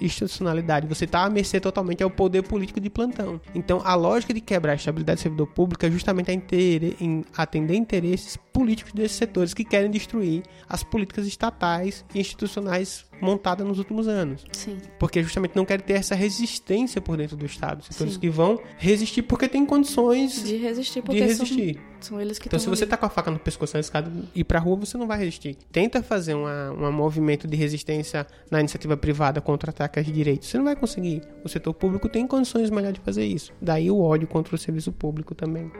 institucionalidade. 0.00 0.86
Você 0.86 1.06
tá 1.06 1.24
à 1.24 1.30
mercê 1.30 1.60
totalmente 1.60 2.02
ao 2.02 2.10
poder 2.10 2.42
político 2.42 2.80
de 2.80 2.90
plantão. 2.90 3.40
Então 3.54 3.80
a 3.84 3.94
lógica 3.94 4.34
de 4.34 4.40
quebrar 4.40 4.72
a 4.72 4.76
estabilidade 4.76 5.20
do 5.20 5.22
servidor 5.22 5.46
público 5.48 5.86
é 5.86 5.90
justamente 5.90 6.30
a 6.30 6.34
em 6.34 7.24
atender 7.36 7.76
interesses 7.76 8.38
políticos 8.54 8.92
desses 8.92 9.16
setores 9.16 9.52
que 9.52 9.64
querem 9.64 9.90
destruir 9.90 10.44
as 10.68 10.84
políticas 10.84 11.26
estatais 11.26 12.04
e 12.14 12.20
institucionais 12.20 13.04
montadas 13.20 13.66
nos 13.66 13.78
últimos 13.78 14.06
anos. 14.06 14.44
Sim. 14.52 14.78
Porque 14.98 15.22
justamente 15.22 15.56
não 15.56 15.64
querem 15.64 15.84
ter 15.84 15.94
essa 15.94 16.14
resistência 16.14 17.00
por 17.00 17.16
dentro 17.16 17.36
do 17.36 17.44
Estado. 17.44 17.82
Setores 17.84 18.14
Sim. 18.14 18.20
que 18.20 18.30
vão 18.30 18.60
resistir 18.78 19.22
porque 19.22 19.48
têm 19.48 19.66
condições 19.66 20.44
de 20.44 20.56
resistir. 20.56 21.02
Porque 21.02 21.20
de 21.20 21.26
resistir. 21.26 21.74
São, 22.00 22.12
são 22.12 22.20
eles 22.20 22.38
que 22.38 22.46
Então 22.46 22.58
se 22.58 22.68
você 22.68 22.84
ali. 22.84 22.90
tá 22.90 22.96
com 22.96 23.06
a 23.06 23.08
faca 23.08 23.30
no 23.30 23.38
pescoço 23.40 23.76
arriscado 23.76 24.10
e 24.34 24.40
ir 24.40 24.44
pra 24.44 24.60
rua, 24.60 24.76
você 24.76 24.96
não 24.96 25.06
vai 25.06 25.18
resistir. 25.18 25.56
Tenta 25.72 26.00
fazer 26.00 26.34
um 26.36 26.92
movimento 26.92 27.48
de 27.48 27.56
resistência 27.56 28.24
na 28.50 28.60
iniciativa 28.60 28.96
privada 28.96 29.40
contra 29.40 29.70
ataques 29.70 30.06
de 30.06 30.12
direitos. 30.12 30.48
Você 30.48 30.58
não 30.58 30.64
vai 30.64 30.76
conseguir. 30.76 31.22
O 31.42 31.48
setor 31.48 31.74
público 31.74 32.08
tem 32.08 32.24
condições 32.26 32.70
melhores 32.70 32.98
de 32.98 33.04
fazer 33.04 33.24
isso. 33.24 33.52
Daí 33.60 33.90
o 33.90 34.00
ódio 34.00 34.28
contra 34.28 34.54
o 34.54 34.58
serviço 34.58 34.92
público 34.92 35.34
também. 35.34 35.72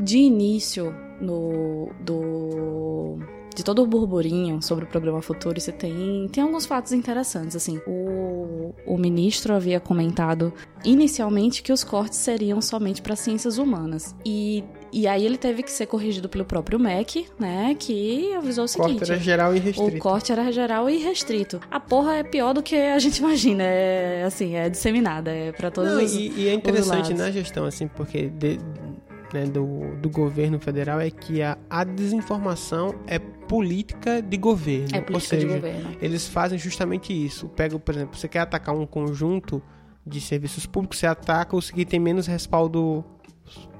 De 0.00 0.18
início, 0.18 0.94
no 1.20 1.90
do 2.00 3.18
de 3.58 3.64
todo 3.64 3.82
o 3.82 3.86
burburinho 3.86 4.62
sobre 4.62 4.84
o 4.84 4.88
programa 4.88 5.20
Futuro, 5.20 5.60
você 5.60 5.72
tem, 5.72 6.28
tem 6.30 6.44
alguns 6.44 6.64
fatos 6.64 6.92
interessantes, 6.92 7.56
assim. 7.56 7.80
O, 7.88 8.72
o 8.86 8.96
ministro 8.96 9.52
havia 9.52 9.80
comentado 9.80 10.52
inicialmente 10.84 11.60
que 11.60 11.72
os 11.72 11.82
cortes 11.82 12.20
seriam 12.20 12.60
somente 12.60 13.02
para 13.02 13.16
ciências 13.16 13.58
humanas. 13.58 14.14
E 14.24 14.62
e 14.92 15.06
aí 15.06 15.24
ele 15.24 15.36
teve 15.36 15.62
que 15.62 15.70
ser 15.70 15.86
corrigido 15.86 16.28
pelo 16.28 16.44
próprio 16.44 16.78
MEC, 16.78 17.26
né? 17.38 17.74
Que 17.78 18.34
avisou 18.34 18.64
o 18.64 18.68
seguinte: 18.68 18.94
o 18.94 18.98
corte 18.98 19.12
era 19.12 19.20
geral 19.20 19.54
e 19.54 19.58
restrito. 19.58 19.96
O 19.96 20.00
corte 20.00 20.32
era 20.32 20.52
geral 20.52 20.90
e 20.90 20.98
restrito. 20.98 21.60
A 21.70 21.80
porra 21.80 22.16
é 22.16 22.22
pior 22.22 22.52
do 22.52 22.62
que 22.62 22.76
a 22.76 22.98
gente 22.98 23.18
imagina. 23.20 23.62
É 23.62 24.24
assim, 24.24 24.54
é 24.54 24.68
disseminada, 24.68 25.30
é 25.30 25.52
para 25.52 25.70
todos 25.70 25.92
Não, 25.92 26.02
os. 26.02 26.14
E, 26.14 26.32
e 26.36 26.48
é 26.48 26.54
interessante 26.54 27.14
na 27.14 27.30
gestão, 27.30 27.64
assim, 27.64 27.88
porque 27.88 28.28
de, 28.28 28.58
né, 29.32 29.44
do, 29.44 29.96
do 29.96 30.08
governo 30.08 30.58
federal 30.58 31.00
é 31.00 31.10
que 31.10 31.42
a, 31.42 31.58
a 31.68 31.84
desinformação 31.84 32.94
é 33.06 33.18
política 33.18 34.22
de 34.22 34.36
governo. 34.36 34.88
É 34.92 35.00
política 35.00 35.14
Ou 35.14 35.20
seja, 35.20 35.46
de 35.46 35.54
governo. 35.54 35.96
eles 36.00 36.26
fazem 36.28 36.58
justamente 36.58 37.12
isso. 37.12 37.48
Pega, 37.48 37.78
por 37.78 37.94
exemplo, 37.94 38.16
você 38.16 38.28
quer 38.28 38.40
atacar 38.40 38.74
um 38.74 38.86
conjunto 38.86 39.62
de 40.06 40.20
serviços 40.20 40.64
públicos, 40.66 40.98
você 40.98 41.06
ataca 41.06 41.54
os 41.56 41.70
que 41.70 41.84
tem 41.84 42.00
menos 42.00 42.26
respaldo 42.26 43.04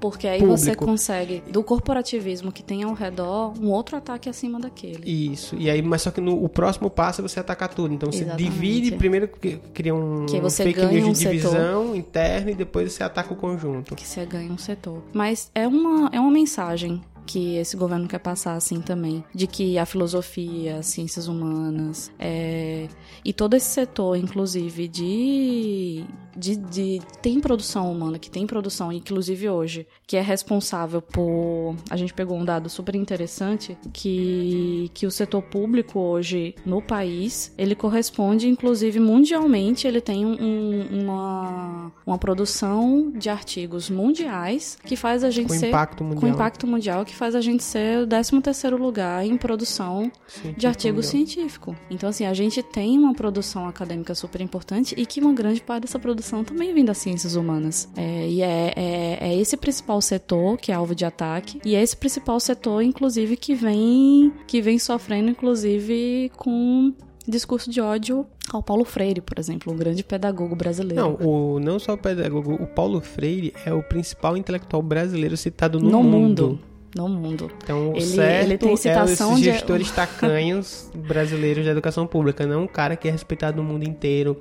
porque 0.01 0.27
aí 0.27 0.41
público. 0.41 0.59
você 0.59 0.75
consegue, 0.75 1.43
do 1.51 1.63
corporativismo 1.63 2.53
que 2.53 2.63
tem 2.63 2.83
ao 2.83 2.93
redor, 2.93 3.53
um 3.61 3.71
outro 3.71 3.97
ataque 3.97 4.29
acima 4.29 4.59
daquele. 4.59 5.09
Isso. 5.09 5.57
E 5.57 5.69
aí, 5.69 5.83
mas 5.83 6.03
só 6.03 6.11
que 6.11 6.21
no 6.21 6.43
o 6.43 6.49
próximo 6.49 6.89
passo 6.89 7.21
é 7.21 7.23
você 7.23 7.41
atacar 7.41 7.69
tudo. 7.69 7.95
Então 7.95 8.11
você 8.11 8.23
Exatamente. 8.23 8.51
divide, 8.51 8.93
primeiro 8.93 9.29
cria 9.29 9.95
um 9.95 10.27
que 10.27 10.41
você 10.41 10.65
fake 10.65 10.81
ganha 10.81 10.93
news 10.93 11.05
de 11.05 11.11
um 11.11 11.31
divisão 11.31 11.83
setor, 11.87 11.97
interna 11.97 12.51
e 12.51 12.55
depois 12.55 12.93
você 12.93 13.03
ataca 13.03 13.33
o 13.33 13.37
conjunto. 13.37 13.95
Que 13.95 14.07
você 14.07 14.25
ganha 14.25 14.53
um 14.53 14.59
setor. 14.59 15.03
Mas 15.13 15.51
é 15.55 15.67
uma, 15.67 16.09
é 16.13 16.21
uma 16.21 16.31
mensagem 16.31 17.03
que 17.29 17.57
esse 17.57 17.77
governo 17.77 18.09
quer 18.09 18.19
passar 18.19 18.55
assim 18.55 18.81
também, 18.81 19.23
de 19.35 19.47
que 19.47 19.77
a 19.79 19.85
filosofia, 19.85 20.79
as 20.79 20.87
ciências 20.87 21.29
humanas, 21.29 22.11
é, 22.19 22.89
e 23.23 23.35
todo 23.35 23.55
esse 23.55 23.67
setor, 23.67 24.17
inclusive 24.17 24.89
de, 24.89 26.05
de, 26.35 26.57
de 26.57 27.01
tem 27.21 27.39
produção 27.39 27.93
humana, 27.93 28.19
que 28.19 28.31
tem 28.31 28.47
produção, 28.47 28.91
inclusive 28.91 29.47
hoje, 29.51 29.87
que 30.07 30.17
é 30.17 30.23
responsável 30.23 31.03
por, 31.03 31.77
a 31.91 31.97
gente 31.97 32.15
pegou 32.15 32.39
um 32.39 32.45
dado 32.47 32.71
super 32.71 32.95
interessante 32.95 33.77
que 33.93 34.91
que 34.95 35.07
o 35.07 35.11
setor 35.11 35.43
público 35.43 35.99
hoje 35.99 36.55
no 36.65 36.81
país 36.81 37.53
ele 37.59 37.75
corresponde, 37.75 38.49
inclusive 38.49 38.99
mundialmente, 38.99 39.87
ele 39.87 40.01
tem 40.01 40.25
um, 40.25 41.03
uma 41.03 41.93
uma 42.07 42.17
produção 42.17 43.13
de 43.15 43.29
artigos 43.29 43.91
mundiais 43.91 44.79
que 44.83 44.97
faz 44.97 45.23
a 45.23 45.31
gente 45.31 45.49
com 45.49 45.55
ser 45.55 45.69
impacto 45.69 46.03
mundial. 46.03 46.21
com 46.21 46.27
impacto 46.29 46.67
mundial 46.67 47.05
que 47.05 47.15
faz 47.19 47.35
a 47.35 47.41
gente 47.41 47.63
ser 47.63 48.05
o 48.05 48.07
13 48.07 48.41
terceiro 48.41 48.77
lugar 48.77 49.27
em 49.27 49.37
produção 49.37 50.11
Científico 50.27 50.61
de 50.61 50.67
artigo 50.67 50.97
mundial. 50.97 51.11
científico. 51.11 51.77
Então, 51.91 52.09
assim, 52.09 52.25
a 52.25 52.33
gente 52.33 52.63
tem 52.63 52.97
uma 52.97 53.13
produção 53.13 53.67
acadêmica 53.69 54.15
super 54.15 54.41
importante 54.41 54.95
e 54.97 55.05
que 55.05 55.21
uma 55.21 55.33
grande 55.33 55.61
parte 55.61 55.83
dessa 55.83 55.99
produção 55.99 56.45
também 56.45 56.73
vem 56.73 56.85
das 56.85 56.99
ciências 56.99 57.35
humanas. 57.35 57.89
É, 57.97 58.29
e 58.29 58.41
é, 58.41 58.73
é, 58.77 59.19
é 59.21 59.37
esse 59.37 59.57
principal 59.57 60.01
setor 60.01 60.57
que 60.57 60.71
é 60.71 60.75
alvo 60.75 60.95
de 60.95 61.05
ataque 61.05 61.61
e 61.65 61.75
é 61.75 61.83
esse 61.83 61.97
principal 61.97 62.39
setor, 62.39 62.83
inclusive, 62.83 63.37
que 63.37 63.55
vem, 63.55 64.33
que 64.47 64.63
vem 64.63 64.79
sofrendo, 64.79 65.31
inclusive, 65.31 66.31
com 66.37 66.95
discurso 67.27 67.71
de 67.71 67.81
ódio 67.81 68.27
ao 68.53 68.63
Paulo 68.63 68.85
Freire, 68.85 69.21
por 69.21 69.39
exemplo, 69.39 69.73
um 69.73 69.77
grande 69.77 70.03
pedagogo 70.03 70.57
brasileiro. 70.57 71.03
Não, 71.03 71.15
o, 71.15 71.61
não 71.61 71.79
só 71.79 71.95
o 71.95 71.99
pedagogo, 71.99 72.55
o 72.55 72.67
Paulo 72.67 73.01
Freire 73.01 73.53
é 73.65 73.73
o 73.73 73.83
principal 73.83 74.37
intelectual 74.37 74.83
brasileiro 74.83 75.37
citado 75.37 75.79
no, 75.79 75.91
no 75.91 76.03
mundo. 76.03 76.49
mundo. 76.49 76.61
No 76.99 77.09
mundo. 77.09 77.49
Então, 77.63 77.93
o 77.93 77.97
Ele- 77.97 78.01
certo 78.07 78.45
ele 78.47 78.59
tem 78.59 78.73
é 78.73 78.77
citação 78.77 79.37
de- 79.37 79.45
gestores 79.45 79.89
tacanhos 79.91 80.91
brasileiros 80.95 81.65
da 81.65 81.71
educação 81.71 82.07
pública, 82.09 82.45
não 82.45 82.65
um 82.65 82.67
cara 82.67 82.97
que 82.97 83.07
é 83.07 83.11
respeitado 83.13 83.57
no 83.57 83.63
mundo 83.63 83.85
inteiro, 83.85 84.37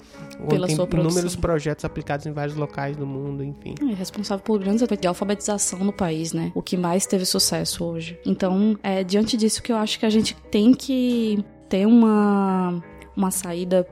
Pela 0.50 0.66
tem 0.66 0.76
sua 0.76 0.88
produção. 0.88 1.12
inúmeros 1.12 1.36
projetos 1.36 1.86
aplicados 1.86 2.26
em 2.26 2.32
vários 2.32 2.56
locais 2.58 2.98
do 2.98 3.06
mundo, 3.06 3.44
enfim. 3.44 3.76
É 3.92 3.94
responsável 3.94 4.44
por 4.44 4.60
grandes 4.60 4.82
eventos 4.82 5.02
de 5.02 5.08
alfabetização 5.08 5.80
no 5.80 5.94
país, 5.94 6.34
né? 6.34 6.52
O 6.56 6.62
que 6.64 6.76
mais 6.76 7.06
teve 7.06 7.26
sucesso 7.26 7.86
hoje. 7.86 8.18
Então, 8.26 8.76
é 8.82 9.04
diante 9.04 9.38
disso 9.38 9.62
que 9.62 9.72
eu 9.72 9.78
acho 9.78 10.00
que 10.00 10.06
a 10.06 10.10
gente 10.10 10.36
tem 10.50 10.74
que 10.74 11.44
ter 11.70 11.86
uma, 11.86 12.82
uma 13.16 13.30
saída 13.30 13.88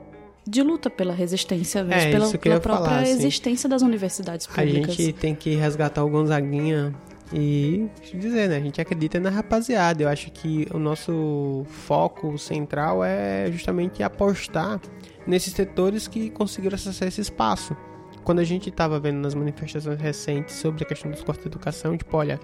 de 0.48 0.62
luta 0.62 0.88
pela 0.90 1.12
resistência 1.12 1.82
mesmo, 1.84 2.00
É, 2.00 2.10
pela, 2.10 2.30
pela 2.38 2.60
própria 2.60 2.86
falar, 2.88 3.02
assim. 3.02 3.12
existência 3.12 3.68
das 3.68 3.82
universidades 3.82 4.48
A 4.50 4.54
públicas. 4.54 4.94
gente 4.94 5.12
tem 5.12 5.34
que 5.34 5.54
resgatar 5.54 6.04
o 6.04 6.10
Gonzaguinha 6.10 6.94
e 7.32 7.88
deixa 7.98 8.16
eu 8.16 8.20
dizer, 8.20 8.48
né? 8.48 8.56
A 8.56 8.60
gente 8.60 8.80
acredita 8.80 9.18
na 9.18 9.30
rapaziada. 9.30 10.02
Eu 10.02 10.08
acho 10.08 10.30
que 10.30 10.66
o 10.72 10.78
nosso 10.78 11.64
foco 11.68 12.38
central 12.38 13.04
é 13.04 13.50
justamente 13.50 14.02
apostar 14.02 14.80
nesses 15.26 15.52
setores 15.52 16.06
que 16.06 16.30
conseguiram 16.30 16.74
acessar 16.76 17.08
esse 17.08 17.20
espaço. 17.20 17.76
Quando 18.22 18.38
a 18.40 18.44
gente 18.44 18.68
estava 18.68 18.98
vendo 18.98 19.18
nas 19.18 19.34
manifestações 19.34 20.00
recentes 20.00 20.56
sobre 20.56 20.82
a 20.84 20.86
questão 20.86 21.10
dos 21.10 21.22
cortes 21.22 21.44
de 21.44 21.48
educação, 21.48 21.96
tipo, 21.96 22.16
olha, 22.16 22.40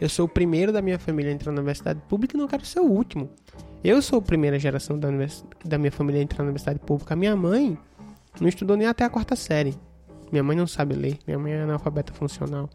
eu 0.00 0.08
sou 0.08 0.26
o 0.26 0.28
primeiro 0.28 0.72
da 0.72 0.82
minha 0.82 0.98
família 0.98 1.30
a 1.30 1.34
entrar 1.34 1.52
na 1.52 1.60
universidade 1.60 2.00
pública 2.08 2.36
e 2.36 2.40
não 2.40 2.48
quero 2.48 2.64
ser 2.64 2.80
o 2.80 2.84
último. 2.84 3.30
Eu 3.82 4.00
sou 4.02 4.18
a 4.18 4.22
primeira 4.22 4.58
geração 4.58 4.98
da, 4.98 5.08
univers- 5.08 5.44
da 5.64 5.78
minha 5.78 5.92
família 5.92 6.20
a 6.20 6.24
entrar 6.24 6.38
na 6.38 6.44
universidade 6.44 6.78
pública. 6.78 7.14
Minha 7.14 7.36
mãe 7.36 7.78
não 8.40 8.48
estudou 8.48 8.76
nem 8.76 8.86
até 8.86 9.04
a 9.04 9.10
quarta 9.10 9.36
série. 9.36 9.74
Minha 10.32 10.42
mãe 10.42 10.56
não 10.56 10.66
sabe 10.66 10.94
ler. 10.94 11.18
Minha 11.26 11.38
mãe 11.38 11.52
é 11.52 11.62
analfabeta 11.62 12.12
funcional. 12.12 12.68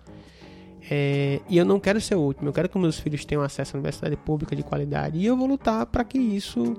É, 0.89 1.41
e 1.49 1.57
eu 1.57 1.65
não 1.65 1.79
quero 1.79 1.99
ser 1.99 2.15
o 2.15 2.19
último. 2.19 2.49
Eu 2.49 2.53
quero 2.53 2.69
que 2.69 2.77
meus 2.77 2.99
filhos 2.99 3.25
tenham 3.25 3.41
acesso 3.43 3.75
à 3.75 3.77
universidade 3.77 4.15
pública 4.17 4.55
de 4.55 4.63
qualidade. 4.63 5.17
E 5.17 5.25
eu 5.25 5.35
vou 5.35 5.47
lutar 5.47 5.85
para 5.85 6.03
que 6.03 6.17
isso 6.17 6.75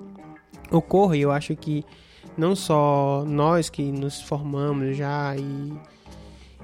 ocorra. 0.70 1.16
E 1.16 1.20
eu 1.22 1.30
acho 1.32 1.54
que 1.56 1.84
não 2.36 2.54
só 2.54 3.24
nós 3.26 3.68
que 3.68 3.82
nos 3.82 4.20
formamos 4.22 4.96
já 4.96 5.34
e, 5.36 5.72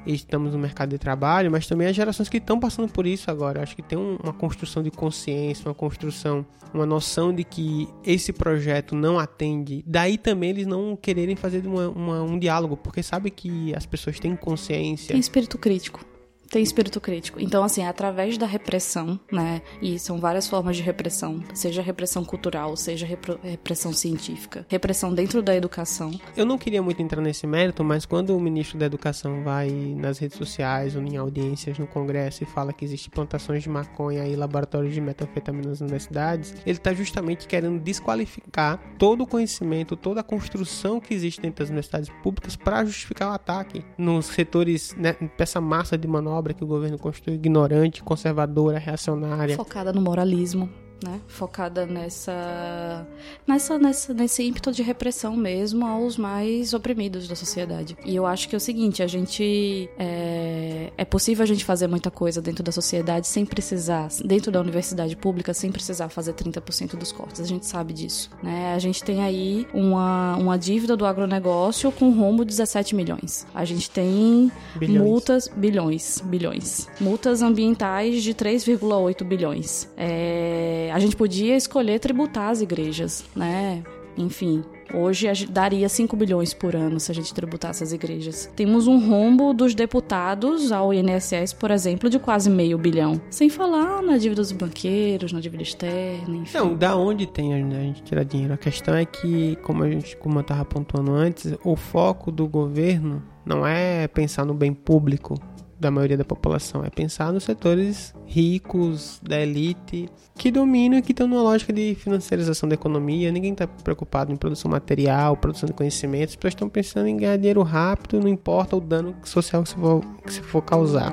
estamos 0.06 0.52
no 0.52 0.58
mercado 0.58 0.90
de 0.90 0.98
trabalho, 0.98 1.50
mas 1.50 1.66
também 1.66 1.88
as 1.88 1.96
gerações 1.96 2.28
que 2.28 2.36
estão 2.36 2.60
passando 2.60 2.90
por 2.92 3.06
isso 3.06 3.30
agora. 3.30 3.58
Eu 3.58 3.62
acho 3.64 3.74
que 3.74 3.82
tem 3.82 3.98
um- 3.98 4.16
uma 4.22 4.32
construção 4.32 4.82
de 4.82 4.90
consciência, 4.90 5.66
uma 5.68 5.74
construção, 5.74 6.46
uma 6.72 6.86
noção 6.86 7.34
de 7.34 7.42
que 7.42 7.88
esse 8.04 8.32
projeto 8.32 8.94
não 8.94 9.18
atende. 9.18 9.82
Daí 9.86 10.16
também 10.16 10.50
eles 10.50 10.66
não 10.66 10.96
quererem 10.96 11.34
fazer 11.34 11.66
uma- 11.66 11.88
uma- 11.88 12.22
um 12.22 12.38
diálogo, 12.38 12.76
porque 12.76 13.02
sabe 13.02 13.30
que 13.30 13.74
as 13.74 13.84
pessoas 13.84 14.20
têm 14.20 14.36
consciência. 14.36 15.08
Tem 15.08 15.18
espírito 15.18 15.58
crítico. 15.58 16.04
Tem 16.50 16.62
espírito 16.62 17.00
crítico. 17.00 17.40
Então, 17.40 17.64
assim, 17.64 17.84
através 17.84 18.38
da 18.38 18.46
repressão, 18.46 19.18
né? 19.30 19.62
E 19.82 19.98
são 19.98 20.18
várias 20.18 20.48
formas 20.48 20.76
de 20.76 20.82
repressão, 20.82 21.42
seja 21.54 21.82
repressão 21.82 22.24
cultural, 22.24 22.76
seja 22.76 23.06
repressão 23.06 23.92
científica, 23.92 24.64
repressão 24.68 25.12
dentro 25.12 25.42
da 25.42 25.54
educação. 25.54 26.12
Eu 26.36 26.46
não 26.46 26.56
queria 26.56 26.82
muito 26.82 27.02
entrar 27.02 27.20
nesse 27.20 27.46
mérito, 27.46 27.82
mas 27.82 28.06
quando 28.06 28.36
o 28.36 28.40
ministro 28.40 28.78
da 28.78 28.86
Educação 28.86 29.42
vai 29.42 29.70
nas 29.70 30.18
redes 30.18 30.38
sociais 30.38 30.94
ou 30.94 31.02
em 31.02 31.16
audiências 31.16 31.78
no 31.78 31.86
Congresso 31.86 32.42
e 32.42 32.46
fala 32.46 32.72
que 32.72 32.84
existe 32.84 33.10
plantações 33.10 33.62
de 33.62 33.68
maconha 33.68 34.26
e 34.26 34.36
laboratórios 34.36 34.94
de 34.94 35.00
metanfetamina 35.00 35.70
nas 35.70 35.80
universidades, 35.80 36.54
ele 36.64 36.78
está 36.78 36.92
justamente 36.92 37.46
querendo 37.46 37.80
desqualificar 37.80 38.80
todo 38.98 39.22
o 39.22 39.26
conhecimento, 39.26 39.96
toda 39.96 40.20
a 40.20 40.24
construção 40.24 41.00
que 41.00 41.12
existe 41.12 41.40
dentro 41.40 41.64
das 41.64 41.68
universidades 41.68 42.08
públicas 42.22 42.56
para 42.56 42.84
justificar 42.84 43.30
o 43.30 43.32
ataque 43.32 43.84
nos 43.98 44.26
setores, 44.26 44.94
né, 44.96 45.16
essa 45.38 45.60
massa 45.60 45.98
de 45.98 46.06
manobra 46.06 46.35
que 46.54 46.64
o 46.64 46.66
governo 46.66 46.98
construiu 46.98 47.38
ignorante, 47.38 48.02
conservadora, 48.02 48.78
reacionária. 48.78 49.56
Focada 49.56 49.92
no 49.92 50.00
moralismo, 50.00 50.68
né? 51.02 51.20
Focada 51.26 51.86
nessa, 51.86 53.06
nessa, 53.46 53.78
nessa 53.78 54.14
nesse 54.14 54.42
ímpeto 54.42 54.72
de 54.72 54.82
repressão 54.82 55.36
mesmo 55.36 55.86
aos 55.86 56.16
mais 56.16 56.72
oprimidos 56.72 57.28
da 57.28 57.34
sociedade. 57.36 57.96
E 58.04 58.14
eu 58.14 58.26
acho 58.26 58.48
que 58.48 58.54
é 58.54 58.58
o 58.58 58.60
seguinte, 58.60 59.02
a 59.02 59.06
gente 59.06 59.88
é, 59.98 60.92
é 60.96 61.04
possível 61.04 61.42
a 61.42 61.46
gente 61.46 61.64
fazer 61.64 61.86
muita 61.86 62.10
coisa 62.10 62.40
dentro 62.40 62.62
da 62.62 62.72
sociedade 62.72 63.26
sem 63.26 63.44
precisar, 63.44 64.08
dentro 64.24 64.50
da 64.50 64.60
universidade 64.60 65.16
pública, 65.16 65.52
sem 65.52 65.70
precisar 65.70 66.08
fazer 66.08 66.32
30% 66.32 66.96
dos 66.96 67.12
cortes. 67.12 67.40
A 67.40 67.44
gente 67.44 67.66
sabe 67.66 67.92
disso, 67.92 68.30
né? 68.42 68.74
A 68.74 68.78
gente 68.78 69.02
tem 69.02 69.22
aí 69.22 69.66
uma, 69.74 70.36
uma 70.36 70.58
dívida 70.58 70.96
do 70.96 71.04
agronegócio 71.04 71.92
com 71.92 72.10
rombo 72.10 72.44
de 72.44 72.50
17 72.50 72.94
milhões. 72.94 73.46
A 73.54 73.64
gente 73.64 73.90
tem 73.90 74.50
Bilhões. 74.76 75.02
multas 75.02 75.48
bilhões, 75.48 76.20
bilhões. 76.24 76.88
Multas 77.00 77.42
ambientais 77.42 78.22
de 78.22 78.34
3,8 78.34 79.24
bilhões. 79.24 79.88
É, 79.96 80.85
a 80.90 80.98
gente 80.98 81.16
podia 81.16 81.56
escolher 81.56 81.98
tributar 81.98 82.50
as 82.50 82.60
igrejas, 82.60 83.24
né? 83.34 83.82
Enfim, 84.16 84.64
hoje 84.94 85.46
daria 85.46 85.88
5 85.88 86.16
bilhões 86.16 86.54
por 86.54 86.74
ano 86.74 86.98
se 86.98 87.10
a 87.12 87.14
gente 87.14 87.34
tributasse 87.34 87.84
as 87.84 87.92
igrejas. 87.92 88.50
Temos 88.56 88.86
um 88.86 88.98
rombo 88.98 89.52
dos 89.52 89.74
deputados 89.74 90.72
ao 90.72 90.92
INSS, 90.92 91.52
por 91.52 91.70
exemplo, 91.70 92.08
de 92.08 92.18
quase 92.18 92.48
meio 92.48 92.78
bilhão. 92.78 93.20
Sem 93.28 93.50
falar 93.50 94.02
na 94.02 94.16
dívida 94.16 94.40
dos 94.40 94.52
banqueiros, 94.52 95.32
na 95.32 95.40
dívida 95.40 95.62
externa, 95.62 96.36
enfim. 96.36 96.56
Não, 96.56 96.74
da 96.74 96.96
onde 96.96 97.26
tem 97.26 97.52
a 97.52 97.58
gente 97.58 98.02
tirar 98.02 98.24
dinheiro? 98.24 98.54
A 98.54 98.58
questão 98.58 98.94
é 98.94 99.04
que, 99.04 99.56
como 99.56 99.82
a 99.82 99.90
gente, 99.90 100.16
como 100.16 100.38
eu 100.38 100.42
tava 100.42 100.64
pontuando 100.64 101.12
antes, 101.12 101.52
o 101.62 101.76
foco 101.76 102.32
do 102.32 102.48
governo 102.48 103.22
não 103.44 103.66
é 103.66 104.08
pensar 104.08 104.46
no 104.46 104.54
bem 104.54 104.72
público 104.72 105.34
da 105.78 105.90
maioria 105.90 106.16
da 106.16 106.24
população, 106.24 106.84
é 106.84 106.90
pensar 106.90 107.32
nos 107.32 107.44
setores 107.44 108.14
ricos, 108.26 109.20
da 109.22 109.40
elite, 109.40 110.08
que 110.36 110.50
dominam 110.50 110.98
e 110.98 111.02
que 111.02 111.12
estão 111.12 111.26
numa 111.26 111.42
lógica 111.42 111.72
de 111.72 111.94
financiarização 111.94 112.68
da 112.68 112.74
economia. 112.74 113.30
Ninguém 113.30 113.52
está 113.52 113.66
preocupado 113.66 114.32
em 114.32 114.36
produção 114.36 114.70
material, 114.70 115.36
produção 115.36 115.66
de 115.66 115.72
conhecimento, 115.72 116.30
as 116.30 116.36
pessoas 116.36 116.54
estão 116.54 116.68
pensando 116.68 117.06
em 117.06 117.16
ganhar 117.16 117.36
dinheiro 117.36 117.62
rápido, 117.62 118.20
não 118.20 118.28
importa 118.28 118.76
o 118.76 118.80
dano 118.80 119.14
social 119.24 119.62
que 119.62 119.68
se 119.68 119.74
for, 119.74 120.00
que 120.24 120.32
se 120.32 120.42
for 120.42 120.62
causar. 120.62 121.12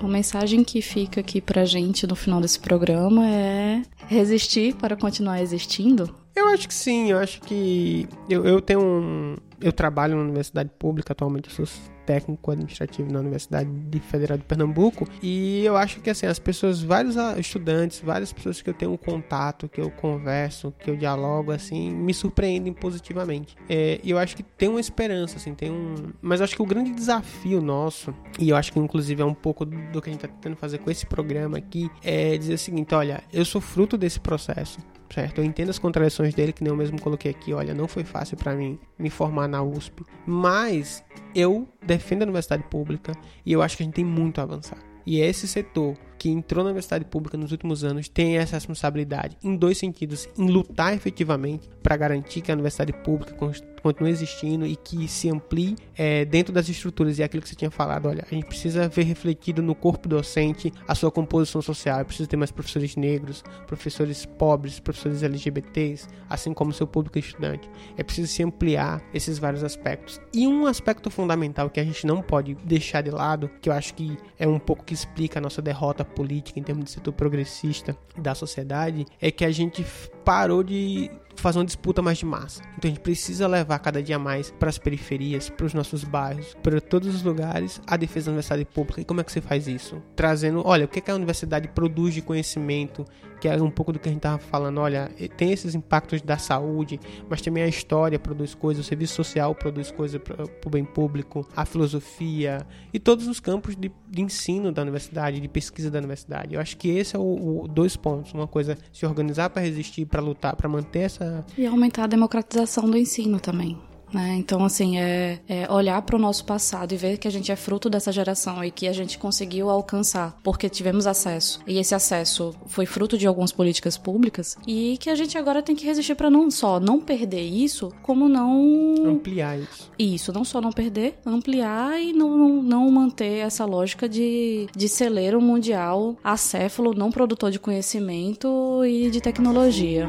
Uma 0.00 0.08
mensagem 0.08 0.64
que 0.64 0.80
fica 0.80 1.20
aqui 1.20 1.40
pra 1.40 1.64
gente 1.64 2.06
no 2.06 2.16
final 2.16 2.40
desse 2.40 2.58
programa 2.58 3.26
é 3.28 3.82
resistir 4.06 4.74
para 4.74 4.96
continuar 4.96 5.40
existindo. 5.40 6.12
Eu 6.34 6.48
acho 6.48 6.68
que 6.68 6.74
sim, 6.74 7.10
eu 7.10 7.18
acho 7.18 7.40
que 7.40 8.08
eu, 8.28 8.44
eu 8.44 8.60
tenho 8.60 8.80
um. 8.80 9.36
Eu 9.60 9.72
trabalho 9.72 10.16
na 10.16 10.22
universidade 10.22 10.70
pública 10.78 11.12
atualmente, 11.12 11.48
eu 11.48 11.66
sou 11.66 11.66
técnico 12.06 12.50
administrativo 12.50 13.12
na 13.12 13.20
Universidade 13.20 13.70
de 13.70 14.00
Federal 14.00 14.36
de 14.36 14.42
Pernambuco 14.42 15.06
e 15.22 15.64
eu 15.64 15.76
acho 15.76 16.00
que 16.00 16.10
assim, 16.10 16.26
as 16.26 16.40
pessoas, 16.40 16.82
vários 16.82 17.14
estudantes, 17.38 18.00
várias 18.00 18.32
pessoas 18.32 18.60
que 18.60 18.68
eu 18.68 18.74
tenho 18.74 18.96
contato, 18.98 19.68
que 19.68 19.80
eu 19.80 19.90
converso, 19.90 20.74
que 20.80 20.90
eu 20.90 20.96
dialogo, 20.96 21.52
assim, 21.52 21.90
me 21.90 22.12
surpreendem 22.12 22.72
positivamente. 22.72 23.54
É, 23.68 24.00
E 24.02 24.10
eu 24.10 24.18
acho 24.18 24.34
que 24.34 24.42
tem 24.42 24.68
uma 24.68 24.80
esperança, 24.80 25.36
assim, 25.36 25.54
tem 25.54 25.70
um. 25.70 25.94
Mas 26.20 26.40
eu 26.40 26.44
acho 26.44 26.56
que 26.56 26.62
o 26.62 26.66
grande 26.66 26.90
desafio 26.92 27.60
nosso, 27.60 28.12
e 28.40 28.48
eu 28.48 28.56
acho 28.56 28.72
que 28.72 28.78
inclusive 28.78 29.22
é 29.22 29.24
um 29.24 29.34
pouco 29.34 29.64
do 29.64 30.02
que 30.02 30.08
a 30.10 30.12
gente 30.12 30.22
tá 30.22 30.28
tentando 30.28 30.56
fazer 30.56 30.78
com 30.78 30.90
esse 30.90 31.06
programa 31.06 31.58
aqui, 31.58 31.88
é 32.02 32.36
dizer 32.36 32.54
o 32.54 32.58
seguinte: 32.58 32.94
olha, 32.94 33.22
eu 33.32 33.44
sou 33.44 33.60
fruto 33.60 33.96
desse 33.96 34.18
processo. 34.18 34.80
Certo? 35.12 35.38
Eu 35.38 35.44
entendo 35.44 35.70
as 35.70 35.78
contradições 35.78 36.34
dele, 36.34 36.52
que 36.52 36.62
nem 36.62 36.70
eu 36.70 36.76
mesmo 36.76 37.00
coloquei 37.00 37.30
aqui, 37.30 37.52
olha, 37.52 37.74
não 37.74 37.88
foi 37.88 38.04
fácil 38.04 38.36
para 38.36 38.54
mim 38.54 38.78
me 38.98 39.10
formar 39.10 39.48
na 39.48 39.62
USP, 39.62 40.04
mas 40.26 41.04
eu 41.34 41.68
defendo 41.84 42.22
a 42.22 42.24
universidade 42.24 42.62
pública 42.64 43.12
e 43.44 43.52
eu 43.52 43.62
acho 43.62 43.76
que 43.76 43.82
a 43.82 43.86
gente 43.86 43.94
tem 43.94 44.04
muito 44.04 44.40
a 44.40 44.44
avançar. 44.44 44.78
E 45.06 45.20
é 45.20 45.28
esse 45.28 45.48
setor 45.48 45.96
que 46.18 46.28
entrou 46.28 46.62
na 46.62 46.68
universidade 46.68 47.06
pública 47.06 47.36
nos 47.36 47.50
últimos 47.50 47.82
anos 47.82 48.08
tem 48.08 48.36
essa 48.36 48.56
responsabilidade 48.56 49.36
em 49.42 49.56
dois 49.56 49.78
sentidos: 49.78 50.28
em 50.36 50.46
lutar 50.48 50.94
efetivamente 50.94 51.68
para 51.82 51.96
garantir 51.96 52.42
que 52.42 52.50
a 52.50 52.54
universidade 52.54 52.92
pública 52.92 53.34
continue 53.80 54.10
existindo 54.10 54.66
e 54.66 54.76
que 54.76 55.08
se 55.08 55.28
amplie 55.28 55.76
é, 55.96 56.24
dentro 56.24 56.52
das 56.52 56.68
estruturas. 56.68 57.18
E 57.18 57.22
é 57.22 57.24
aquilo 57.24 57.42
que 57.42 57.48
você 57.48 57.54
tinha 57.54 57.70
falado: 57.70 58.08
olha, 58.08 58.24
a 58.30 58.34
gente 58.34 58.46
precisa 58.46 58.88
ver 58.88 59.04
refletido 59.04 59.62
no 59.62 59.74
corpo 59.74 60.08
docente 60.08 60.72
a 60.86 60.94
sua 60.94 61.10
composição 61.10 61.62
social. 61.62 62.04
Precisa 62.04 62.28
ter 62.28 62.36
mais 62.36 62.50
professores 62.50 62.96
negros, 62.96 63.42
professores 63.66 64.24
pobres, 64.24 64.80
professores 64.80 65.22
LGBTs, 65.22 66.08
assim 66.28 66.52
como 66.52 66.72
seu 66.72 66.86
público 66.86 67.18
estudante. 67.18 67.68
É 67.96 68.02
preciso 68.02 68.28
se 68.28 68.42
ampliar 68.42 69.02
esses 69.12 69.38
vários 69.38 69.64
aspectos. 69.64 70.20
E 70.32 70.46
um 70.46 70.66
aspecto 70.66 71.10
fundamental 71.10 71.70
que 71.70 71.80
a 71.80 71.84
gente 71.84 72.06
não 72.06 72.22
pode 72.22 72.54
deixar 72.64 73.02
de 73.02 73.10
lado, 73.10 73.50
que 73.60 73.68
eu 73.68 73.72
acho 73.72 73.94
que 73.94 74.16
é 74.38 74.46
um 74.46 74.58
pouco 74.58 74.84
que 74.84 74.94
explica 74.94 75.38
a 75.38 75.42
nossa 75.42 75.62
derrota 75.62 76.04
política, 76.04 76.58
em 76.58 76.62
termos 76.62 76.84
de 76.84 76.90
setor 76.90 77.12
progressista 77.12 77.96
da 78.16 78.34
sociedade, 78.34 79.06
é 79.20 79.30
que 79.30 79.44
a 79.44 79.50
gente 79.50 79.84
parou 80.24 80.62
de 80.62 81.10
fazer 81.36 81.58
uma 81.58 81.64
disputa 81.64 82.02
mais 82.02 82.18
de 82.18 82.26
massa. 82.26 82.62
Então 82.76 82.90
a 82.90 82.94
gente 82.94 83.00
precisa 83.00 83.46
levar 83.46 83.78
cada 83.78 84.02
dia 84.02 84.18
mais 84.18 84.50
para 84.50 84.68
as 84.68 84.78
periferias, 84.78 85.48
para 85.48 85.66
os 85.66 85.74
nossos 85.74 86.04
bairros, 86.04 86.54
para 86.62 86.80
todos 86.80 87.14
os 87.14 87.22
lugares 87.22 87.80
a 87.86 87.96
defesa 87.96 88.26
da 88.26 88.32
universidade 88.32 88.64
pública. 88.64 89.00
E 89.00 89.04
como 89.04 89.20
é 89.20 89.24
que 89.24 89.32
você 89.32 89.40
faz 89.40 89.66
isso? 89.66 90.02
Trazendo, 90.14 90.62
olha, 90.64 90.84
o 90.84 90.88
que, 90.88 91.00
que 91.00 91.10
a 91.10 91.14
universidade 91.14 91.68
produz 91.68 92.14
de 92.14 92.22
conhecimento, 92.22 93.04
que 93.40 93.48
é 93.48 93.56
um 93.60 93.70
pouco 93.70 93.92
do 93.92 93.98
que 93.98 94.08
a 94.08 94.12
gente 94.12 94.18
estava 94.18 94.38
falando. 94.38 94.78
Olha, 94.78 95.10
tem 95.36 95.50
esses 95.50 95.74
impactos 95.74 96.20
da 96.20 96.36
saúde, 96.36 97.00
mas 97.28 97.40
também 97.40 97.62
a 97.62 97.68
história 97.68 98.18
produz 98.18 98.54
coisas, 98.54 98.84
o 98.84 98.88
serviço 98.88 99.14
social 99.14 99.54
produz 99.54 99.90
coisas 99.90 100.20
para 100.20 100.44
o 100.44 100.70
bem 100.70 100.84
público, 100.84 101.48
a 101.56 101.64
filosofia 101.64 102.66
e 102.92 102.98
todos 102.98 103.26
os 103.26 103.40
campos 103.40 103.74
de, 103.74 103.90
de, 104.08 104.20
ensino 104.20 104.70
da 104.70 104.82
universidade, 104.82 105.40
de 105.40 105.48
pesquisa 105.48 105.90
da 105.90 105.98
universidade. 105.98 106.54
Eu 106.54 106.60
acho 106.60 106.76
que 106.76 106.90
esse 106.90 107.16
é 107.16 107.18
o, 107.18 107.62
o 107.62 107.68
dois 107.68 107.96
pontos. 107.96 108.34
Uma 108.34 108.46
coisa, 108.46 108.76
se 108.92 109.06
organizar 109.06 109.48
para 109.48 109.62
resistir, 109.62 110.04
para 110.10 110.20
lutar, 110.20 110.56
para 110.56 110.68
manter 110.68 111.00
essa... 111.00 111.44
E 111.56 111.66
aumentar 111.66 112.04
a 112.04 112.08
democratização 112.08 112.90
do 112.90 112.96
ensino 112.96 113.38
também. 113.38 113.78
Né? 114.12 114.36
Então, 114.36 114.64
assim, 114.64 114.98
é, 114.98 115.40
é 115.48 115.72
olhar 115.72 116.00
para 116.02 116.16
o 116.16 116.18
nosso 116.18 116.44
passado 116.44 116.92
e 116.92 116.96
ver 116.96 117.18
que 117.18 117.28
a 117.28 117.30
gente 117.30 117.50
é 117.52 117.56
fruto 117.56 117.88
dessa 117.88 118.12
geração 118.12 118.64
e 118.64 118.70
que 118.70 118.88
a 118.88 118.92
gente 118.92 119.18
conseguiu 119.18 119.70
alcançar 119.70 120.36
porque 120.42 120.68
tivemos 120.68 121.06
acesso. 121.06 121.60
E 121.66 121.78
esse 121.78 121.94
acesso 121.94 122.54
foi 122.66 122.86
fruto 122.86 123.16
de 123.16 123.26
algumas 123.26 123.52
políticas 123.52 123.96
públicas 123.96 124.56
e 124.66 124.96
que 124.98 125.10
a 125.10 125.14
gente 125.14 125.38
agora 125.38 125.62
tem 125.62 125.76
que 125.76 125.86
resistir 125.86 126.14
para 126.14 126.30
não 126.30 126.50
só 126.50 126.80
não 126.80 127.00
perder 127.00 127.42
isso, 127.42 127.92
como 128.02 128.28
não. 128.28 128.94
Ampliar 129.06 129.58
isso. 129.58 129.90
Isso, 129.98 130.32
não 130.32 130.44
só 130.44 130.60
não 130.60 130.70
perder, 130.70 131.18
ampliar 131.24 132.00
e 132.00 132.12
não, 132.12 132.36
não, 132.36 132.62
não 132.62 132.90
manter 132.90 133.38
essa 133.38 133.64
lógica 133.64 134.08
de, 134.08 134.66
de 134.74 134.88
celeiro 134.88 135.40
mundial 135.40 136.16
acéfalo, 136.22 136.94
não 136.94 137.10
produtor 137.10 137.50
de 137.50 137.58
conhecimento 137.58 138.84
e 138.84 139.10
de 139.10 139.20
tecnologia. 139.20 140.08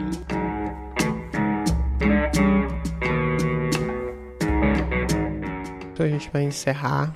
A 6.02 6.08
gente 6.08 6.30
vai 6.32 6.44
encerrar 6.44 7.16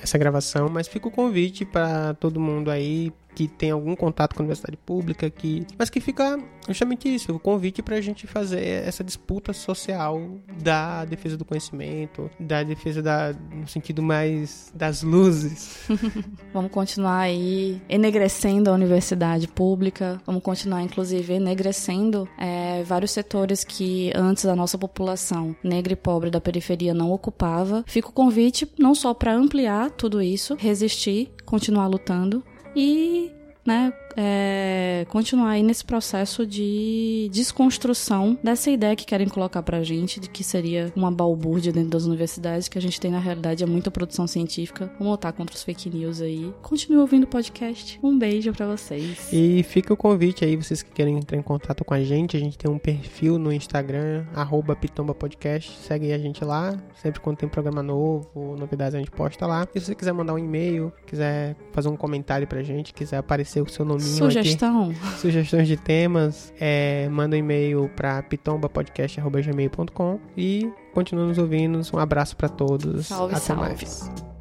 essa 0.00 0.16
gravação, 0.16 0.68
mas 0.68 0.88
fica 0.88 1.08
o 1.08 1.10
convite 1.10 1.64
para 1.64 2.14
todo 2.14 2.40
mundo 2.40 2.70
aí 2.70 3.12
que 3.34 3.48
tem 3.48 3.70
algum 3.70 3.94
contato 3.94 4.34
com 4.34 4.42
a 4.42 4.44
universidade 4.44 4.76
pública, 4.76 5.28
que 5.30 5.66
mas 5.78 5.90
que 5.90 6.00
fica 6.00 6.38
justamente 6.68 7.12
isso, 7.12 7.34
o 7.34 7.38
convite 7.38 7.82
para 7.82 7.96
a 7.96 8.00
gente 8.00 8.26
fazer 8.26 8.62
essa 8.86 9.02
disputa 9.02 9.52
social 9.52 10.20
da 10.62 11.04
defesa 11.04 11.36
do 11.36 11.44
conhecimento, 11.44 12.30
da 12.38 12.62
defesa 12.62 13.02
da, 13.02 13.34
no 13.52 13.66
sentido 13.66 14.02
mais 14.02 14.72
das 14.74 15.02
luzes. 15.02 15.88
vamos 16.52 16.70
continuar 16.70 17.20
aí 17.20 17.80
enegrecendo 17.88 18.70
a 18.70 18.74
universidade 18.74 19.48
pública, 19.48 20.20
vamos 20.24 20.42
continuar 20.42 20.82
inclusive 20.82 21.34
enegrecendo 21.34 22.28
é, 22.38 22.82
vários 22.84 23.10
setores 23.10 23.64
que 23.64 24.12
antes 24.14 24.46
a 24.46 24.54
nossa 24.54 24.78
população 24.78 25.56
negra 25.62 25.92
e 25.92 25.96
pobre 25.96 26.30
da 26.30 26.40
periferia 26.40 26.94
não 26.94 27.10
ocupava. 27.10 27.84
Fica 27.86 28.08
o 28.08 28.12
convite 28.12 28.70
não 28.78 28.94
só 28.94 29.12
para 29.14 29.34
ampliar 29.34 29.90
tudo 29.90 30.22
isso, 30.22 30.56
resistir, 30.58 31.30
continuar 31.44 31.86
lutando, 31.86 32.44
e 32.74 33.32
né, 33.64 33.92
é, 34.16 35.06
continuar 35.08 35.50
aí 35.50 35.62
nesse 35.62 35.84
processo 35.84 36.46
de 36.46 37.28
desconstrução 37.32 38.38
dessa 38.42 38.70
ideia 38.70 38.96
que 38.96 39.04
querem 39.04 39.28
colocar 39.28 39.62
pra 39.62 39.82
gente, 39.82 40.20
de 40.20 40.28
que 40.28 40.44
seria 40.44 40.92
uma 40.94 41.10
balbúrdia 41.10 41.72
dentro 41.72 41.90
das 41.90 42.04
universidades, 42.04 42.68
que 42.68 42.78
a 42.78 42.82
gente 42.82 43.00
tem 43.00 43.10
na 43.10 43.18
realidade 43.18 43.62
é 43.62 43.66
muita 43.66 43.90
produção 43.90 44.26
científica. 44.26 44.92
Vamos 44.98 45.12
lutar 45.12 45.32
contra 45.32 45.54
os 45.54 45.62
fake 45.62 45.90
news 45.90 46.20
aí. 46.20 46.52
Continue 46.62 46.98
ouvindo 46.98 47.24
o 47.24 47.26
podcast. 47.26 47.98
Um 48.02 48.18
beijo 48.18 48.52
para 48.52 48.66
vocês. 48.66 49.32
E 49.32 49.62
fica 49.62 49.92
o 49.92 49.96
convite 49.96 50.44
aí, 50.44 50.56
vocês 50.56 50.82
que 50.82 50.90
querem 50.90 51.16
entrar 51.16 51.38
em 51.38 51.42
contato 51.42 51.84
com 51.84 51.94
a 51.94 52.02
gente, 52.02 52.36
a 52.36 52.40
gente 52.40 52.58
tem 52.58 52.70
um 52.70 52.78
perfil 52.78 53.38
no 53.38 53.52
Instagram, 53.52 54.24
arroba 54.34 54.74
Pitomba 54.76 55.14
Podcast. 55.14 55.76
Segue 55.78 56.12
a 56.12 56.18
gente 56.18 56.44
lá, 56.44 56.76
sempre 56.94 57.20
quando 57.20 57.38
tem 57.38 57.48
programa 57.48 57.82
novo, 57.82 58.56
novidades 58.58 58.94
a 58.94 58.98
gente 58.98 59.10
posta 59.10 59.46
lá. 59.46 59.66
E 59.74 59.80
se 59.80 59.86
você 59.86 59.94
quiser 59.94 60.12
mandar 60.12 60.34
um 60.34 60.38
e-mail, 60.38 60.92
quiser 61.06 61.56
fazer 61.72 61.88
um 61.88 61.96
comentário 61.96 62.46
pra 62.46 62.62
gente, 62.62 62.92
quiser 62.92 63.18
aparecer 63.18 63.62
o 63.62 63.68
seu 63.68 63.84
nome 63.84 64.01
Sugestão. 64.02 64.94
Sugestões 65.18 65.66
de 65.68 65.76
temas, 65.76 66.52
é, 66.60 67.08
manda 67.10 67.36
um 67.36 67.38
e-mail 67.38 67.90
para 67.96 68.22
pitombapodcast.gmail.com 68.22 70.18
e 70.36 70.70
continua 70.92 71.26
nos 71.26 71.38
ouvindo. 71.38 71.80
Um 71.94 71.98
abraço 71.98 72.36
para 72.36 72.48
todos. 72.48 73.06
Salve, 73.06 73.34
Até 73.34 73.44
salve. 73.44 73.62
mais. 73.62 74.31